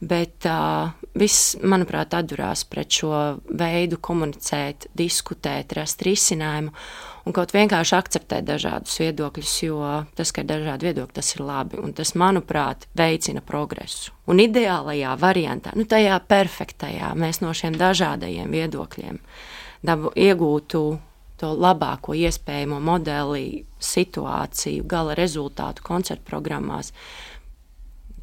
Bet 0.00 0.46
uh, 0.48 0.94
viss, 1.20 1.58
manuprāt, 1.60 2.14
atdurās 2.16 2.62
pret 2.64 2.88
šo 3.00 3.12
veidu 3.52 3.98
komunicēt, 4.00 4.86
diskutēt, 4.96 5.74
rast 5.76 6.00
risinājumu 6.06 6.72
un 7.26 7.36
kaut 7.36 7.52
vienkārši 7.54 7.96
akceptēt 7.98 8.46
dažādus 8.48 8.96
viedokļus, 9.02 9.54
jo 9.66 9.80
tas, 10.18 10.32
ka 10.32 10.44
ir 10.44 10.50
dažādi 10.50 10.90
viedokļi, 10.90 11.16
tas 11.16 11.34
ir 11.34 11.44
labi. 11.44 11.80
Un 11.82 11.94
tas, 11.96 12.14
manuprāt, 12.18 12.86
veicina 12.98 13.42
progresu. 13.44 14.14
Un 14.30 14.42
ideālajā 14.42 15.14
variantā, 15.20 15.74
nu, 15.76 15.86
tajā 15.88 16.18
perfektajā, 16.30 17.14
mēs 17.18 17.42
no 17.44 17.54
šiem 17.56 17.78
dažādajiem 17.80 18.50
viedokļiem 18.54 19.20
dabu, 19.86 20.12
iegūtu 20.16 20.84
to 21.40 21.50
labāko 21.56 22.14
iespējamo 22.16 22.80
modeli, 22.84 23.64
situāciju, 23.80 24.84
gala 24.84 25.16
rezultātu 25.16 25.84
koncertu 25.86 26.26
programmās 26.28 26.92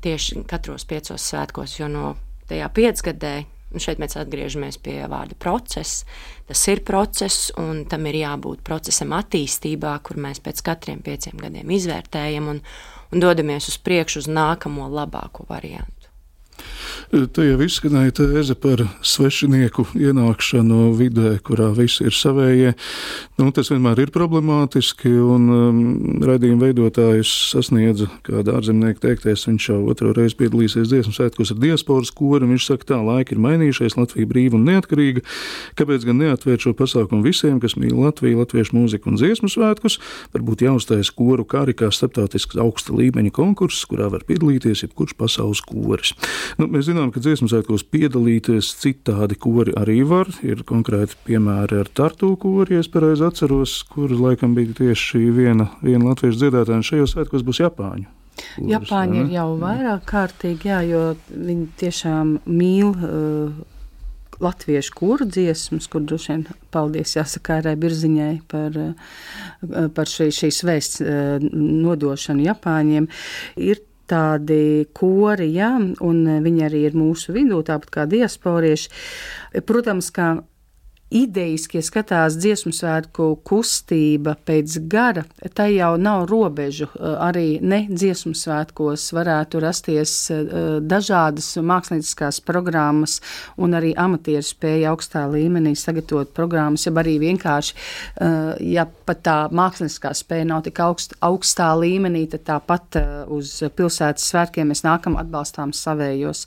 tieši 0.06 0.44
katros 0.48 0.86
piecos 0.86 1.26
svētkos, 1.26 1.80
jo 1.80 1.90
no 1.90 2.12
tajā 2.50 2.70
piecgadē 2.74 3.34
Un 3.74 3.84
šeit 3.84 4.00
mēs 4.00 4.16
atgriežamies 4.20 4.80
pie 4.80 5.02
vārda 5.12 5.36
process. 5.40 6.06
Tas 6.48 6.62
ir 6.72 6.84
process, 6.88 7.50
un 7.60 7.84
tam 7.90 8.08
ir 8.08 8.22
jābūt 8.22 8.64
procesam 8.68 9.12
attīstībā, 9.18 9.98
kur 10.08 10.22
mēs 10.24 10.40
pēc 10.46 10.64
katriem 10.70 11.04
pieciem 11.04 11.36
gadiem 11.42 11.76
izvērtējam 11.76 12.48
un, 12.54 12.64
un 13.12 13.24
dodamies 13.24 13.68
uz 13.68 13.80
priekšu 13.84 14.24
uz 14.24 14.32
nākamo 14.32 14.88
labāko 14.94 15.48
variantu. 15.52 15.97
Te 17.08 17.44
jau 17.46 17.58
izskanēja 17.64 18.14
tēze 18.20 18.56
par 18.60 18.82
svešinieku 19.06 19.86
ienākšanu 19.96 20.90
vidē, 20.98 21.38
kurā 21.46 21.70
visi 21.76 22.04
ir 22.10 22.16
savējie. 22.16 22.74
Nu, 23.40 23.48
tas 23.56 23.72
vienmēr 23.72 24.02
ir 24.04 24.12
problemātiski, 24.12 25.14
un 25.24 25.46
um, 25.54 25.78
raidījuma 26.28 26.68
veidotājs 26.68 27.32
sasniedza 27.54 28.10
kāda 28.28 28.58
ārzemnieka 28.60 29.06
teiktais. 29.06 29.46
Viņš 29.48 29.70
jau 29.70 29.80
otro 29.88 30.12
reizi 30.18 30.36
piedalīsies 30.42 30.90
dziesmu 30.92 31.16
svētkos 31.16 31.54
ar 31.56 31.62
diasporas 31.62 32.12
koru. 32.12 32.50
Viņš 32.52 32.68
saka, 32.74 32.90
tā 32.92 33.00
laika 33.00 33.36
ir 33.36 33.44
mainījušies, 33.46 33.96
Latvija 33.96 34.28
brīva 34.28 34.60
un 34.60 34.68
neatkarīga. 34.68 35.24
Kāpēc 35.80 36.10
gan 36.10 36.20
neatvērt 36.26 36.68
šo 36.68 36.76
pasākumu 36.76 37.24
visiem, 37.24 37.62
kas 37.64 37.78
mīl 37.80 37.96
Latviju, 38.02 38.42
latviešu 38.42 38.76
mūziku 38.76 39.14
un 39.14 39.22
dziesmu 39.22 39.52
svētkus? 39.54 40.00
Varbūt 40.36 40.66
jāuztais 40.68 41.14
koru 41.16 41.48
kā 41.48 41.64
arī 41.64 41.78
kā 41.78 41.88
starptautisks 41.94 42.60
augsta 42.60 42.96
līmeņa 43.00 43.32
konkurss, 43.36 43.88
kurā 43.88 44.12
var 44.12 44.28
piedalīties 44.28 44.84
jebkurš 44.84 45.16
pasaules 45.20 45.64
koris. 45.64 46.18
Nu, 46.60 46.68
mēs 46.72 46.88
zinām, 46.88 47.12
ka 47.14 47.22
dziesmu 47.24 47.50
svētkos 47.52 47.86
piedalīties 47.92 48.72
citādi 48.82 49.38
kori 49.40 49.76
arī 49.78 50.00
var. 50.08 50.32
Ir 50.46 50.64
konkrēti 50.68 51.18
piemēri 51.28 51.82
ar 51.84 51.92
Tartu 51.98 52.34
kori, 52.40 52.80
es 52.80 52.90
pareizi 52.92 53.26
atceros, 53.28 53.80
kur 53.92 54.14
laikam 54.16 54.56
bija 54.58 54.76
tieši 54.82 55.26
viena, 55.36 55.70
viena 55.84 56.14
latviešu 56.14 56.46
dziedātāja, 56.46 56.80
un 56.80 56.88
šajos 56.88 57.16
svētkos 57.16 57.46
būs 57.48 57.64
Japāņu. 57.66 58.08
Kurs, 58.38 58.70
Japāņi 58.70 59.24
ir 59.24 59.34
jau 59.34 59.48
vairāk 59.62 60.06
kārtīgi, 60.10 60.70
jā, 60.70 60.84
jo 60.86 61.02
viņi 61.34 61.66
tiešām 61.82 62.36
mīl 62.46 62.92
uh, 62.94 63.58
latviešu 64.44 64.94
kuru 64.98 65.26
dziesmas, 65.26 65.90
kur 65.90 66.06
droši 66.06 66.34
vien 66.34 66.46
paldies 66.74 67.16
jāsaka 67.18 67.58
Ērai 67.62 67.76
Birziņai 67.82 68.32
par, 68.52 68.78
uh, 68.78 69.90
par 69.98 70.12
šī, 70.12 70.30
šīs 70.38 70.62
vēsts 70.70 71.02
uh, 71.02 71.50
nodošanu 71.58 72.46
Japāņiem. 72.46 73.10
Ir 73.58 73.82
tādi 74.08 74.88
kori, 74.96 75.50
ja, 75.56 75.74
un 75.78 76.22
viņi 76.44 76.68
arī 76.68 76.84
ir 76.88 76.98
mūsu 76.98 77.36
vidū, 77.36 77.62
tāpat 77.68 77.94
kā 77.94 78.06
diasporieši. 78.10 78.94
Protams, 79.68 80.12
ka 80.16 80.38
idejiski, 81.14 81.80
skatās 81.84 82.36
dziesmu 82.36 82.74
svētku 82.76 83.30
kustība 83.48 84.34
pēc 84.48 84.78
gara, 84.92 85.24
tai 85.56 85.70
jau 85.78 85.94
nav 86.00 86.26
robežu. 86.28 86.90
Eh, 86.98 87.16
arī 87.24 87.46
ne 87.62 87.86
dziesmu 87.88 88.34
svētkos 88.36 89.08
varētu 89.16 89.62
rasties 89.64 90.16
eh, 90.32 90.50
dažādas 90.84 91.54
mākslinieckās 91.64 92.42
programmas 92.44 93.22
un 93.58 93.78
arī 93.78 93.94
amatieru 93.96 94.44
spēja 94.44 94.92
augstā 94.92 95.24
līmenī 95.32 95.76
sagatavot 95.80 96.34
programmas, 96.36 96.86
ja 96.86 96.92
arī 96.92 97.18
vienkārši, 97.24 97.78
eh, 98.20 98.52
ja 98.76 98.88
pat 99.08 99.24
tā 99.24 99.38
mākslinieckā 99.48 100.12
spēja 100.12 100.50
nav 100.52 100.66
tik 100.68 100.84
augst, 100.84 101.16
augstā 101.24 101.72
līmenī, 101.80 102.26
tad 102.32 102.44
tāpat 102.48 103.00
uz 103.32 103.62
pilsētas 103.76 104.28
svētkiem 104.28 104.68
mēs 104.72 104.84
nākam 104.84 105.16
atbalstām 105.20 105.72
savējos. 105.76 106.46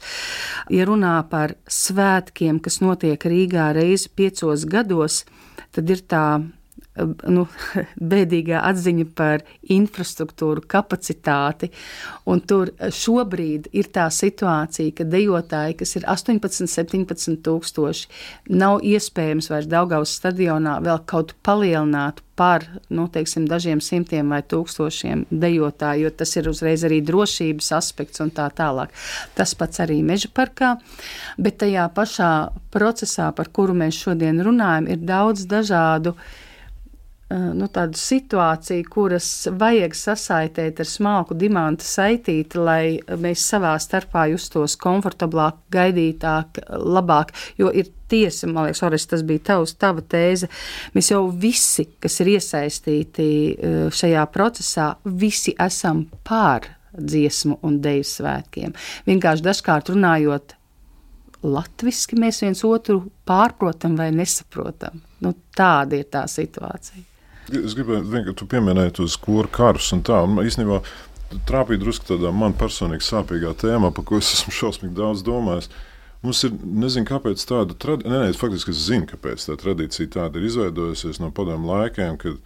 Ja 0.70 0.84
runā 0.88 1.16
par 1.30 1.54
svētkiem, 1.64 2.60
kas 2.60 2.80
notiek 2.84 3.24
Rīgā 3.24 3.70
reizi 3.76 4.10
piecos 4.16 4.49
piecos 4.50 4.66
gados, 4.66 5.24
tad 5.72 5.90
ir 5.90 6.02
tā 6.02 6.42
nu, 6.98 7.44
bēdīgā 8.12 8.62
atziņa 8.70 9.06
par 9.16 9.44
infrastruktūru, 9.70 10.64
kapacitāti. 10.70 11.70
Un 12.30 12.42
tur 12.42 12.72
šobrīd 12.80 13.70
ir 13.76 13.90
tā 13.94 14.08
situācija, 14.14 14.94
ka 14.98 15.06
dejotāji, 15.08 15.78
kas 15.80 15.96
ir 15.98 16.08
18, 16.10 16.66
17 16.70 17.38
tūkstoši, 17.46 18.10
nav 18.54 18.80
iespējams 18.86 19.50
vairs 19.52 19.70
Daugaus 19.70 20.16
stadionā 20.18 20.80
vēl 20.84 21.04
kaut 21.10 21.36
palielināt 21.46 22.24
par 22.40 22.64
nu, 22.88 23.04
teiksim, 23.12 23.44
dažiem 23.44 23.82
simtiem 23.84 24.30
vai 24.32 24.40
tūkstošiem 24.48 25.26
dejotāju, 25.28 26.06
jo 26.06 26.12
tas 26.22 26.32
ir 26.40 26.48
uzreiz 26.48 26.86
arī 26.88 27.02
drošības 27.04 27.68
aspekts 27.76 28.22
un 28.24 28.32
tā 28.32 28.46
tālāk. 28.56 28.94
Tas 29.36 29.52
pats 29.58 29.82
arī 29.84 29.98
meža 30.06 30.30
parkā, 30.32 30.78
bet 31.36 31.60
tajā 31.60 31.84
pašā 31.92 32.30
procesā, 32.72 33.28
par 33.36 33.52
kuru 33.52 33.76
mēs 33.76 33.98
šodien 34.06 34.40
runājam, 34.46 34.88
ir 34.88 35.04
daudz 35.04 35.44
dažādu 35.50 36.16
Eh, 36.16 36.48
nu, 37.30 37.68
tādu 37.70 37.98
situāciju, 37.98 38.86
kuras 38.90 39.28
vajag 39.54 39.94
sasaistīt 39.94 40.80
ar 40.82 40.88
smalku 40.88 41.36
dimanta 41.38 41.86
saitīti, 41.86 42.58
lai 42.58 42.98
mēs 43.22 43.44
savā 43.52 43.76
starpā 43.78 44.26
justos 44.32 44.74
komfortablāk, 44.80 45.60
gaidītāk, 45.70 46.58
labāk. 46.74 47.30
Jo 47.60 47.70
ir 47.70 47.92
tiesa, 48.10 48.48
man 48.50 48.66
liekas, 48.66 48.82
Oris, 48.86 49.06
tas 49.10 49.22
bija 49.26 49.44
tavs, 49.52 49.76
tava 49.78 50.02
tēze. 50.02 50.50
Mēs 50.96 51.12
jau 51.12 51.22
visi, 51.30 51.86
kas 52.02 52.18
ir 52.24 52.32
iesaistīti 52.34 53.26
eh, 53.30 53.80
šajā 53.94 54.26
procesā, 54.34 54.92
visi 55.04 55.54
esam 55.54 56.08
pār 56.26 56.66
dziesmu 56.90 57.60
un 57.66 57.78
deju 57.84 58.06
svētkiem. 58.06 58.74
Vienkārši 59.06 59.46
dažkārt 59.46 59.92
runājot 59.94 60.56
latviski, 61.46 62.18
mēs 62.20 62.42
viens 62.42 62.64
otru 62.66 63.04
pārprotam 63.28 63.94
vai 63.96 64.10
nesaprotam. 64.12 64.98
Nu, 65.24 65.32
tāda 65.56 66.00
ir 66.00 66.10
tā 66.10 66.26
situācija. 66.28 67.09
Es 67.50 67.74
gribēju 67.74 68.04
vienkārši, 68.06 68.38
tu 68.38 68.46
pieminēji 68.50 68.96
tos 69.00 69.16
kuru 69.20 69.50
karus 69.50 69.90
un 69.96 70.04
tā. 70.06 70.20
Un 70.26 70.38
īstenībā 70.44 70.80
trāpīja 71.48 71.82
drusku 71.82 72.08
tādā 72.12 72.32
man 72.34 72.54
personīgi 72.58 73.06
sāpīgā 73.06 73.54
tēmā, 73.58 73.92
par 73.94 74.06
ko 74.06 74.20
es 74.22 74.30
esmu 74.38 74.54
šausmīgi 74.60 74.96
daudz 74.98 75.24
domājis. 75.26 75.70
Mums 76.20 76.42
ir, 76.44 76.52
nezinu, 76.62 77.06
kāpēc 77.08 77.42
tāda 77.48 77.74
tradīcija, 77.80 78.12
nē, 78.12 78.24
nē, 78.28 78.32
faktiski 78.36 78.74
es 78.74 78.82
zinu, 78.90 79.06
kāpēc 79.08 79.46
tā 79.46 79.56
tradīcija 79.60 80.10
tāda 80.18 80.36
ir 80.36 80.50
izveidojusies 80.50 81.20
no 81.22 81.30
padomu 81.32 81.70
laikiem, 81.70 82.18
kad 82.20 82.36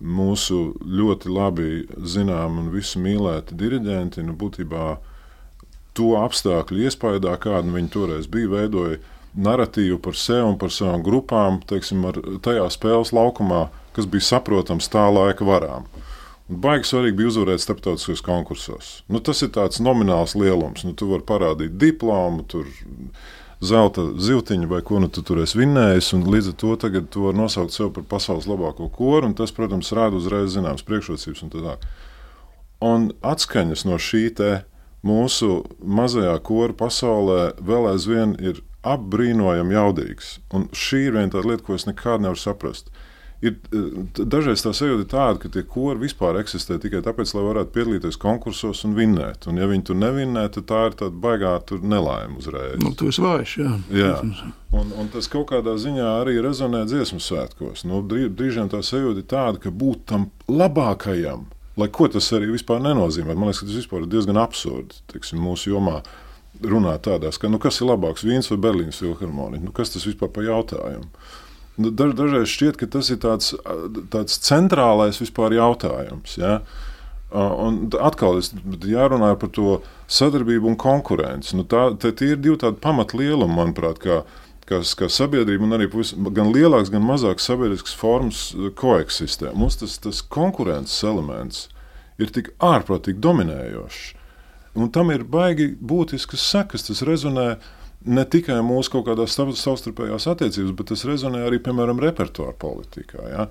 mūsu 0.00 0.60
ļoti 0.86 1.32
labi 1.34 1.70
zinām 2.06 2.60
un 2.62 2.68
visu 2.72 3.02
mīlēti 3.02 3.58
diriģenti, 3.58 4.22
nu, 4.24 4.36
būtībā 4.38 4.92
to 5.98 6.12
apstākļu 6.20 6.86
iespējā, 6.86 7.34
kāda 7.42 7.74
viņi 7.74 7.90
toreiz 7.92 8.30
bija, 8.30 8.52
veidoja 8.54 9.00
narratīvu 9.34 9.98
par 10.02 10.16
sevi 10.18 10.46
un 10.46 10.56
par 10.58 10.72
savām 10.74 11.02
grupām, 11.06 11.60
teiksim, 11.66 12.06
tajā 12.46 12.66
spēles 12.72 13.12
laukumā, 13.14 13.66
kas 14.00 14.08
bija 14.08 14.24
saprotams 14.24 14.88
tā 14.88 15.04
laika 15.12 15.44
varām. 15.44 15.84
Un 16.50 16.58
baigi 16.64 16.88
svarīgi 16.88 17.18
bija 17.18 17.30
uzvarēt 17.30 17.62
starptautiskos 17.62 18.24
konkursos. 18.26 18.88
Nu, 19.12 19.20
tas 19.22 19.42
ir 19.44 19.52
tāds 19.54 19.82
nomināls 19.82 20.34
lielums. 20.34 20.82
Nu, 20.86 20.96
tu 20.98 21.10
vari 21.12 21.26
parādīt 21.26 21.76
diplomu, 21.78 22.42
tur 22.48 22.66
zelta 23.60 24.06
ziltiņu 24.16 24.70
vai 24.70 24.80
ko 24.82 24.98
nu 25.04 25.10
tu 25.12 25.22
tur 25.22 25.42
esi 25.44 25.60
vinnējis. 25.60 26.14
Līdz 26.26 26.50
ar 26.50 26.56
to 26.62 26.72
tagad 26.86 27.10
tu 27.12 27.28
vari 27.28 27.38
nosaukt 27.38 27.76
sevi 27.76 27.92
par 27.98 28.08
pasaules 28.16 28.48
labāko 28.50 28.88
koru. 28.90 29.30
Tas, 29.36 29.52
protams, 29.54 29.92
rāda 29.94 30.18
uzreiz 30.18 30.56
zināmas 30.56 30.86
priekšrocības. 30.88 31.44
Un, 31.44 31.70
un 32.88 33.06
atskaņas 33.20 33.86
no 33.86 34.00
šī 34.00 34.24
mūsu 35.06 35.62
mazajā 35.80 36.34
kora 36.44 36.74
pasaulē 36.76 37.54
vēl 37.64 37.86
aizvien 37.92 38.34
ir 38.42 38.58
apbrīnojami 38.84 39.76
jaudīgas. 39.76 40.34
Un 40.52 40.66
šī 40.76 41.06
ir 41.06 41.14
viena 41.16 41.44
lieta, 41.46 41.64
ko 41.64 41.78
es 41.78 41.86
nekad 41.88 42.24
nevaru 42.24 42.40
saprast 42.40 42.90
ir 43.44 43.56
dažreiz 44.16 44.62
tā 44.64 44.72
sajūta 44.76 45.06
tāda, 45.10 45.40
ka 45.42 45.50
tie 45.52 45.62
kori 45.64 46.02
vispār 46.02 46.38
eksistē 46.42 46.76
tikai 46.80 47.00
tāpēc, 47.04 47.32
lai 47.36 47.44
varētu 47.46 47.72
piedalīties 47.74 48.18
konkursos 48.20 48.82
un 48.88 48.96
vinnēt. 48.98 49.48
Un, 49.50 49.60
ja 49.60 49.68
viņi 49.70 49.86
tur 49.88 49.98
nevinnē, 50.00 50.46
tad 50.52 50.68
tā 50.68 50.82
ir 50.90 50.96
tāda 51.00 51.16
baigā 51.24 51.54
nelaime 51.80 52.36
uzreiz. 52.40 52.76
Nu, 52.82 52.92
tu 52.96 53.08
esi 53.10 53.24
vājš, 53.24 53.56
jā. 53.62 53.72
jā. 53.96 54.14
Un, 54.76 54.92
un 55.00 55.08
tas 55.12 55.28
kaut 55.32 55.48
kādā 55.54 55.76
ziņā 55.80 56.10
arī 56.20 56.36
rezonē 56.44 56.84
dziesmu 56.88 57.20
svētkos. 57.24 57.86
Nu, 57.88 58.02
brīžiem 58.04 58.70
tā 58.72 58.82
sajūta 58.84 59.24
ir 59.24 59.30
tāda, 59.30 59.62
ka 59.64 59.72
būt 59.72 60.04
tam 60.12 60.28
labākajam, 60.50 61.48
lai 61.80 61.88
ko 61.92 62.10
tas 62.12 62.28
arī 62.36 62.52
vispār 62.52 62.82
nenozīmē. 62.84 63.34
Man 63.34 63.50
liekas, 63.50 63.64
tas 63.64 63.88
ir 63.88 64.10
diezgan 64.10 64.40
absurdi 64.40 65.00
teiksim, 65.12 65.40
mūsu 65.44 65.72
jomā. 65.74 66.02
Runāt 66.60 67.06
tādās, 67.06 67.38
ka 67.40 67.48
nu, 67.48 67.56
kas 67.62 67.78
ir 67.80 67.86
labāks, 67.88 68.24
Vīns 68.26 68.50
vai 68.50 68.58
Berlīnas 68.60 68.98
filharmonija? 69.00 69.62
Nu, 69.64 69.70
kas 69.72 69.94
tas 69.94 70.02
vispār 70.04 70.28
par 70.34 70.44
jautājumu? 70.44 71.06
Nu, 71.78 71.90
daž, 71.94 72.14
dažreiz 72.18 72.50
šķiet, 72.50 72.78
ka 72.80 72.88
tas 72.90 73.10
ir 73.12 73.20
tāds, 73.22 73.54
tāds 74.12 74.38
centrālais 74.44 75.20
vispār 75.20 75.54
jautājums. 75.56 76.36
Ja? 76.40 76.60
Un 77.30 77.84
atkal 78.02 78.40
ir 78.40 78.86
jārunā 78.90 79.32
par 79.38 79.52
to 79.54 79.78
sadarbību 80.10 80.72
un 80.72 80.78
konkurenci. 80.80 81.54
Nu, 81.58 81.64
tā, 81.64 81.90
tie 82.02 82.32
ir 82.34 82.40
divi 82.42 82.58
tādi 82.60 82.80
pamatlielumi, 82.82 83.54
manuprāt, 83.54 84.02
kā, 84.02 84.20
kas, 84.68 84.96
kā 84.98 85.08
sabiedrība 85.12 85.68
un 85.68 85.78
arī 85.78 85.88
gan 86.34 86.50
lielāks, 86.52 86.90
gan 86.92 87.06
mazāks 87.06 87.46
sabiedrisks 87.48 87.94
formas 87.96 88.48
koeksistē. 88.80 89.54
Mums 89.54 89.78
tas, 89.80 89.98
tas 90.02 90.24
konkurences 90.26 91.04
elements 91.06 91.68
ir 92.20 92.34
tik 92.34 92.50
ārprātīgi 92.58 93.22
dominējošs. 93.22 94.06
Un 94.78 94.90
tam 94.94 95.10
ir 95.14 95.22
baigi 95.26 95.72
būtiskas 95.80 96.42
sekas. 96.46 96.84
Tas 96.86 97.00
rezonē 97.06 97.46
uh, 97.56 97.70
ne 98.04 98.24
tikai 98.24 98.60
mūsu 98.64 98.94
kaut 98.94 99.08
kādās 99.10 99.36
savstarpējās 99.36 100.28
attiecībās, 100.32 100.74
bet 100.76 100.90
tas 100.92 101.04
rezonē 101.08 101.44
arī, 101.46 101.60
piemēram, 101.62 102.00
repertuāra 102.02 102.56
politikā. 102.60 103.24
Ja? 103.28 103.46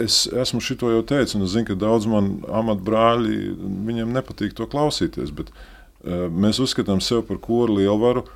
Es 0.00 0.24
esmu 0.28 0.62
šo 0.64 0.92
jau 0.94 1.02
teicis, 1.04 1.36
un 1.36 1.44
es 1.46 1.54
zinu, 1.54 1.70
ka 1.70 1.78
daudz 1.80 2.08
man 2.08 2.38
amatbrāļi, 2.46 3.38
viņiem 3.88 4.12
nepatīk 4.16 4.54
to 4.56 4.68
klausīties, 4.70 5.32
bet 5.36 5.52
uh, 5.52 6.28
mēs 6.28 6.60
uzskatām 6.62 7.02
sevi 7.04 7.26
par 7.28 7.40
koru 7.42 7.80
lielvaru. 7.80 8.26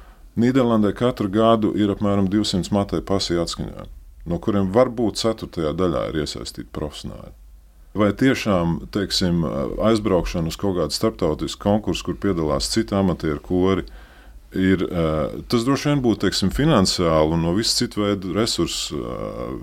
Nīderlandē 0.40 0.90
katru 0.98 1.30
gadu 1.30 1.70
ir 1.78 1.92
apmēram 1.92 2.26
200 2.26 2.72
matēji 2.74 3.04
pasī 3.06 3.38
atskaņā, 3.38 3.86
no 4.26 4.38
kuriem 4.42 4.72
varbūt 4.74 5.20
ceturtajā 5.20 5.70
daļā 5.78 6.08
ir 6.10 6.24
iesaistīti 6.24 6.72
profesionāļi. 6.74 7.36
Vai 7.94 8.08
tiešām 8.18 8.88
teiksim, 8.90 9.44
aizbraukšana 9.86 10.50
uz 10.50 10.56
kaut 10.58 10.80
kādu 10.80 10.96
starptautisku 10.96 11.62
konkursu, 11.62 12.08
kur 12.08 12.18
piedalās 12.18 12.66
citi 12.72 12.96
amatieru 12.98 13.38
kori, 13.46 13.84
uh, 13.86 14.03
ir, 14.54 14.84
tas 15.50 15.66
droši 15.66 15.90
vien 15.90 16.02
būtu 16.04 16.24
teiksim, 16.24 16.52
finansiāli 16.54 17.36
un 17.36 17.44
no 17.46 17.52
visas 17.56 17.76
citu 17.80 18.04
veidu 18.04 18.32
resursu 18.36 18.98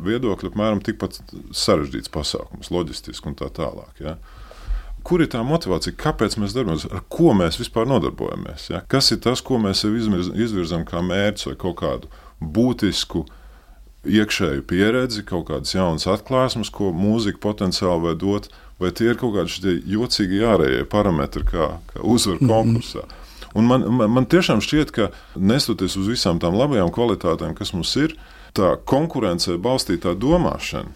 viedokļa 0.06 0.52
apmēram 0.52 0.84
tikpat 0.86 1.20
sarežģīts 1.56 2.12
pasākums, 2.14 2.72
loģistiski 2.74 3.32
un 3.32 3.38
tā 3.40 3.50
tālāk. 3.56 4.04
Ja? 4.04 4.18
Kur 5.08 5.24
ir 5.24 5.32
tā 5.34 5.42
motivācija, 5.46 5.98
kāpēc 5.98 6.38
mēs 6.38 6.54
darbojamies, 6.54 6.88
ar 6.94 7.04
ko 7.10 7.34
mēs 7.38 7.58
vispār 7.62 7.88
nodarbojamies? 7.90 8.70
Ja? 8.74 8.84
Kas 8.92 9.12
ir 9.14 9.22
tas, 9.24 9.42
ko 9.42 9.58
mēs 9.62 9.82
sev 9.86 9.98
izvirzām 9.98 10.86
kā 10.88 11.02
mērķi 11.06 11.52
vai 11.52 11.56
kaut 11.64 11.80
kādu 11.82 12.12
būtisku 12.42 13.26
iekšēju 14.06 14.66
pieredzi, 14.70 15.24
kaut 15.26 15.48
kādas 15.50 15.74
jaunas 15.76 16.08
atklāsmes, 16.10 16.72
ko 16.74 16.90
mūzika 16.94 17.42
potenciāli 17.42 18.08
var 18.08 18.20
dot, 18.22 18.50
vai 18.82 18.90
tie 18.98 19.12
ir 19.12 19.20
kaut 19.22 19.36
kādi 19.38 19.78
jocīgi 19.90 20.42
ārējie 20.46 20.86
parametri, 20.90 21.46
kā, 21.50 21.76
kā 21.92 22.02
uzvaru 22.02 22.42
konkursā. 22.42 23.06
Mm 23.06 23.10
-hmm. 23.10 23.21
Un 23.58 23.68
man, 23.68 23.86
man, 23.92 24.12
man 24.16 24.28
tiešām 24.32 24.64
šķiet, 24.64 24.94
ka 24.96 25.10
nestoties 25.36 25.98
uz 26.00 26.08
visām 26.12 26.40
tām 26.40 26.56
labajām 26.60 26.92
kvalitātēm, 26.94 27.56
kas 27.58 27.74
mums 27.76 27.94
ir, 28.00 28.16
tā 28.56 28.76
konkurencē 28.88 29.58
balstītā 29.62 30.16
domāšana 30.20 30.92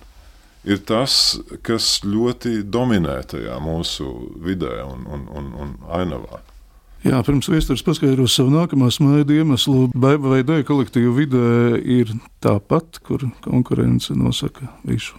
ir 0.65 0.81
tas, 0.87 1.37
kas 1.65 1.99
ļoti 2.05 2.63
dominē 2.73 3.19
tajā 3.29 3.59
mūsu 3.63 4.09
vidē 4.43 4.81
un, 4.85 5.05
un, 5.05 5.25
un, 5.29 5.53
un 5.61 5.73
ainavā. 5.99 6.41
Jā, 7.05 7.19
pirms 7.21 7.45
vēstures 7.51 7.83
paskaidros 7.85 8.33
savu 8.33 8.49
nākamā 8.49 8.87
smaida 8.89 9.35
iemeslu. 9.35 9.91
Baiba 9.93 10.31
vai 10.31 10.41
dēļ 10.47 10.63
kolektīva 10.65 11.11
vidē 11.13 11.49
ir 11.77 12.15
tāpat, 12.41 12.97
kur 13.05 13.27
konkurence 13.45 14.15
nosaka 14.17 14.71
visu. 14.87 15.13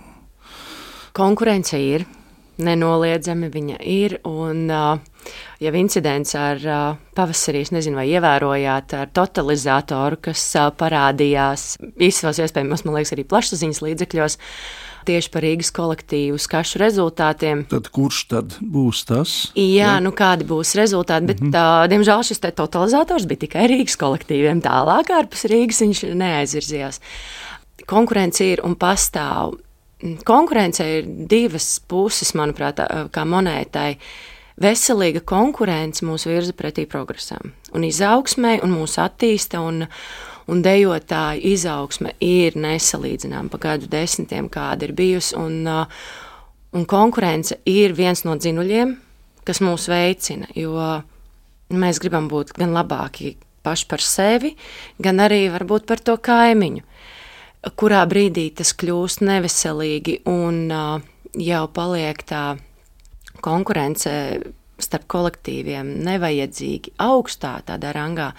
Konkurence 1.14 1.78
ir. 1.78 2.02
Nenoliedzami 2.62 3.50
viņa 3.52 3.78
ir. 3.82 4.18
Un, 4.28 4.66
jau 5.60 5.72
incidents 5.78 6.34
ar 6.38 6.62
pavasarī, 7.16 7.64
nezinu, 7.74 7.98
vai 8.00 8.08
ievērojāt, 8.14 8.96
ar 8.96 9.12
totalizatoru, 9.16 10.20
kas 10.28 10.48
parādījās 10.78 11.76
visos 11.98 12.42
iespējamos, 12.42 12.84
man 12.86 12.98
liekas, 12.98 13.14
arī 13.16 13.26
plašsaziņas 13.28 13.82
līdzekļos. 13.86 14.38
Tieši 15.06 15.30
par 15.30 15.44
Rīgas 15.46 15.68
kolektīvu 15.70 16.38
skašu 16.42 16.80
rezultātiem. 16.82 17.60
Tad 17.70 17.92
kurš 17.94 18.24
tad 18.32 18.56
būs 18.58 19.04
tas? 19.06 19.34
Jā, 19.54 19.62
ja? 19.62 19.90
nu 20.02 20.10
kādi 20.10 20.42
būs 20.48 20.74
rezultāti, 20.74 21.28
bet, 21.28 21.38
mm 21.38 21.46
-hmm. 21.46 21.54
tā, 21.54 21.90
diemžēl, 21.92 22.24
šis 22.26 22.42
totalizators 22.42 23.28
bija 23.30 23.44
tikai 23.46 23.68
Rīgas 23.70 23.94
kolektīviem. 24.00 24.64
Tālāk, 24.66 25.12
ārpus 25.14 25.46
Rīgas, 25.46 25.78
viņš 25.84 26.02
neaizvirzījās. 26.10 26.98
Konkurence 27.86 28.42
ir 28.44 28.64
un 28.66 28.74
pastāv 28.74 29.54
konkurence 30.26 30.84
ir 30.98 31.06
divas 31.30 31.76
puses, 31.88 32.32
manuprāt, 32.38 32.80
kā 33.12 33.24
monētai. 33.28 33.96
Veselīga 34.62 35.20
konkurence 35.28 36.04
mūs 36.06 36.24
virza 36.28 36.54
pretī 36.56 36.86
progresam, 36.88 37.52
un 37.76 37.84
izaugsmē, 37.84 38.54
un 38.64 38.72
mūsu 38.72 39.02
attīsta, 39.04 39.60
un, 39.60 39.82
un 40.48 40.62
dejotāja 40.64 41.42
izaugsme 41.44 42.14
ir 42.24 42.56
nesalīdzināma 42.56 43.52
pa 43.52 43.60
gadu 43.66 43.90
desmitiem, 43.92 44.48
kāda 44.52 44.88
ir 44.88 44.94
bijusi. 44.96 45.36
Un, 45.36 45.60
un 46.72 46.88
konkurence 46.88 47.58
ir 47.68 47.92
viens 47.98 48.24
no 48.24 48.38
dzinuļiem, 48.40 48.96
kas 49.44 49.60
mūs 49.60 49.90
veicina, 49.92 50.48
jo 50.56 50.72
mēs 51.76 52.00
gribam 52.00 52.30
būt 52.32 52.56
gan 52.56 52.72
labāki 52.72 53.34
paši 53.66 53.90
par 53.90 54.02
sevi, 54.04 54.54
gan 55.02 55.20
arī 55.20 55.46
varbūt 55.52 55.84
par 55.90 56.00
to 56.00 56.16
kaimiņu 56.16 56.86
kurā 57.74 58.04
brīdī 58.08 58.50
tas 58.54 58.72
kļūst 58.78 59.24
neveselīgi 59.26 60.20
un 60.30 60.70
jau 61.36 61.64
paliek 61.74 62.22
tā 62.28 62.44
konkurence 63.44 64.12
starp 64.82 65.06
kolektīviem 65.08 65.96
nevajadzīgi 66.04 66.96
augstā 67.00 67.58
tādā 67.66 67.92
rangā. 67.96 68.32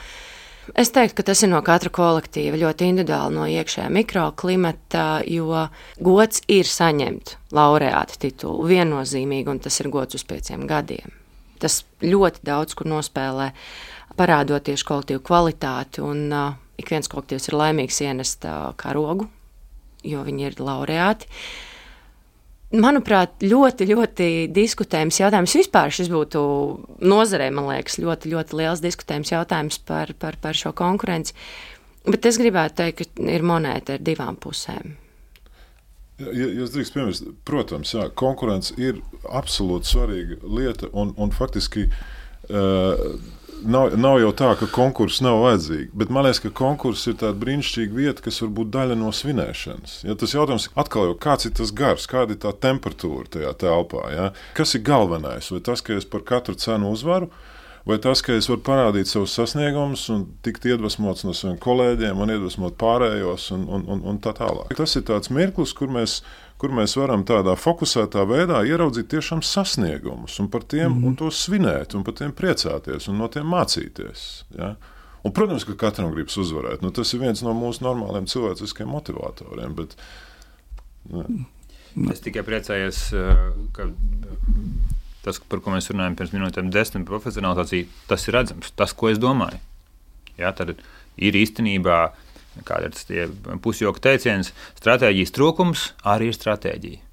Es 0.75 0.91
teiktu, 0.91 1.15
ka 1.21 1.30
tas 1.30 1.41
ir 1.45 1.51
no 1.53 1.61
katra 1.63 1.89
kolektīva 1.93 2.59
ļoti 2.59 2.89
individuāli 2.91 3.38
no 3.38 3.45
iekšējā 3.47 3.88
mikroklimata, 3.95 5.05
jo 5.32 5.63
gods 6.03 6.43
ir 6.51 6.67
saņemt 6.67 7.38
laureāta 7.55 8.19
titulu 8.19 8.67
viennozīmīgi, 8.67 9.47
un 9.47 9.61
tas 9.63 9.80
ir 9.80 9.89
gods 9.93 10.19
uz 10.19 10.28
pieciem 10.28 10.67
gadiem. 10.67 11.15
Tas 11.63 11.86
ļoti 12.03 12.43
daudz 12.45 12.75
kur 12.78 12.89
nospēlē, 12.91 13.53
parādot 14.19 14.67
tieši 14.67 14.86
kolektīvu 14.91 15.23
kvalitāti 15.25 16.03
un 16.03 16.28
uh, 16.36 16.51
ik 16.78 16.91
viens 16.93 17.09
kolektīvs 17.11 17.49
ir 17.49 17.57
laimīgs 17.57 18.01
ienest 18.05 18.45
karogu, 18.82 19.28
jo 20.05 20.21
viņi 20.28 20.49
ir 20.49 20.61
laureāti. 20.61 21.30
Manuprāt, 22.75 23.38
ļoti, 23.47 23.86
ļoti 23.93 24.28
diskutējams 24.51 25.21
jautājums. 25.21 25.55
Vispār 25.55 25.93
šis 25.95 26.09
būtu 26.11 26.41
nozarē, 26.99 27.47
man 27.55 27.69
liekas, 27.71 27.95
ļoti, 28.03 28.34
ļoti 28.34 28.59
liels 28.59 28.84
diskutējums 28.84 29.32
jautājums 29.32 29.80
par, 29.88 30.11
par, 30.19 30.36
par 30.43 30.57
šo 30.59 30.73
konkurenci. 30.75 31.36
Bet 32.07 32.28
es 32.28 32.39
gribētu 32.39 32.82
teikt, 32.82 33.15
ka 33.15 33.28
ir 33.32 33.43
monēta 33.47 33.95
ar 33.95 34.03
divām 34.03 34.36
pusēm. 34.39 34.97
Ja, 36.17 36.32
ja 36.34 36.67
drīkst 36.73 36.95
piemirst, 36.95 37.28
protams, 37.47 37.93
jā, 37.93 38.07
konkurence 38.17 38.75
ir 38.82 38.99
absolūti 39.30 39.91
svarīga 39.91 40.39
lieta 40.43 40.89
un, 40.97 41.11
un 41.15 41.32
faktiski 41.36 41.86
uh, 41.88 43.03
nav, 43.65 43.95
nav 43.97 44.19
jau 44.21 44.31
tā, 44.37 44.51
ka 44.59 44.67
konkurss 44.73 45.21
nav 45.25 45.39
vajadzīgs, 45.43 45.91
bet 45.97 46.11
man 46.13 46.27
liekas, 46.27 46.41
ka 46.43 46.51
konkurss 46.55 47.09
ir 47.09 47.17
tāda 47.21 47.37
brīnišķīga 47.41 47.97
vieta, 47.97 48.23
kas 48.25 48.41
var 48.43 48.53
būt 48.59 48.71
daļa 48.75 48.97
no 48.99 49.11
svinēšanas. 49.15 49.99
Ja, 50.07 50.17
tas 50.19 50.35
jautājums 50.35 50.69
atkal 50.77 51.11
ir, 51.11 51.17
kāds 51.23 51.49
ir 51.49 51.55
tas 51.57 51.73
gars, 51.75 52.07
kāda 52.09 52.35
ir 52.35 52.41
tā 52.43 52.53
temperatūra 52.67 53.31
tajā 53.37 53.53
telpā. 53.63 54.07
Ja? 54.13 54.31
Kas 54.57 54.75
ir 54.77 54.85
galvenais? 54.87 55.51
Vai 55.53 55.61
tas, 55.65 55.83
ka 55.85 55.97
es 55.97 56.07
par 56.09 56.25
katru 56.27 56.57
cenu 56.59 56.93
uzvaru? 56.95 57.31
Vai 57.88 57.97
tas, 58.03 58.21
ka 58.25 58.35
es 58.35 58.49
varu 58.51 58.61
parādīt 58.67 59.09
savus 59.09 59.35
sasniegumus 59.38 60.07
un 60.13 60.25
tikt 60.45 60.67
iedvesmots 60.67 61.23
no 61.27 61.35
saviem 61.38 61.57
kolēģiem 61.63 62.19
un 62.23 62.33
iedvesmot 62.35 62.75
pārējos 62.79 63.51
un, 63.55 63.63
un, 63.77 63.88
un, 63.95 64.03
un 64.11 64.19
tā 64.23 64.35
tālāk. 64.38 64.75
Tas 64.77 64.95
ir 64.99 65.07
tāds 65.07 65.31
mirklis, 65.33 65.73
kur 65.77 65.91
mēs 65.93 66.21
kur 66.57 66.73
mēs 66.73 66.95
varam 66.97 67.21
tādā 67.27 67.53
fokusētā 67.59 68.23
veidā 68.25 68.63
ieraudzīt 68.65 69.11
tiešām 69.11 69.43
sasniegumus 69.45 70.39
un 70.41 70.47
par 70.49 70.63
tiem 70.63 70.88
mm 70.91 70.95
-hmm. 70.97 71.07
un 71.07 71.15
to 71.15 71.31
svinēt, 71.31 71.95
un 71.95 72.03
par 72.03 72.13
tiem 72.17 72.33
priecāties 72.33 73.09
un 73.09 73.17
no 73.17 73.27
tiem 73.27 73.45
mācīties. 73.45 74.43
Ja? 74.57 74.75
Un, 75.23 75.33
protams, 75.33 75.65
ka 75.65 75.75
katram 75.75 76.11
gribas 76.11 76.38
uzvarēt. 76.38 76.81
Nu, 76.81 76.91
tas 76.91 77.13
ir 77.13 77.19
viens 77.19 77.41
no 77.43 77.53
mūsu 77.53 77.83
normāliem 77.83 78.25
cilvēciskiem 78.25 78.88
motivatoriem. 78.88 79.75
Bet, 79.75 79.95
ne. 81.09 81.45
Es 82.11 82.21
tikai 82.21 82.43
priecājos, 82.43 83.13
eh, 83.13 83.35
ka 83.73 83.89
tas, 85.28 85.41
par 85.51 85.61
ko 85.63 85.75
mēs 85.75 85.91
runājam 85.91 86.15
pirms 86.17 86.34
minūtēm, 86.36 86.71
desmit 86.73 87.07
profesionalizācija, 87.09 87.89
tas 88.09 88.23
ir 88.28 88.39
redzams, 88.39 88.71
tas, 88.80 88.95
ko 88.97 89.11
es 89.11 89.19
domāju. 89.21 89.59
Jā, 90.39 90.53
tad 90.55 90.73
ir 91.17 91.38
īstenībā 91.38 91.99
kāda 92.65 92.89
ir 93.13 93.34
pusjoku 93.61 94.01
teiciens, 94.01 94.53
stratēģijas 94.80 95.34
trūkums 95.36 95.91
arī 96.07 96.32
ir 96.32 96.38
stratēģija. 96.38 97.03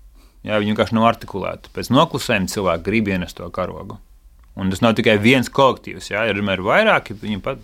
Jā, 0.44 0.58
viņi 0.60 0.74
vienkārši 0.74 0.96
nav 0.96 1.08
artikulēti. 1.08 1.70
Pēc 1.72 1.88
noklusējuma 1.92 2.52
cilvēki 2.52 2.84
grib 2.84 3.08
ienest 3.14 3.38
to 3.38 3.48
karogu. 3.52 3.96
Un 4.60 4.70
tas 4.70 4.82
nav 4.84 4.92
tikai 4.94 5.16
viens 5.18 5.48
kolektīvs, 5.50 6.12
jā, 6.12 6.26
ir 6.28 6.38
vienmēr 6.38 6.62
vairāki. 6.62 7.16
Viņi 7.18 7.40
pat 7.42 7.62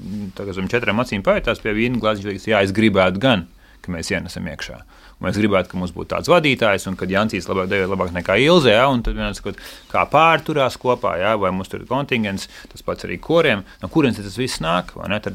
zem 0.57 0.71
četrām 0.73 1.03
acīm 1.03 1.23
pavērtās 1.27 1.61
pie 1.63 1.75
viena 1.77 2.01
glāzes, 2.03 2.25
teiks, 2.27 2.49
jā, 2.51 2.63
es 2.65 2.73
gribētu 2.75 3.21
gan, 3.23 3.45
ka 3.85 3.93
mēs 3.95 4.11
ienesam 4.11 4.49
iekšā. 4.51 4.81
Mēs 5.21 5.37
gribētu, 5.37 5.69
ka 5.69 5.77
mums 5.77 5.93
būtu 5.93 6.15
tāds 6.15 6.31
vadītājs, 6.33 6.87
un 6.89 6.97
kad 6.97 7.11
Jansīs 7.13 7.49
labāk 7.51 7.69
devies 7.69 7.91
labāk 7.93 8.15
nekā 8.15 8.39
Ilze, 8.41 8.73
ja, 8.73 8.87
un 8.89 9.03
tad 9.05 9.19
vienkārši 9.19 9.43
sakot, 9.43 9.59
kā 9.91 10.05
pārturās 10.09 10.79
kopā, 10.81 11.13
ja, 11.21 11.35
vai 11.41 11.51
mums 11.53 11.69
tur 11.69 11.83
ir 11.83 11.91
kontingents, 11.91 12.49
tas 12.73 12.85
pats 12.87 13.05
arī 13.05 13.19
koriem, 13.21 13.67
no 13.83 13.91
kurienes 13.93 14.21
tas 14.21 14.39
viss 14.41 14.63
nāk. 14.65 14.95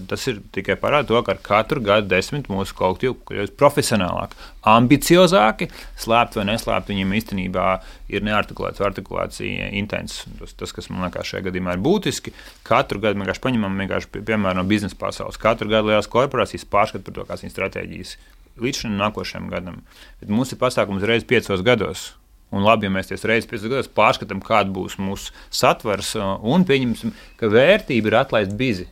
Tas 0.10 0.26
ir 0.32 0.42
tikai 0.56 0.78
parāda 0.82 1.12
to, 1.12 1.22
ka 1.22 1.36
ar 1.36 1.42
katru 1.46 1.84
gadu 1.86 2.10
desmit 2.10 2.50
mūsu 2.50 2.74
kolektīvu 2.80 3.20
kļūst 3.30 3.58
profesionālāki, 3.62 4.40
ambiciozāki, 4.74 5.70
slēpt 6.02 6.40
vai 6.40 6.48
neslēpt, 6.50 6.90
viņiem 6.90 7.14
īstenībā 7.20 7.68
ir 8.10 8.26
neartikulēts, 8.26 8.82
artikulācija 8.86 9.70
intens. 9.78 10.24
Tas, 10.40 10.58
tas, 10.58 10.74
kas 10.74 10.90
man 10.90 11.06
liekas 11.06 11.30
šajā 11.30 11.46
gadījumā 11.52 11.78
ir 11.78 11.86
būtiski, 11.86 12.34
katru 12.66 13.02
gadu 13.04 13.22
vienkārši 13.22 13.44
paņemam 13.46 13.84
vienkārši 13.86 14.16
piemēram 14.18 14.64
no 14.64 14.66
biznesa 14.70 14.98
pasaules. 14.98 15.38
Katru 15.42 15.70
gadu 15.70 15.94
lielās 15.94 16.10
korporācijas 16.10 16.66
pārskata 16.70 17.06
par 17.06 17.20
to, 17.20 17.28
kādas 17.30 17.46
viņas 17.46 17.58
stratēģijas 17.60 18.18
līdz 18.62 18.86
šim 18.86 19.00
nākošajam 19.00 19.50
gadam. 19.52 19.82
Bet 20.22 20.32
mums 20.32 20.54
ir 20.54 20.62
pasākums 20.62 21.06
reizes 21.08 21.28
piecos 21.28 21.64
gados. 21.66 22.14
Un 22.56 22.64
labi, 22.64 22.88
ja 22.88 22.94
mēs 22.94 23.10
tieši 23.10 23.30
reizes 23.30 23.50
piecos 23.50 23.68
gados 23.72 23.92
pārskatām, 23.92 24.44
kāda 24.44 24.72
būs 24.72 25.00
mūsu 25.02 25.34
satvers, 25.54 26.14
un 26.16 26.64
pieņemsim, 26.68 27.16
ka 27.40 27.50
vērtība 27.52 28.12
ir 28.12 28.20
atlaist 28.22 28.54
bizi 28.60 28.88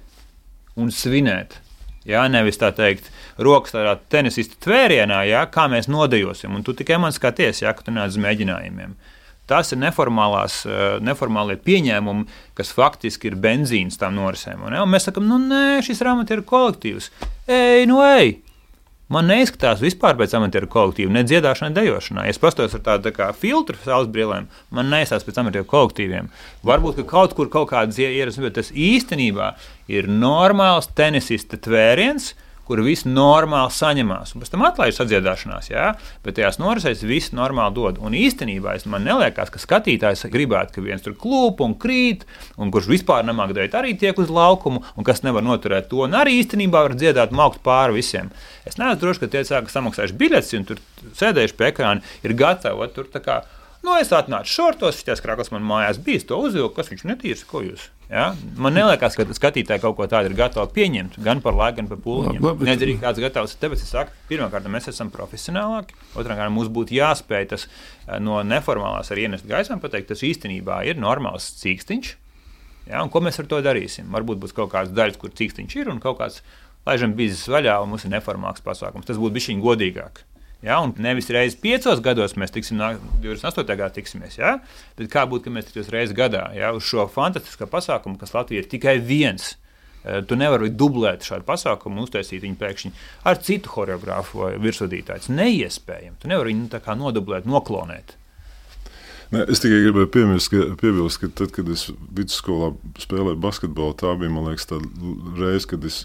un 0.79 0.89
svinēt. 0.91 1.59
Jā, 2.03 2.25
nevis 2.27 2.59
tā 2.59 2.73
teikt, 2.75 3.07
rokas 3.39 3.71
tādā 3.71 3.95
tenisista 4.11 4.57
tvērienā, 4.65 5.21
jā, 5.29 5.45
kā 5.53 5.69
mēs 5.71 5.87
nodejosim. 5.87 6.51
Un 6.51 6.65
tu 6.67 6.75
tikai 6.75 6.97
man 6.99 7.15
skaties, 7.15 7.61
jā, 7.63 7.71
ka 7.71 7.85
tu 7.85 7.93
nāc 7.95 8.11
uz 8.11 8.19
mēģinājumiem. 8.19 8.97
Tas 9.47 9.71
ir 9.75 9.79
neformālie 9.79 11.55
pieņēmumi, 11.63 12.27
kas 12.59 12.71
faktiski 12.75 13.31
ir 13.31 13.39
benzīns 13.39 13.99
tam 13.99 14.17
norisēm. 14.19 14.65
Un, 14.67 14.75
jā, 14.75 14.83
un 14.83 14.91
mēs 14.91 15.07
sakām, 15.07 15.27
nu 15.27 15.39
nē, 15.39 15.79
šis 15.83 16.03
rāmats 16.03 16.35
ir 16.35 16.43
kolektīvs. 16.47 17.11
Ej, 17.47 17.87
nu 17.87 18.03
ej! 18.03 18.39
Man 19.11 19.27
neizskatās 19.27 19.81
vispār 19.83 20.15
pēc 20.15 20.31
amatieru 20.37 20.69
kolektīva, 20.71 21.11
ne 21.11 21.25
dziedāšanai, 21.27 21.73
ne 21.73 21.75
dejošanai. 21.81 22.27
Es 22.31 22.39
pastos 22.39 22.71
ar 22.77 22.83
tādu 22.85 23.11
tā 23.11 23.27
filtru 23.35 23.75
saules 23.83 24.07
brīlēm, 24.13 24.47
man 24.71 24.89
neizskatās 24.93 25.27
pēc 25.27 25.41
amatieru 25.41 25.67
kolektīviem. 25.67 26.29
Varbūt 26.63 27.01
ka 27.01 27.05
kaut 27.11 27.35
kur 27.35 27.51
kaut 27.51 27.67
kādas 27.73 27.99
ieras, 27.99 28.39
bet 28.39 28.55
tas 28.55 28.71
īstenībā 28.71 29.51
ir 29.91 30.07
normāls 30.07 30.87
tenisista 30.95 31.59
tvēriens, 31.59 32.31
kur 32.67 32.81
viss 32.85 33.07
normāli 33.07 33.73
saņemās. 33.75 34.33
Un 34.33 34.43
pēc 34.43 34.51
tam 34.53 34.65
atlaiž 34.67 34.97
sadziedāšanās, 34.97 35.69
jā, 35.71 35.89
bet 36.25 36.37
tajās 36.37 36.59
norisēs 36.61 37.03
viss 37.07 37.33
normāli 37.35 37.75
dod. 37.77 37.99
Un 38.03 38.15
īstenībā 38.17 38.75
es 38.77 38.87
man 38.89 39.03
neliekas, 39.07 39.51
ka 39.53 39.61
skatītājs 39.61 40.27
gribētu, 40.33 40.77
ka 40.77 40.85
viens 40.85 41.03
tur 41.03 41.17
klūp 41.19 41.63
un 41.65 41.75
krīt, 41.79 42.27
un 42.57 42.71
kurš 42.73 42.91
vispār 42.91 43.25
nemāk 43.27 43.55
darīt, 43.55 43.75
arī 43.77 43.95
tiek 43.99 44.19
uz 44.19 44.31
laukumu, 44.33 44.83
un 44.95 45.07
kas 45.07 45.25
nevar 45.27 45.45
noturēt 45.45 45.89
to, 45.91 46.05
un 46.07 46.15
arī 46.19 46.37
īstenībā 46.41 46.85
var 46.87 46.95
dziedāt 46.99 47.35
maukt 47.35 47.63
pāri 47.65 47.99
visiem. 47.99 48.31
Es 48.67 48.79
neesmu 48.79 49.01
drošs, 49.01 49.23
ka 49.23 49.31
tie 49.31 49.43
cilvēki, 49.43 49.67
kas 49.67 49.77
samaksājuši 49.79 50.19
biļetes 50.21 50.55
un 50.59 50.69
tur 50.69 50.85
sēdējuši 51.19 51.59
pie 51.59 51.69
ekrāna, 51.73 52.15
ir 52.23 52.37
gatavi 52.39 52.89
tur. 52.95 53.11
Nu, 53.83 53.97
es 53.99 54.13
atnācu 54.15 54.47
šortos, 54.47 55.01
šis 55.01 55.19
krāklis 55.19 55.49
man 55.51 55.65
mājās 55.67 55.97
bija, 55.99 56.21
to 56.29 56.37
uzvilku, 56.39 56.71
kas 56.77 56.87
viņš 56.87 57.01
netīrs, 57.09 57.41
ko 57.49 57.59
jūs. 57.65 57.89
Ja? 58.07 58.29
Man 58.61 58.77
liekas, 58.77 59.17
ka 59.19 59.25
skatītāji 59.35 59.83
kaut 59.83 59.97
ko 59.97 60.07
tādu 60.07 60.29
ir 60.31 60.37
gatavi 60.37 60.71
pieņemt, 60.77 61.17
gan 61.25 61.41
par 61.43 61.57
laiku, 61.59 61.81
gan 61.81 61.89
par 61.91 61.99
pūliņiem. 62.05 62.47
Nezinu, 62.63 62.85
arī 62.87 62.95
kāds 63.01 63.19
gatavs. 63.19 63.57
Tāpēc 63.59 63.83
es 63.83 63.91
saku, 63.91 64.15
pirmkārt, 64.29 64.69
mēs 64.71 64.87
esam 64.93 65.11
profesionālāki. 65.11 65.99
Otrkārt, 66.15 66.53
mums 66.55 66.71
būtu 66.71 66.95
jāspēj 66.95 67.47
tas 67.51 67.67
eh, 67.67 68.19
no 68.23 68.39
neformālās 68.47 69.11
arī 69.11 69.27
ienest 69.27 69.49
gaismā, 69.51 69.81
pateikt, 69.83 70.13
tas 70.13 70.23
īstenībā 70.31 70.79
ir 70.87 71.03
normāls 71.03 71.51
cīkstiņš. 71.59 72.15
Ja? 72.87 73.03
Un 73.03 73.11
ko 73.11 73.19
mēs 73.25 73.43
ar 73.43 73.51
to 73.51 73.59
darīsim? 73.67 74.07
Varbūt 74.15 74.45
būs 74.45 74.55
kaut 74.55 74.71
kāds 74.71 74.95
daļas, 74.95 75.19
kur 75.19 75.35
cīkstiņš 75.35 75.81
ir 75.81 75.91
un 75.91 75.99
kaut 76.03 76.21
kāds 76.23 76.39
laižam 76.87 77.17
biznesa 77.19 77.57
vaļā, 77.57 77.81
un 77.83 77.91
mums 77.91 78.07
ir 78.07 78.15
neformāls 78.15 78.63
pasākums. 78.63 79.11
Tas 79.11 79.19
būtu 79.19 79.41
bijis 79.41 79.57
godīgāk. 79.63 80.29
Ja, 80.63 80.77
un 80.79 80.93
nevis 81.03 81.27
reizes 81.33 81.57
piecos 81.59 81.99
gados 82.03 82.37
mēs 82.39 82.53
tiksim, 82.55 82.79
28. 83.23 83.65
gadā 83.67 83.89
tiksimies, 83.91 84.37
ja? 84.39 84.55
bet 84.95 85.11
kā 85.11 85.25
būtu, 85.27 85.49
ka 85.49 85.51
mēs 85.57 85.67
tiktos 85.67 85.91
reizes 85.91 86.15
gadā 86.15 86.45
ja? 86.55 86.71
uz 86.71 86.87
šo 86.87 87.03
fantastisko 87.11 87.67
pasākumu, 87.67 88.15
kas 88.21 88.31
Latvijā 88.31 88.63
ir 88.63 88.69
tikai 88.71 88.95
viens. 89.03 89.57
Eh, 90.03 90.21
tu 90.27 90.35
nevari 90.39 90.71
dublēt 90.71 91.27
šādu 91.27 91.43
pasākumu, 91.47 92.03
uztaisīt 92.07 92.43
viņu 92.43 92.59
pēkšņi 92.59 92.91
ar 93.27 93.39
citu 93.43 93.71
choreogrāfu 93.71 94.41
vai 94.45 94.53
virsvadītāju. 94.63 95.27
Tas 95.27 95.31
neiespējami. 95.31 96.19
Tu 96.23 96.31
nevari 96.31 96.55
viņu 96.55 96.81
nodublēt, 96.99 97.47
noklonēt. 97.47 98.17
Ne, 99.33 99.41
es 99.49 99.63
tikai 99.63 99.79
gribēju 99.81 100.09
piemirst, 100.13 100.51
ka, 100.51 100.59
piebilst, 100.77 101.17
ka 101.21 101.27
tad, 101.39 101.49
kad 101.55 101.69
es 101.73 101.87
vidusskolā 102.13 102.69
spēlēju 103.01 103.39
basketbolu, 103.41 103.95
tā 103.97 104.11
bija 104.19 104.43
liekas, 104.45 104.67
tā 104.69 104.77
reize, 105.39 105.65
kad 105.71 105.85
es 105.89 106.03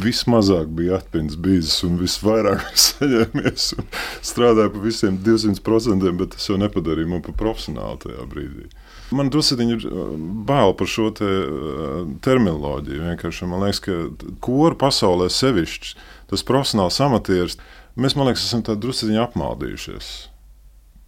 vismazāk 0.00 0.70
biju 0.78 0.94
atpūtis 0.96 1.36
bijis 1.44 1.74
un 1.84 1.98
visvairāk 2.00 2.64
saņēmies 2.86 3.66
un 3.76 3.90
strādāju 4.30 4.72
pa 4.76 4.84
visiem 4.86 5.18
200%, 5.26 6.14
bet 6.22 6.32
tas 6.36 6.48
jau 6.48 6.56
nepadarīja 6.62 7.10
man 7.10 7.24
par 7.26 7.36
profesionāli 7.42 8.00
tajā 8.06 8.24
brīdī. 8.32 8.70
Man 9.18 9.28
druskuļi 9.32 9.68
ir 9.74 9.84
uh, 9.88 10.08
bail 10.48 10.72
par 10.76 10.88
šo 10.88 11.10
te, 11.20 11.28
uh, 11.28 12.00
terminoloģiju. 12.24 13.04
Vienkārši 13.10 13.48
man 13.48 13.66
liekas, 13.66 13.82
ka 13.84 13.98
koru 14.44 14.76
pasaulē 14.80 15.28
sevišķi 15.32 15.94
tas 16.32 16.48
profesionāls 16.48 17.00
amatieris, 17.04 17.60
mēs 17.96 18.16
liekas, 18.16 18.48
esam 18.48 18.64
druskuļi 18.64 19.20
apmaldījušies. 19.26 20.10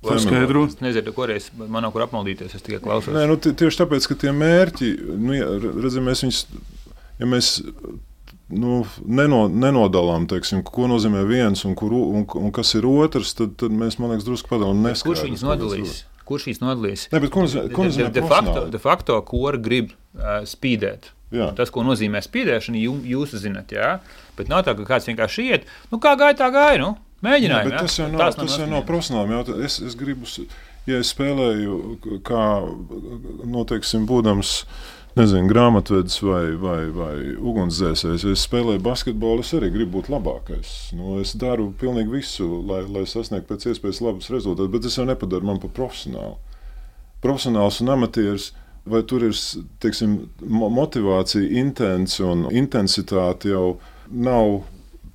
Paskaidro. 0.05 0.65
Es 0.71 0.79
nezinu, 0.81 1.13
kurreiz 1.13 1.51
man 1.61 1.85
nav 1.85 1.93
kur 1.93 2.07
apmaldīties. 2.07 2.55
Es 2.57 2.65
tikai 2.65 2.81
klausos. 2.85 3.13
Nē, 3.13 3.27
nu, 3.29 3.37
tieši 3.37 3.83
tāpēc, 3.83 4.07
ka 4.09 4.17
tie 4.23 4.33
mērķi, 4.33 4.93
nu, 5.13 5.35
ja, 5.37 5.51
redzam, 5.61 6.07
mēs 6.09 6.25
viņus, 6.25 6.39
ja 7.21 7.29
mēs 7.29 7.51
nu, 8.51 8.81
neno, 9.05 9.43
nenodalām, 9.53 10.27
teiksim, 10.31 10.63
ko 10.67 10.89
nozīmē 10.91 11.27
viens 11.29 11.67
un, 11.69 11.77
kur, 11.79 11.93
un, 11.95 12.25
un 12.25 12.55
kas 12.55 12.73
ir 12.79 12.89
otrs, 12.89 13.35
tad, 13.39 13.55
tad 13.61 13.77
mēs, 13.77 13.99
man 14.01 14.15
liekas, 14.15 14.27
drusku 14.27 14.51
padalām 14.55 14.81
neskaidrs. 14.87 15.07
Kurš 15.07 15.27
viņus 15.29 15.45
nodalīs? 15.47 16.01
Kurš 16.31 16.49
viņus 16.49 16.63
nodalīs? 16.65 17.07
Ne, 17.13 17.21
bet 17.23 17.35
ko 17.35 17.45
nozīmē, 17.45 17.69
ko 17.75 17.87
nozīmē 17.91 18.09
de, 18.09 18.21
de, 18.21 18.27
facto, 18.33 18.65
de 18.73 18.81
facto, 18.83 19.21
kora 19.29 19.61
grib 19.61 19.93
uh, 19.93 20.41
spīdēt. 20.49 21.13
Jā. 21.35 21.53
Tas, 21.59 21.71
ko 21.71 21.85
nozīmē 21.87 22.23
spīdēšana, 22.25 22.81
jū, 22.81 22.97
jūs 23.13 23.37
zinat, 23.39 23.71
jā. 23.75 23.99
Bet 24.39 24.51
nav 24.51 24.65
tā, 24.67 24.75
ka 24.79 24.89
kāds 24.89 25.07
vienkārši 25.11 25.47
iet, 25.53 25.71
nu 25.93 26.01
kā 26.03 26.17
gāja, 26.19 26.41
tā 26.41 26.49
gāja. 26.55 26.81
Nu? 26.83 26.95
Mēģinājumi. 27.25 27.75
Jā, 27.75 27.81
tas 27.85 27.99
jau 27.99 28.07
nav, 28.13 28.31
tas 28.37 28.57
jau 28.57 28.69
nav 28.71 28.87
profesionāli 28.89 29.37
jautājums. 29.37 29.67
Es, 29.67 29.91
es 29.91 29.97
gribu, 29.99 30.29
ja 30.89 31.01
es 31.03 31.11
spēlēju, 31.15 31.75
kā 32.27 32.47
noteiksim, 33.45 34.09
būdams. 34.11 34.63
Nezinu, 35.19 35.49
grāmatvedis 35.51 36.21
vai, 36.23 36.53
vai, 36.55 36.85
vai 36.95 37.15
ugunsdzēsējs. 37.35 38.29
Es 38.31 38.45
spēlēju 38.47 38.79
basketbolu, 38.85 39.43
es 39.43 39.51
arī 39.59 39.73
gribu 39.75 39.99
būt 39.99 40.11
labākais. 40.13 40.71
Nu, 40.95 41.17
es 41.19 41.33
daru 41.35 41.73
pilnīgi 41.81 42.15
visu, 42.15 42.47
lai, 42.69 42.85
lai 42.87 43.03
sasniegtu 43.11 43.51
pēc 43.51 43.67
iespējas 43.73 43.99
labus 44.07 44.31
rezultātus, 44.31 44.71
bet 44.71 44.87
tas 44.87 45.01
jau 45.01 45.09
nepadara 45.09 45.49
man 45.51 45.59
par 45.59 45.75
profesionālu. 45.75 46.39
Profesionāls 47.27 47.81
un 47.83 47.91
amatieris 47.97 48.53
vai 48.85 49.03
tur 49.03 49.27
ir 49.27 49.35
teiksim, 49.83 50.17
motivācija, 50.47 51.49
intens 51.61 52.21
un 52.25 52.47
intensitāte 52.55 53.51
jau 53.53 53.81
nav 54.11 54.61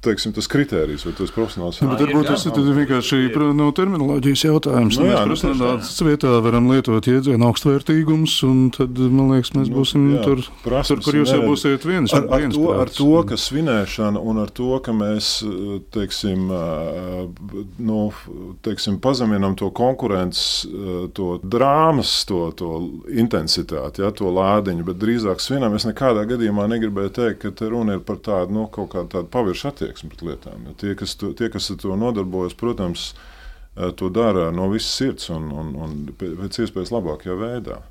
teiksim, 0.01 0.33
tas 0.35 0.47
kriterijs, 0.51 1.05
vai 1.05 1.13
tas 1.17 1.31
profesionāls 1.33 1.79
ir. 1.79 1.89
Varbūt 1.89 2.29
tas 2.29 2.45
ir 2.47 2.69
vienkārši 2.77 3.19
no 3.57 3.69
terminoloģijas 3.75 4.43
jautājums. 4.45 4.99
Nu, 4.99 5.07
jā, 5.09 5.23
mēs 5.29 5.43
nu, 5.43 5.51
profesionāls 5.51 5.91
vietā 6.07 6.33
varam 6.45 6.69
lietot 6.71 7.09
jēdzienu 7.09 7.47
augstvērtīgums, 7.49 8.35
un 8.47 8.61
tad, 8.75 8.99
man 8.99 9.33
liekas, 9.33 9.53
mēs 9.57 9.71
nu, 9.71 9.79
būsim 9.79 10.05
nu, 10.05 10.15
jā, 10.17 10.23
tur, 10.27 10.43
prasmes, 10.65 10.91
tur, 10.91 11.03
kur 11.05 11.19
jūs 11.19 11.33
jau 11.33 11.41
būsiet 11.45 11.87
viens. 11.87 12.15
Ar, 12.15 12.27
ar, 12.37 12.47
to, 12.53 12.65
ar 12.85 12.93
to, 12.93 13.09
ka 13.29 13.39
svinēšana 13.39 14.21
un 14.21 14.41
ar 14.43 14.53
to, 14.55 14.69
ka 14.85 14.95
mēs, 14.95 15.31
teiksim, 15.95 16.45
nu, 17.89 17.99
teiksim 18.65 18.99
pazeminam 19.03 19.57
to 19.59 19.71
konkurences, 19.75 20.65
to 21.17 21.29
drāmas, 21.43 22.13
to, 22.29 22.41
to 22.59 22.71
intensitāti, 23.11 24.05
ja, 24.05 24.13
to 24.15 24.31
lādiņu, 24.33 24.87
bet 24.87 25.01
drīzāk 25.01 25.43
svinam, 25.43 25.77
es 25.77 25.87
nekādā 25.89 26.27
gadījumā 26.29 26.69
negribēju 26.75 27.15
teikt, 27.19 27.41
ka 27.45 27.53
te 27.55 27.71
runa 27.71 27.97
ir 27.97 28.05
par 28.05 28.21
tādu, 28.23 28.55
nu, 28.55 28.67
kaut 28.71 28.93
kādu 28.93 29.11
tādu 29.17 29.31
paviršu 29.33 29.71
attieksmi 29.71 29.94
attieksmi 29.95 30.11
pret 30.11 30.25
lietām. 30.27 30.67
Ja 30.67 30.73
tie, 30.75 30.95
kas 30.95 31.15
to, 31.15 31.33
tie, 31.33 31.49
kas 31.49 31.71
ar 31.71 31.77
to 31.79 31.95
nodarbojas, 31.95 32.55
protams, 32.55 33.15
eh, 33.77 33.91
to 33.95 34.09
dara 34.09 34.51
no 34.51 34.69
visas 34.69 34.91
sirds 34.91 35.29
un, 35.29 35.51
un, 35.51 35.75
un 35.75 36.13
pēc 36.17 36.59
iespējas 36.59 36.91
labākajā 36.91 37.35
veidā. 37.39 37.81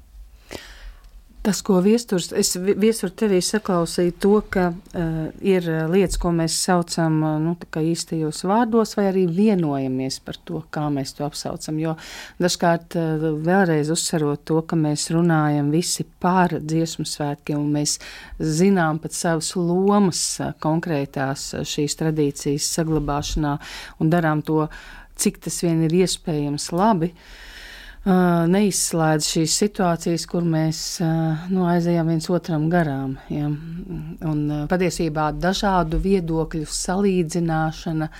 Tas, 1.44 1.58
ko 1.60 1.76
viesturs, 1.84 2.30
es 2.32 2.54
viestur 2.56 3.10
tevī 3.12 3.36
saklausīju, 3.44 4.14
to, 4.16 4.38
ka 4.48 4.70
uh, 4.72 5.26
ir 5.44 5.66
lietas, 5.92 6.16
ko 6.22 6.30
mēs 6.32 6.54
saucam 6.56 7.18
nu, 7.42 7.52
īstajos 7.60 8.40
vārdos, 8.48 8.94
vai 8.96 9.10
arī 9.10 9.26
vienojamies 9.28 10.22
par 10.24 10.38
to, 10.48 10.62
kā 10.72 10.86
mēs 10.94 11.12
to 11.18 11.26
apsaucam. 11.26 11.82
Jo 11.82 11.92
dažkārt 12.40 12.96
uh, 12.96 13.28
vēlreiz 13.44 13.92
uzsverot 13.92 14.46
to, 14.48 14.62
ka 14.64 14.80
mēs 14.86 15.10
runājam 15.12 15.68
visi 15.74 16.08
par 16.24 16.56
dziesmu 16.64 17.04
svētkiem, 17.12 17.60
un 17.60 17.76
mēs 17.76 17.98
zinām 18.40 19.02
pat 19.04 19.12
savas 19.12 19.52
lomas 19.60 20.24
uh, 20.40 20.56
konkrētās 20.64 21.50
šīs 21.60 22.00
tradīcijas 22.00 22.72
saglabāšanā 22.78 23.58
un 24.00 24.16
darām 24.16 24.40
to, 24.48 24.64
cik 25.20 25.44
tas 25.44 25.60
vien 25.60 25.84
ir 25.84 26.00
iespējams 26.06 26.72
labi. 26.72 27.12
Uh, 27.12 27.43
neizslēdz 28.04 29.28
šīs 29.32 29.54
situācijas, 29.62 30.26
kur 30.28 30.44
mēs 30.44 30.80
nu, 31.48 31.64
aizējām 31.70 32.10
viens 32.12 32.28
otram 32.28 32.66
garām. 32.72 33.14
Ja? 33.32 33.48
Un, 34.28 34.42
patiesībā 34.68 35.30
dažādu 35.40 36.00
viedokļu 36.04 36.68
salīdzināšana 36.68 38.10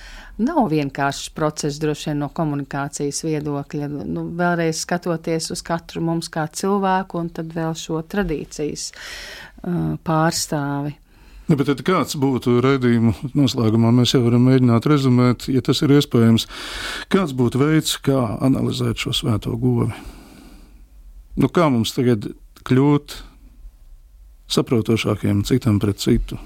nav 0.45 0.61
vienkāršs 0.73 1.29
process, 1.37 1.77
droši 1.81 2.11
vien 2.11 2.23
no 2.25 2.31
komunikācijas 2.33 3.21
viedokļa. 3.27 3.91
Nu, 4.09 4.25
vēlreiz 4.39 4.81
skatoties 4.81 5.51
uz 5.53 5.61
katru 5.65 6.01
mums 6.09 6.31
kā 6.33 6.47
cilvēku, 6.49 7.21
un 7.21 7.29
tad 7.37 7.53
vēl 7.53 7.77
šo 7.77 8.01
tradīcijas 8.09 8.89
pārstāvi. 10.05 10.97
Ne, 11.45 11.53
bet 11.59 11.69
kāds 11.85 12.17
būtu 12.17 12.57
raidījuma 12.65 13.13
noslēgumā? 13.37 13.91
Mēs 13.93 14.15
jau 14.15 14.23
varam 14.23 14.47
mēģināt 14.49 14.87
rezumēt, 14.89 15.45
ja 15.53 15.61
tas 15.65 15.83
ir 15.85 15.93
iespējams. 15.93 16.47
Kāds 17.13 17.35
būtu 17.37 17.61
veids, 17.61 17.99
kā 18.01 18.39
analizēt 18.45 19.03
šo 19.03 19.13
svēto 19.13 19.53
govi? 19.61 19.91
Nu, 21.37 21.51
kā 21.53 21.69
mums 21.69 21.93
tagad 21.93 22.31
kļūt 22.65 23.19
saprotošākiem 24.55 25.45
citam 25.45 25.77
pret 25.83 26.01
citu? 26.01 26.39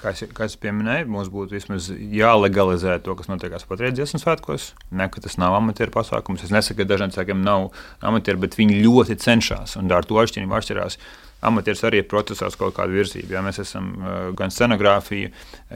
Kā 0.00 0.14
es, 0.14 0.22
kā 0.32 0.46
es 0.48 0.56
pieminēju, 0.60 1.08
mums 1.10 1.28
būtu 1.32 1.56
vismaz 1.56 1.90
jālegalizē 1.92 2.98
to, 3.04 3.12
kas 3.18 3.28
notiek 3.28 3.52
patreiz 3.68 3.96
dziesmu 3.96 4.20
svētkos. 4.22 4.70
Ne, 4.96 5.10
ka 5.12 5.20
tas 5.24 5.36
nav 5.40 5.56
amatieru 5.58 5.92
pasākums. 5.92 6.44
Es 6.46 6.52
nesaku, 6.54 6.82
ka 6.82 6.88
dažiem 6.88 7.12
cilvēkiem 7.12 7.42
nav 7.44 7.68
amatieru, 8.00 8.40
bet 8.44 8.56
viņi 8.56 8.80
ļoti 8.84 9.18
cenšas 9.20 9.76
un 9.80 9.92
ar 9.92 10.08
to 10.08 10.20
atšķirību 10.20 10.56
atšķirās 10.56 11.00
amatieris 11.46 11.84
arī 11.88 12.02
ir 12.02 12.10
procesā 12.10 12.50
uz 12.50 12.58
kaut 12.60 12.76
kādu 12.76 12.98
virzību. 12.98 13.32
Jā, 13.34 13.44
mēs 13.44 13.62
esam 13.62 13.92
gan 14.38 14.52
scenogrāfija, 14.54 15.32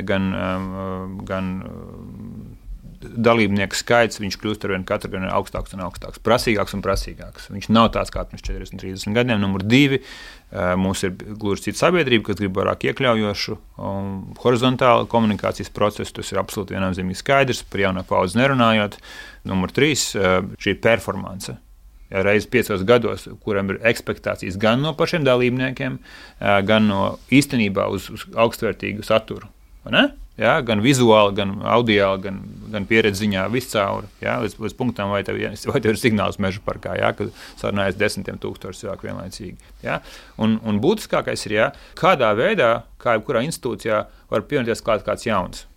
gan, 0.07 0.31
gan 1.29 1.51
dalībnieku 3.05 3.77
skaits, 3.77 4.21
kļūst 4.21 4.65
ar 4.65 4.75
vienu 4.75 4.87
katru 4.89 5.11
gadu 5.13 5.29
augstāks 5.35 5.75
un 5.77 5.85
augstāks, 5.87 6.21
prasīgāks 6.25 6.77
un 6.77 6.85
prasīgāks. 6.85 7.51
Viņš 7.53 7.69
nav 7.75 7.91
tāds 7.97 8.13
kā 8.15 8.25
pirms 8.29 8.45
40, 8.47 8.81
30 8.81 9.17
gadiem. 9.17 9.43
Numur 9.43 9.65
divi, 9.67 10.01
mums 10.81 11.05
ir 11.07 11.15
gluži 11.17 11.69
cita 11.69 11.85
sabiedrība, 11.85 12.29
kas 12.31 12.41
grib 12.41 12.57
vairāk 12.59 12.89
iekļaujošu, 12.91 13.59
um, 13.77 14.15
horizontālu 14.45 15.09
komunikācijas 15.13 15.73
procesu. 15.75 16.17
Tas 16.21 16.33
ir 16.33 16.41
absolūti 16.43 16.77
viennozīmīgi 16.77 17.21
skaidrs, 17.21 17.65
par 17.69 17.85
jaunu 17.85 18.07
paudzi 18.09 18.41
nerunājot. 18.41 18.99
Numur 19.51 19.75
trīs, 19.75 20.13
šī 20.15 20.79
performance 20.81 21.59
reizes 22.23 22.51
piecos 22.51 22.85
gados, 22.87 23.29
kuram 23.45 23.73
ir 23.75 23.81
expectācijas 23.87 24.59
gan 24.61 24.85
no 24.85 24.95
pašiem 24.99 25.25
dalībniekiem, 25.27 25.99
gan 26.69 26.87
no 26.91 27.01
īstenībā 27.35 27.89
uz, 27.91 28.11
uz 28.15 28.29
augstvērtīgu 28.35 29.07
saturu. 29.07 29.51
Ja, 30.35 30.57
gan 30.67 30.81
vizuāli, 30.83 31.37
gan 31.39 31.53
audio, 31.71 32.09
gan, 32.19 32.41
gan 32.73 32.89
pieredzes 32.91 33.21
ziņā, 33.23 33.45
viscaur. 33.55 34.09
Ja, 34.19 34.41
līdz, 34.43 34.57
līdz 34.65 34.75
punktam, 34.75 35.13
vai 35.15 35.21
tev, 35.27 35.39
vai 35.71 35.83
tev 35.83 35.93
ir 35.93 36.01
signāls 36.01 36.41
meža 36.43 36.59
parkā, 36.65 36.97
ja, 36.99 37.13
kad 37.15 37.31
sarunājas 37.61 38.01
desmitiem 38.01 38.41
tūkstoši 38.43 38.83
cilvēku 38.83 39.07
vienlaicīgi. 39.07 39.71
Ja. 39.85 40.01
Un, 40.35 40.57
un 40.67 40.81
būtiskākais 40.83 41.47
ir, 41.47 41.55
ja, 41.61 41.69
kādā 42.01 42.33
veidā, 42.35 42.73
kā 42.99 43.15
jebkurā 43.15 43.45
institūcijā, 43.47 44.01
var 44.35 44.47
pievienoties 44.51 44.83
klāt 44.83 45.07
kāds 45.07 45.29
jauns. 45.29 45.69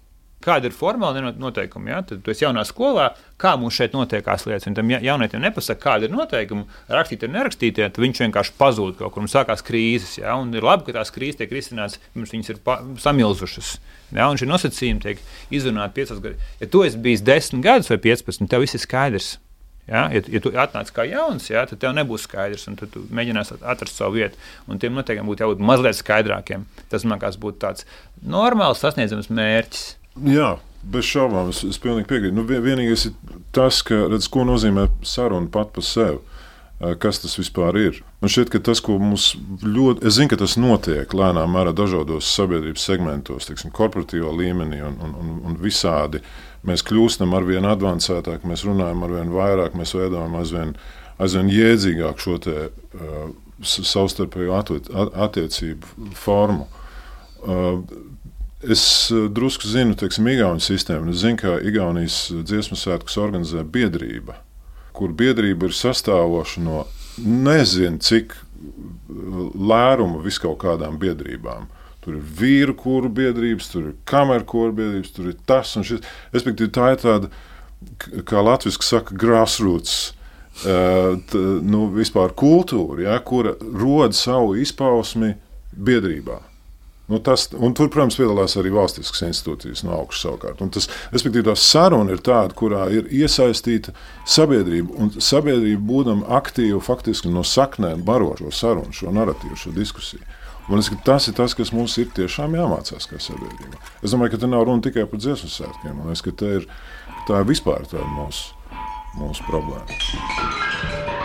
Kāda 0.48 0.70
ir 0.70 0.76
formāla 0.76 1.34
noteikuma? 1.36 1.92
Ja? 1.92 2.02
Tad 2.08 2.22
tu 2.24 2.32
esi 2.32 2.46
jaunā 2.46 2.64
skolā, 2.68 3.10
kā 3.42 3.54
mums 3.60 3.76
šeit 3.76 3.96
notiekās 3.96 4.46
lietas. 4.48 4.68
Un 4.70 4.78
tam 4.78 4.92
jaunietim 4.94 5.44
nepasaka, 5.44 5.82
kāda 5.84 6.08
ir 6.08 6.14
noteikuma, 6.14 6.64
rakstīt 6.92 7.26
ar 7.28 7.34
nerakstītiem, 7.34 7.92
tad 7.92 8.04
viņš 8.04 8.22
vienkārši 8.24 8.56
pazūd 8.60 8.96
kaut 9.02 9.16
kur 9.16 9.26
un 9.26 9.32
sākās 9.32 9.66
krīzes. 9.68 10.18
Ja? 10.22 10.38
Un 10.40 10.56
ir 10.56 10.64
labi, 10.64 10.88
ka 10.88 10.96
tās 11.00 11.12
krīzes 11.16 11.42
tiek 11.42 11.52
risinātas, 11.52 12.00
pirms 12.16 12.32
viņas 12.36 12.54
ir 12.54 12.62
samilzušas. 13.04 13.74
Ja? 14.14 14.30
Un 14.30 14.40
šie 14.40 14.48
nosacījumi 14.48 15.04
tiek 15.04 15.26
izrunāti 15.52 16.00
piecos 16.00 16.24
gados. 16.24 16.54
Ja 16.64 16.72
tu 16.72 16.86
esi 16.88 17.04
bijis 17.04 17.26
10 17.28 17.66
gadus 17.66 17.92
vai 17.92 18.00
15, 18.08 18.48
tev 18.48 18.64
viss 18.64 18.80
ir 18.80 18.86
skaidrs. 18.88 19.36
Ja, 19.88 20.10
ja, 20.12 20.20
ja 20.20 20.40
tu 20.44 20.52
atnāc 20.52 20.90
kā 20.92 21.06
jauns, 21.08 21.46
ja, 21.48 21.62
tad 21.68 21.80
tev 21.80 21.94
nebūs 21.96 22.26
skaidrs, 22.28 22.66
un 22.68 22.76
tu 22.76 22.90
mēģināsi 23.08 23.62
atrast 23.64 23.96
savu 23.96 24.18
vietu. 24.20 24.40
Un 24.68 24.82
tiem 24.84 24.98
noteikumiem 24.98 25.32
būtu 25.32 25.46
jābūt 25.46 25.64
mazliet 25.64 25.96
skaidrākiem. 25.96 26.66
Tas 26.92 27.06
man 27.08 27.16
liekas, 27.16 27.40
būtu 27.40 27.62
tāds 27.64 27.88
normāls 28.20 28.84
sasniedzams 28.84 29.32
mērķis. 29.32 29.86
Jā, 30.26 30.56
bez 30.88 31.06
šaubām, 31.10 31.52
es, 31.54 31.64
es 31.68 31.80
pilnīgi 31.82 32.08
piekrītu. 32.10 32.36
Nu, 32.38 32.46
vienīgais 32.48 33.10
ir 33.10 33.38
tas, 33.56 33.84
ka, 33.86 34.06
redz, 34.12 34.30
ko 34.32 34.46
nozīmē 34.48 34.88
saruna 35.06 35.52
pat 35.54 35.74
par 35.76 35.86
sevi. 35.86 36.22
Kas 37.02 37.18
tas 37.18 37.34
vispār 37.40 37.74
ir? 37.82 37.96
Man 38.22 38.30
šķiet, 38.30 38.52
ka 38.54 38.60
tas, 38.68 38.78
ko 38.86 39.00
mums 39.02 39.32
ļoti, 39.66 40.04
es 40.06 40.20
zinu, 40.20 40.30
ka 40.30 40.38
tas 40.38 40.54
notiek 40.62 41.14
lēnām 41.18 41.50
mērā 41.50 41.72
dažādos 41.74 42.30
sabiedrības 42.30 42.86
segmentos, 42.86 43.48
teiksim, 43.50 43.72
korporatīvā 43.74 44.30
līmenī 44.30 44.84
un, 44.86 45.00
un, 45.02 45.16
un, 45.18 45.32
un 45.50 45.58
visādi. 45.58 46.22
Mēs 46.70 46.86
kļūstam 46.86 47.34
ar 47.34 47.48
vien 47.50 47.66
avansētāk, 47.66 48.46
mēs 48.46 48.68
runājam 48.68 49.08
ar 49.08 49.16
vien 49.16 49.34
vairāk, 49.34 49.74
mēs 49.78 49.96
veidojam 49.98 50.38
aizvien, 50.38 50.76
aizvien 51.18 51.50
jēdzīgāk 51.50 52.22
šo 52.22 52.38
te, 52.46 52.70
uh, 52.70 53.18
savstarpēju 53.66 54.54
attiecību 55.26 56.14
formu. 56.14 56.70
Uh, 57.42 57.82
Es 58.62 59.12
eh, 59.12 59.28
drusku 59.30 59.70
zinu, 59.70 59.94
teiksim, 59.98 60.28
Igaunijas 60.32 60.72
sistēmu. 60.72 61.12
Es 61.14 61.22
zinu, 61.22 61.38
ka 61.38 61.58
Igaunijas 61.62 62.28
dziesmu 62.34 62.78
svētkus 62.80 63.20
organizē 63.22 63.62
biedrība, 63.62 64.40
kur 64.98 65.14
biedrība 65.14 65.70
ir 65.70 65.76
sastāvoša 65.78 66.64
no 66.66 66.86
nezinu 67.22 68.02
cik 68.02 68.34
eh, 68.34 68.42
lēruma 69.54 70.24
viskaut 70.26 70.58
kādām 70.64 70.98
biedrībām. 71.02 71.70
Tur 72.02 72.18
ir 72.18 72.26
vīru 72.40 72.74
kūru 72.80 73.14
biedrības, 73.14 73.70
tur 73.70 73.92
ir 73.92 73.96
kameru 74.10 74.50
kūru 74.50 74.74
biedrības, 74.74 75.14
tur 75.14 75.30
ir 75.30 75.38
tas 75.46 75.76
un 75.78 75.86
šis. 75.86 76.02
Respektīvi, 76.34 76.74
tā 76.74 76.92
ir 76.96 77.02
tāda, 77.04 77.32
kā 78.26 78.42
latviešu 78.42 78.86
saka, 78.86 79.18
grassroots. 79.18 79.98
T, 80.58 81.38
nu, 81.62 81.84
vispār 81.94 82.32
kultūra, 82.34 83.04
ja, 83.04 83.18
kura 83.22 83.52
rod 83.62 84.16
savu 84.18 84.56
izpausmi 84.58 85.36
biedrībā. 85.78 86.40
Nu, 87.08 87.20
tas, 87.24 87.46
un 87.56 87.72
tur, 87.72 87.88
protams, 87.88 88.18
piedalās 88.20 88.58
arī 88.60 88.74
valstiskas 88.76 89.24
institūcijas 89.30 89.86
no 89.88 89.94
augšas 89.96 90.26
savukārt. 90.26 90.64
Un 90.64 90.72
tas, 90.76 90.90
respektīvi, 91.14 91.46
tā 91.48 91.54
saruna 91.56 92.12
ir 92.12 92.20
tāda, 92.24 92.52
kurā 92.58 92.82
ir 92.92 93.08
iesaistīta 93.16 93.94
sabiedrība. 94.28 94.92
Un 95.00 95.14
sabiedrība, 95.16 95.80
būdama 95.88 96.28
aktīva, 96.42 96.82
faktiski 96.84 97.32
no 97.32 97.46
saknēm 97.48 98.04
baro 98.08 98.34
šo 98.42 98.52
sarunu, 98.52 98.92
šo 98.92 99.16
narratīvu, 99.16 99.56
šo 99.62 99.72
diskusiju. 99.78 100.28
Man 100.68 100.82
liekas, 100.82 101.00
tas 101.08 101.30
ir 101.32 101.36
tas, 101.38 101.56
kas 101.56 101.72
mums 101.72 101.96
ir 102.02 102.10
tiešām 102.12 102.58
jāmācās 102.60 103.08
kā 103.08 103.22
sabiedrība. 103.24 103.80
Es 104.04 104.12
domāju, 104.12 104.36
ka 104.36 104.42
te 104.44 104.52
nav 104.52 104.68
runa 104.68 104.84
tikai 104.84 105.08
par 105.08 105.24
dziesmu 105.24 105.48
svētkiem. 105.54 105.94
Man 105.96 106.12
liekas, 106.12 106.26
ka 106.28 106.52
ir, 106.60 106.68
tā 107.30 107.40
ir 107.40 107.48
vispār 107.48 107.88
tā 107.88 108.04
mūsu, 108.18 108.52
mūsu 109.16 109.48
problēma. 109.48 111.17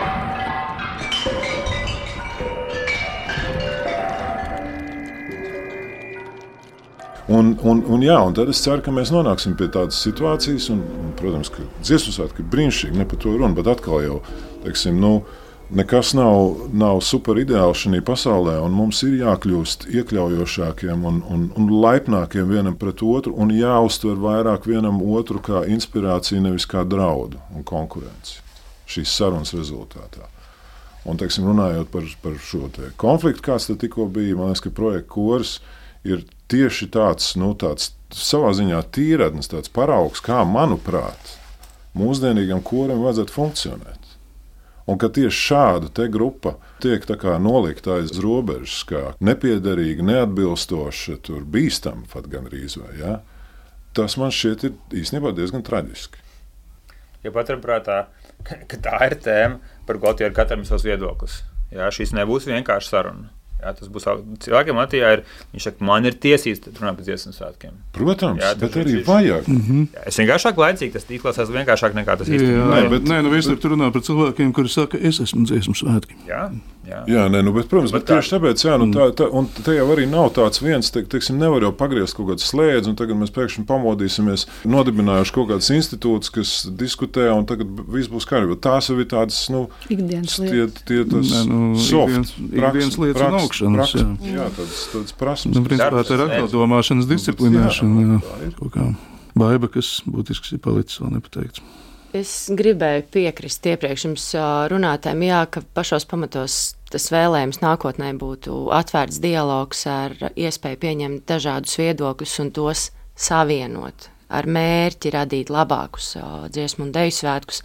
Un, 7.31 7.53
un, 7.63 7.85
un, 7.87 8.03
jā, 8.03 8.17
un 8.19 8.35
tad 8.35 8.51
es 8.51 8.59
ceru, 8.65 8.83
ka 8.83 8.91
mēs 8.95 9.13
nonāksim 9.15 9.55
pie 9.59 9.69
tādas 9.71 10.01
situācijas, 10.03 10.67
un, 10.75 10.81
un 10.83 11.13
protams, 11.19 11.53
ka 11.55 11.63
dziesmu 11.79 12.17
svētki 12.17 12.43
ir 12.43 12.49
brīnišķīgi, 12.51 12.99
ne 12.99 13.07
par 13.07 13.21
to 13.23 13.37
runa, 13.37 13.55
bet 13.55 13.71
atkal 13.71 14.03
jau, 14.03 14.17
teiksim, 14.65 14.99
nu, 14.99 15.13
nekas 15.71 16.13
nav, 16.19 16.67
nav 16.75 16.99
super 17.07 17.39
ideāls 17.39 17.85
šajā 17.85 18.03
pasaulē, 18.09 18.57
un 18.65 18.75
mums 18.75 19.05
ir 19.07 19.15
jākļūst 19.21 19.87
iekļaujošākiem 19.95 21.07
un, 21.09 21.23
un, 21.31 21.47
un 21.57 21.71
laipnākiem 21.85 22.51
vienam 22.51 22.77
pret 22.81 23.05
otru, 23.07 23.37
un 23.39 23.55
jāuztver 23.55 24.19
vairāk 24.19 24.67
vienam 24.69 24.99
otru 25.15 25.41
kā 25.45 25.63
inspirāciju, 25.71 26.43
nevis 26.43 26.67
kā 26.69 26.83
draudu 26.83 27.41
un 27.55 27.63
konkurenci 27.63 28.43
šīs 28.93 29.15
sarunas 29.15 29.55
rezultātā. 29.57 30.27
Un, 31.09 31.17
teiksim, 31.19 31.47
runājot 31.49 31.89
par, 31.91 32.05
par 32.23 32.35
šo 32.39 32.69
konfliktu, 33.01 33.43
kāds 33.47 33.71
tikko 33.71 34.07
bija, 34.13 34.37
man 34.39 34.53
liekas, 34.53 34.67
ka 34.67 34.75
projekta 34.75 35.11
kurs 35.15 35.57
ir 36.07 36.27
tieši 36.53 36.91
tāds, 36.93 37.33
nu, 37.41 37.55
tāds 37.59 37.95
savā 38.13 38.53
ziņā 38.57 38.83
tīradnis, 38.93 39.51
tāds 39.53 39.73
paraugs, 39.73 40.23
kā, 40.25 40.43
manuprāt, 40.49 41.37
mūsdienīgam 41.99 42.63
koram 42.65 43.03
vajadzētu 43.05 43.35
funkcionēt. 43.35 43.99
Un 44.91 44.99
ka 44.99 45.09
tieši 45.15 45.39
šāda 45.47 46.09
grupa 46.11 46.57
tiek 46.83 47.05
nolikta 47.41 48.01
aiz 48.01 48.17
robežas, 48.21 48.83
kā 48.85 49.03
nepiederīga, 49.23 50.03
neatbilstoša, 50.03 51.21
bīstama 51.47 52.09
pat 52.13 52.27
gandrīz 52.29 52.77
vai 52.81 52.97
ja? 52.99 53.21
tas 53.97 54.17
man 54.17 54.33
šķiet 54.33 54.67
ir 54.67 55.03
īstenībā 55.03 55.33
diezgan 55.37 55.65
traģiski. 55.65 56.21
Ja 57.23 57.31
paturprātā, 57.35 58.07
ka 58.43 58.81
tā 58.83 58.99
ir 59.07 59.19
tēma, 59.23 59.61
par 59.87 60.01
ko 60.03 60.15
katram 60.17 60.65
ir 60.65 60.69
savs 60.69 60.87
viedoklis. 60.87 61.43
Jā, 61.73 61.89
šis 61.95 62.13
nebūs 62.17 62.49
vienkārši 62.49 62.91
saruna. 62.91 63.31
Jā, 63.63 63.73
tas 63.79 63.91
būs 63.95 64.07
cilvēkiem 64.43 64.79
Latvijā. 64.81 65.11
Ir, 65.17 65.21
viņš 65.55 65.67
saka, 65.69 65.85
man 65.87 66.09
ir 66.09 66.17
tiesības 66.19 66.65
runāt 66.81 66.99
par 66.99 67.07
dziesmu 67.07 67.31
svētkiem. 67.37 67.77
Protams, 67.95 68.43
jā, 68.43 68.51
bet 68.59 68.79
arī 68.81 68.97
viņš, 68.97 69.07
vajag. 69.07 69.49
Mm 69.49 69.61
-hmm. 69.69 69.85
jā, 69.95 70.03
es 70.11 70.19
vienkāršāk 70.19 70.59
laicīgi 70.65 70.93
tas 70.97 71.07
izklausās 71.07 71.53
vienkāršāk 71.55 71.95
nekā 72.01 72.17
tas 72.19 72.29
īstenībā. 72.29 72.67
Nē, 72.73 72.89
bet 72.91 73.07
nē, 73.07 73.23
nu 73.23 73.31
visur 73.31 73.59
tur 73.63 73.77
runā 73.77 73.93
par 73.95 74.03
cilvēkiem, 74.03 74.53
kuri 74.53 74.69
saka, 74.69 74.99
es 74.99 75.21
esmu 75.23 75.47
dziesmu 75.47 75.79
svētki. 75.79 76.19
Jā. 76.27 76.51
Jā, 76.83 77.01
jā 77.07 77.25
nē, 77.31 77.45
nu, 77.47 77.53
bet, 77.55 77.69
protams, 77.71 77.93
bet 77.95 78.03
bet 78.03 78.11
tieši 78.11 78.33
tāpēc, 78.35 78.63
jā, 78.67 78.75
nu, 78.81 78.89
tā, 78.95 79.05
tā, 79.15 79.29
un 79.31 79.47
te 79.55 79.75
jau 79.77 79.85
arī 79.95 80.07
nav 80.11 80.33
tāds 80.35 80.59
viens, 80.63 80.89
te, 80.91 81.05
teiksim, 81.07 81.39
nevar 81.39 81.63
jau 81.63 81.71
pagriezt 81.79 82.17
kaut 82.19 82.33
kādu 82.33 82.43
slēdzi, 82.43 82.91
un 82.91 82.97
tagad 82.99 83.21
mēs 83.21 83.31
pēkšņi 83.37 83.63
pamodīsimies, 83.69 84.47
nodibinājuši 84.67 85.35
kaut 85.37 85.53
kādas 85.53 85.71
institūcijas, 85.77 86.33
kas 86.35 86.55
diskutē, 86.81 87.29
un 87.37 87.47
tagad 87.47 87.71
viss 87.87 88.11
būs 88.11 88.27
kārtībā. 88.27 88.59
Tās 88.67 88.91
jau 88.91 88.99
ir 88.99 89.07
tādas, 89.13 89.39
nu, 89.55 89.69
ikdienas 89.87 90.35
lietas. 90.43 90.83
Tie, 90.83 90.99
tie 91.05 91.07
tas 91.13 91.31
nē, 91.31 91.45
nu, 91.53 91.63
soft, 91.79 92.35
ikdienas 92.51 92.99
lietas 92.99 93.29
un 93.29 93.39
augšanas. 93.45 93.95
Jā, 94.01 94.09
jā 94.33 94.49
tādas, 94.59 94.83
tādas 94.97 95.17
prasmes. 95.23 95.55
Nu, 95.55 95.63
principā, 95.69 96.03
tā 96.03 96.19
ir 96.19 96.27
atkal 96.27 96.51
domāšanas 96.51 97.11
disciplinēšana. 97.15 98.09
Jā, 98.09 98.21
jā, 98.51 98.91
Baiba, 99.39 99.71
kas 99.73 100.03
būtiski 100.05 100.59
ir 100.59 100.61
palicis 100.61 101.01
vēl 101.01 101.15
nepateikts. 101.15 101.63
Es 102.13 102.51
gribēju 102.53 103.07
piekrist 103.09 103.65
iepriekš 103.71 104.03
jums 104.05 104.25
runātājiem, 104.69 105.23
jā, 105.31 105.39
ka 105.49 105.63
pašos 105.73 106.05
pamatos 106.11 106.57
tas 106.93 107.07
vēlējums 107.09 107.63
nākotnē 107.63 108.11
būtu 108.21 108.67
atvērts 108.77 109.21
dialogs 109.23 109.87
ar 109.89 110.13
iespēju 110.37 110.81
pieņemt 110.83 111.25
dažādus 111.31 111.79
viedokļus 111.81 112.35
un 112.45 112.51
tos 112.59 112.83
savienot 113.17 114.11
ar 114.29 114.45
mērķi 114.45 115.13
radīt 115.15 115.53
labākus 115.53 116.13
dziesmu 116.53 116.87
un 116.87 116.93
deju 116.93 117.17
svētkus, 117.17 117.63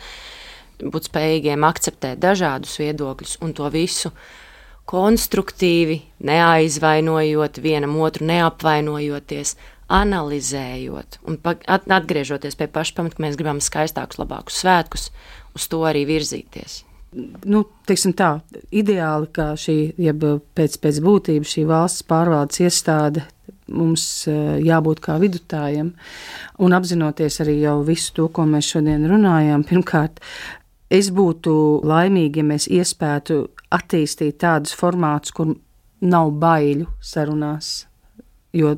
būt 0.80 1.10
spējīgiem 1.12 1.68
akceptēt 1.68 2.24
dažādus 2.24 2.80
viedokļus 2.80 3.38
un 3.44 3.52
to 3.58 3.68
visu 3.74 4.14
konstruktīvi, 4.88 6.00
neaizvainojot 6.24 7.60
vienam 7.64 8.00
otru, 8.00 8.30
neapvainojoties, 8.32 9.58
analizējot 9.88 11.22
un 11.28 11.38
atgriežoties 11.46 12.58
pie 12.60 12.68
paša 12.72 12.98
pamata, 12.98 13.18
ka 13.18 13.24
mēs 13.24 13.38
gribam 13.40 13.62
skaistākus, 13.64 14.20
labākus 14.20 14.60
svētkus, 14.64 15.10
uz 15.56 15.68
to 15.72 15.82
arī 15.88 16.04
virzīties. 16.10 16.84
Nu, 17.48 17.64
tā, 18.20 18.32
ideāli, 18.76 19.30
kā 19.34 19.54
šī, 19.58 19.78
jeb 19.98 20.26
pēc, 20.58 20.76
pēc 20.84 21.00
būtības 21.06 21.54
šī 21.56 21.64
valsts 21.70 22.04
pārvaldes 22.08 22.60
iestāde 22.66 23.24
mums 23.72 24.04
eh, 24.28 24.58
jābūt 24.64 25.02
kā 25.04 25.18
vidutājiem, 25.22 25.94
un 26.64 26.76
apzinoties 26.76 27.42
arī 27.44 27.60
visu 27.88 28.14
to, 28.16 28.28
ko 28.28 28.46
mēs 28.48 28.74
šodien 28.74 29.08
runājām, 29.10 29.66
pirmkārt, 29.70 30.20
es 30.92 31.12
būtu 31.12 31.54
laimīga, 31.88 32.44
ja 32.44 32.50
mēs 32.52 32.68
iespētu 32.72 33.46
attīstīt 33.74 34.40
tādus 34.44 34.76
formātus, 34.78 35.34
kur 35.36 35.56
nav 36.02 36.32
baiļu 36.40 36.88
sarunās, 37.04 37.88
jo 38.56 38.76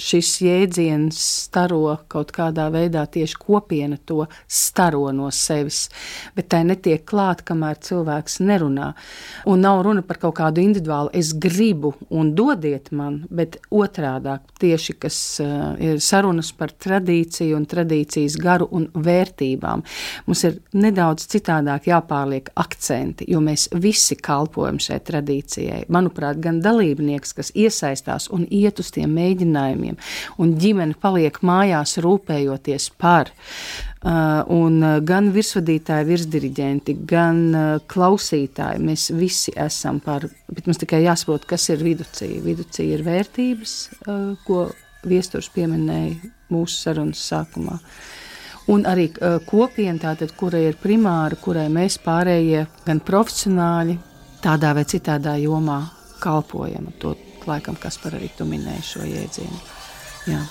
šis 0.00 0.30
jēdziens 0.40 1.18
staro 1.46 1.98
kaut 2.08 2.30
kādā 2.34 2.66
veidā 2.72 3.02
tieši 3.12 3.36
kopiena 3.40 3.98
to 4.08 4.24
staro 4.48 5.10
no 5.12 5.28
sevis, 5.34 5.86
bet 6.36 6.48
tai 6.52 6.62
netiek 6.68 7.04
klāt, 7.08 7.42
kamēr 7.46 7.76
cilvēks 7.84 8.38
nerunā. 8.40 8.92
Un 9.52 9.60
nav 9.64 9.82
runa 9.84 10.04
par 10.06 10.20
kaut 10.22 10.38
kādu 10.40 10.62
individuālu, 10.64 11.12
es 11.12 11.34
gribu 11.36 11.92
un 12.08 12.32
dodiet 12.36 12.88
man, 12.96 13.22
bet 13.28 13.58
otrādāk 13.70 14.46
tieši, 14.60 14.96
kas 15.02 15.18
uh, 15.44 15.74
ir 15.82 16.00
sarunas 16.04 16.52
par 16.56 16.72
tradīciju 16.72 17.58
un 17.58 17.68
tradīcijas 17.68 18.38
garu 18.40 18.68
un 18.76 18.88
vērtībām. 18.94 19.84
Mums 20.26 20.44
ir 20.48 20.58
nedaudz 20.76 21.28
citādāk 21.32 21.90
jāpārliek 21.90 22.48
akcenti, 22.56 23.28
jo 23.28 23.42
mēs 23.44 23.68
visi 23.76 24.16
kalpojam 24.16 24.80
šai 24.82 25.02
tradīcijai. 25.04 25.84
Manuprāt, 25.92 26.40
gan 26.40 26.62
dalībnieks, 26.64 27.36
kas 27.36 27.52
iesaistās 27.52 28.30
un 28.32 28.48
iet 28.50 28.80
uz 28.80 28.90
tiem 28.94 29.12
mēģinājumiem, 29.16 29.65
jautājumiem, 29.66 29.96
un 30.38 30.56
ģimene 30.58 30.96
paliek 31.00 31.38
mājās 31.42 31.98
rūpējoties 32.02 32.90
par. 32.98 33.30
Uh, 34.06 34.44
un 34.52 34.82
uh, 34.84 35.00
gan 35.02 35.32
virsvadītāji, 35.34 36.06
virsdiriģenti, 36.06 36.94
gan 37.08 37.38
uh, 37.50 37.80
klausītāji, 37.90 38.78
mēs 38.78 39.10
visi 39.10 39.52
esam 39.56 39.98
par, 40.00 40.28
bet 40.46 40.66
mums 40.66 40.78
tikai 40.78 41.02
jāsaprot, 41.02 41.46
kas 41.48 41.68
ir 41.70 41.82
viducija. 41.82 42.42
Viducija 42.44 42.94
ir 42.94 43.02
vērtības, 43.02 43.74
ko 44.46 44.68
viesturs 45.06 45.48
pieminēja 45.50 46.30
mūsu 46.52 46.84
sarunas 46.84 47.24
sākumā. 47.26 47.80
Un 48.70 48.86
arī 48.86 49.08
kopiena, 49.46 49.98
tātad, 50.02 50.32
kurai 50.38 50.64
ir 50.68 50.78
primāra, 50.78 51.38
kurai 51.38 51.66
mēs 51.70 51.98
pārējie, 52.02 52.64
gan 52.86 53.02
profesionāļi, 53.02 53.98
tādā 54.42 54.72
vai 54.74 54.86
citādā 54.86 55.36
jomā 55.42 55.80
kalpojam. 56.22 56.92
To 57.02 57.14
laikam 57.50 57.78
Kaspar 57.80 58.18
arī 58.18 58.30
tu 58.36 58.46
minēji 58.48 58.86
šo 58.92 59.08
jēdzienu. 59.08 59.64
Jā. 60.26 60.44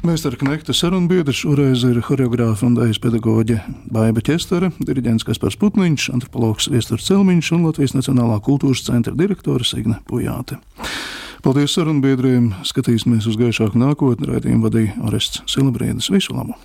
Mēstera 0.00 0.34
Knekta 0.40 0.74
sarunbiedrs 0.74 1.42
šoreiz 1.44 1.84
ir 1.86 2.00
choreogrāfa 2.02 2.64
un 2.66 2.72
dēļas 2.74 2.98
pedagoģe 3.04 3.58
Baiva 3.94 4.22
Čestere, 4.26 4.72
diriģents 4.82 5.26
Kaspars 5.28 5.58
Putniņš, 5.60 6.08
antropologs 6.16 6.66
Viestors 6.72 7.06
Celmiņš 7.06 7.52
un 7.54 7.68
Latvijas 7.68 7.94
Nacionālā 7.94 8.40
kultūras 8.42 8.82
centra 8.88 9.14
direktore 9.14 9.68
Signe 9.68 10.00
Pujāte. 10.08 10.58
Paldies 11.40 11.72
sarunbiedriem, 11.72 12.50
skatīsimies 12.68 13.24
uz 13.30 13.38
gaišāku 13.40 13.80
nākotni, 13.80 14.28
raidījumu 14.28 14.68
vadīja 14.68 14.98
Arests 15.08 15.40
Silabrēdis. 15.48 16.10
Visu 16.12 16.36
labu! 16.36 16.58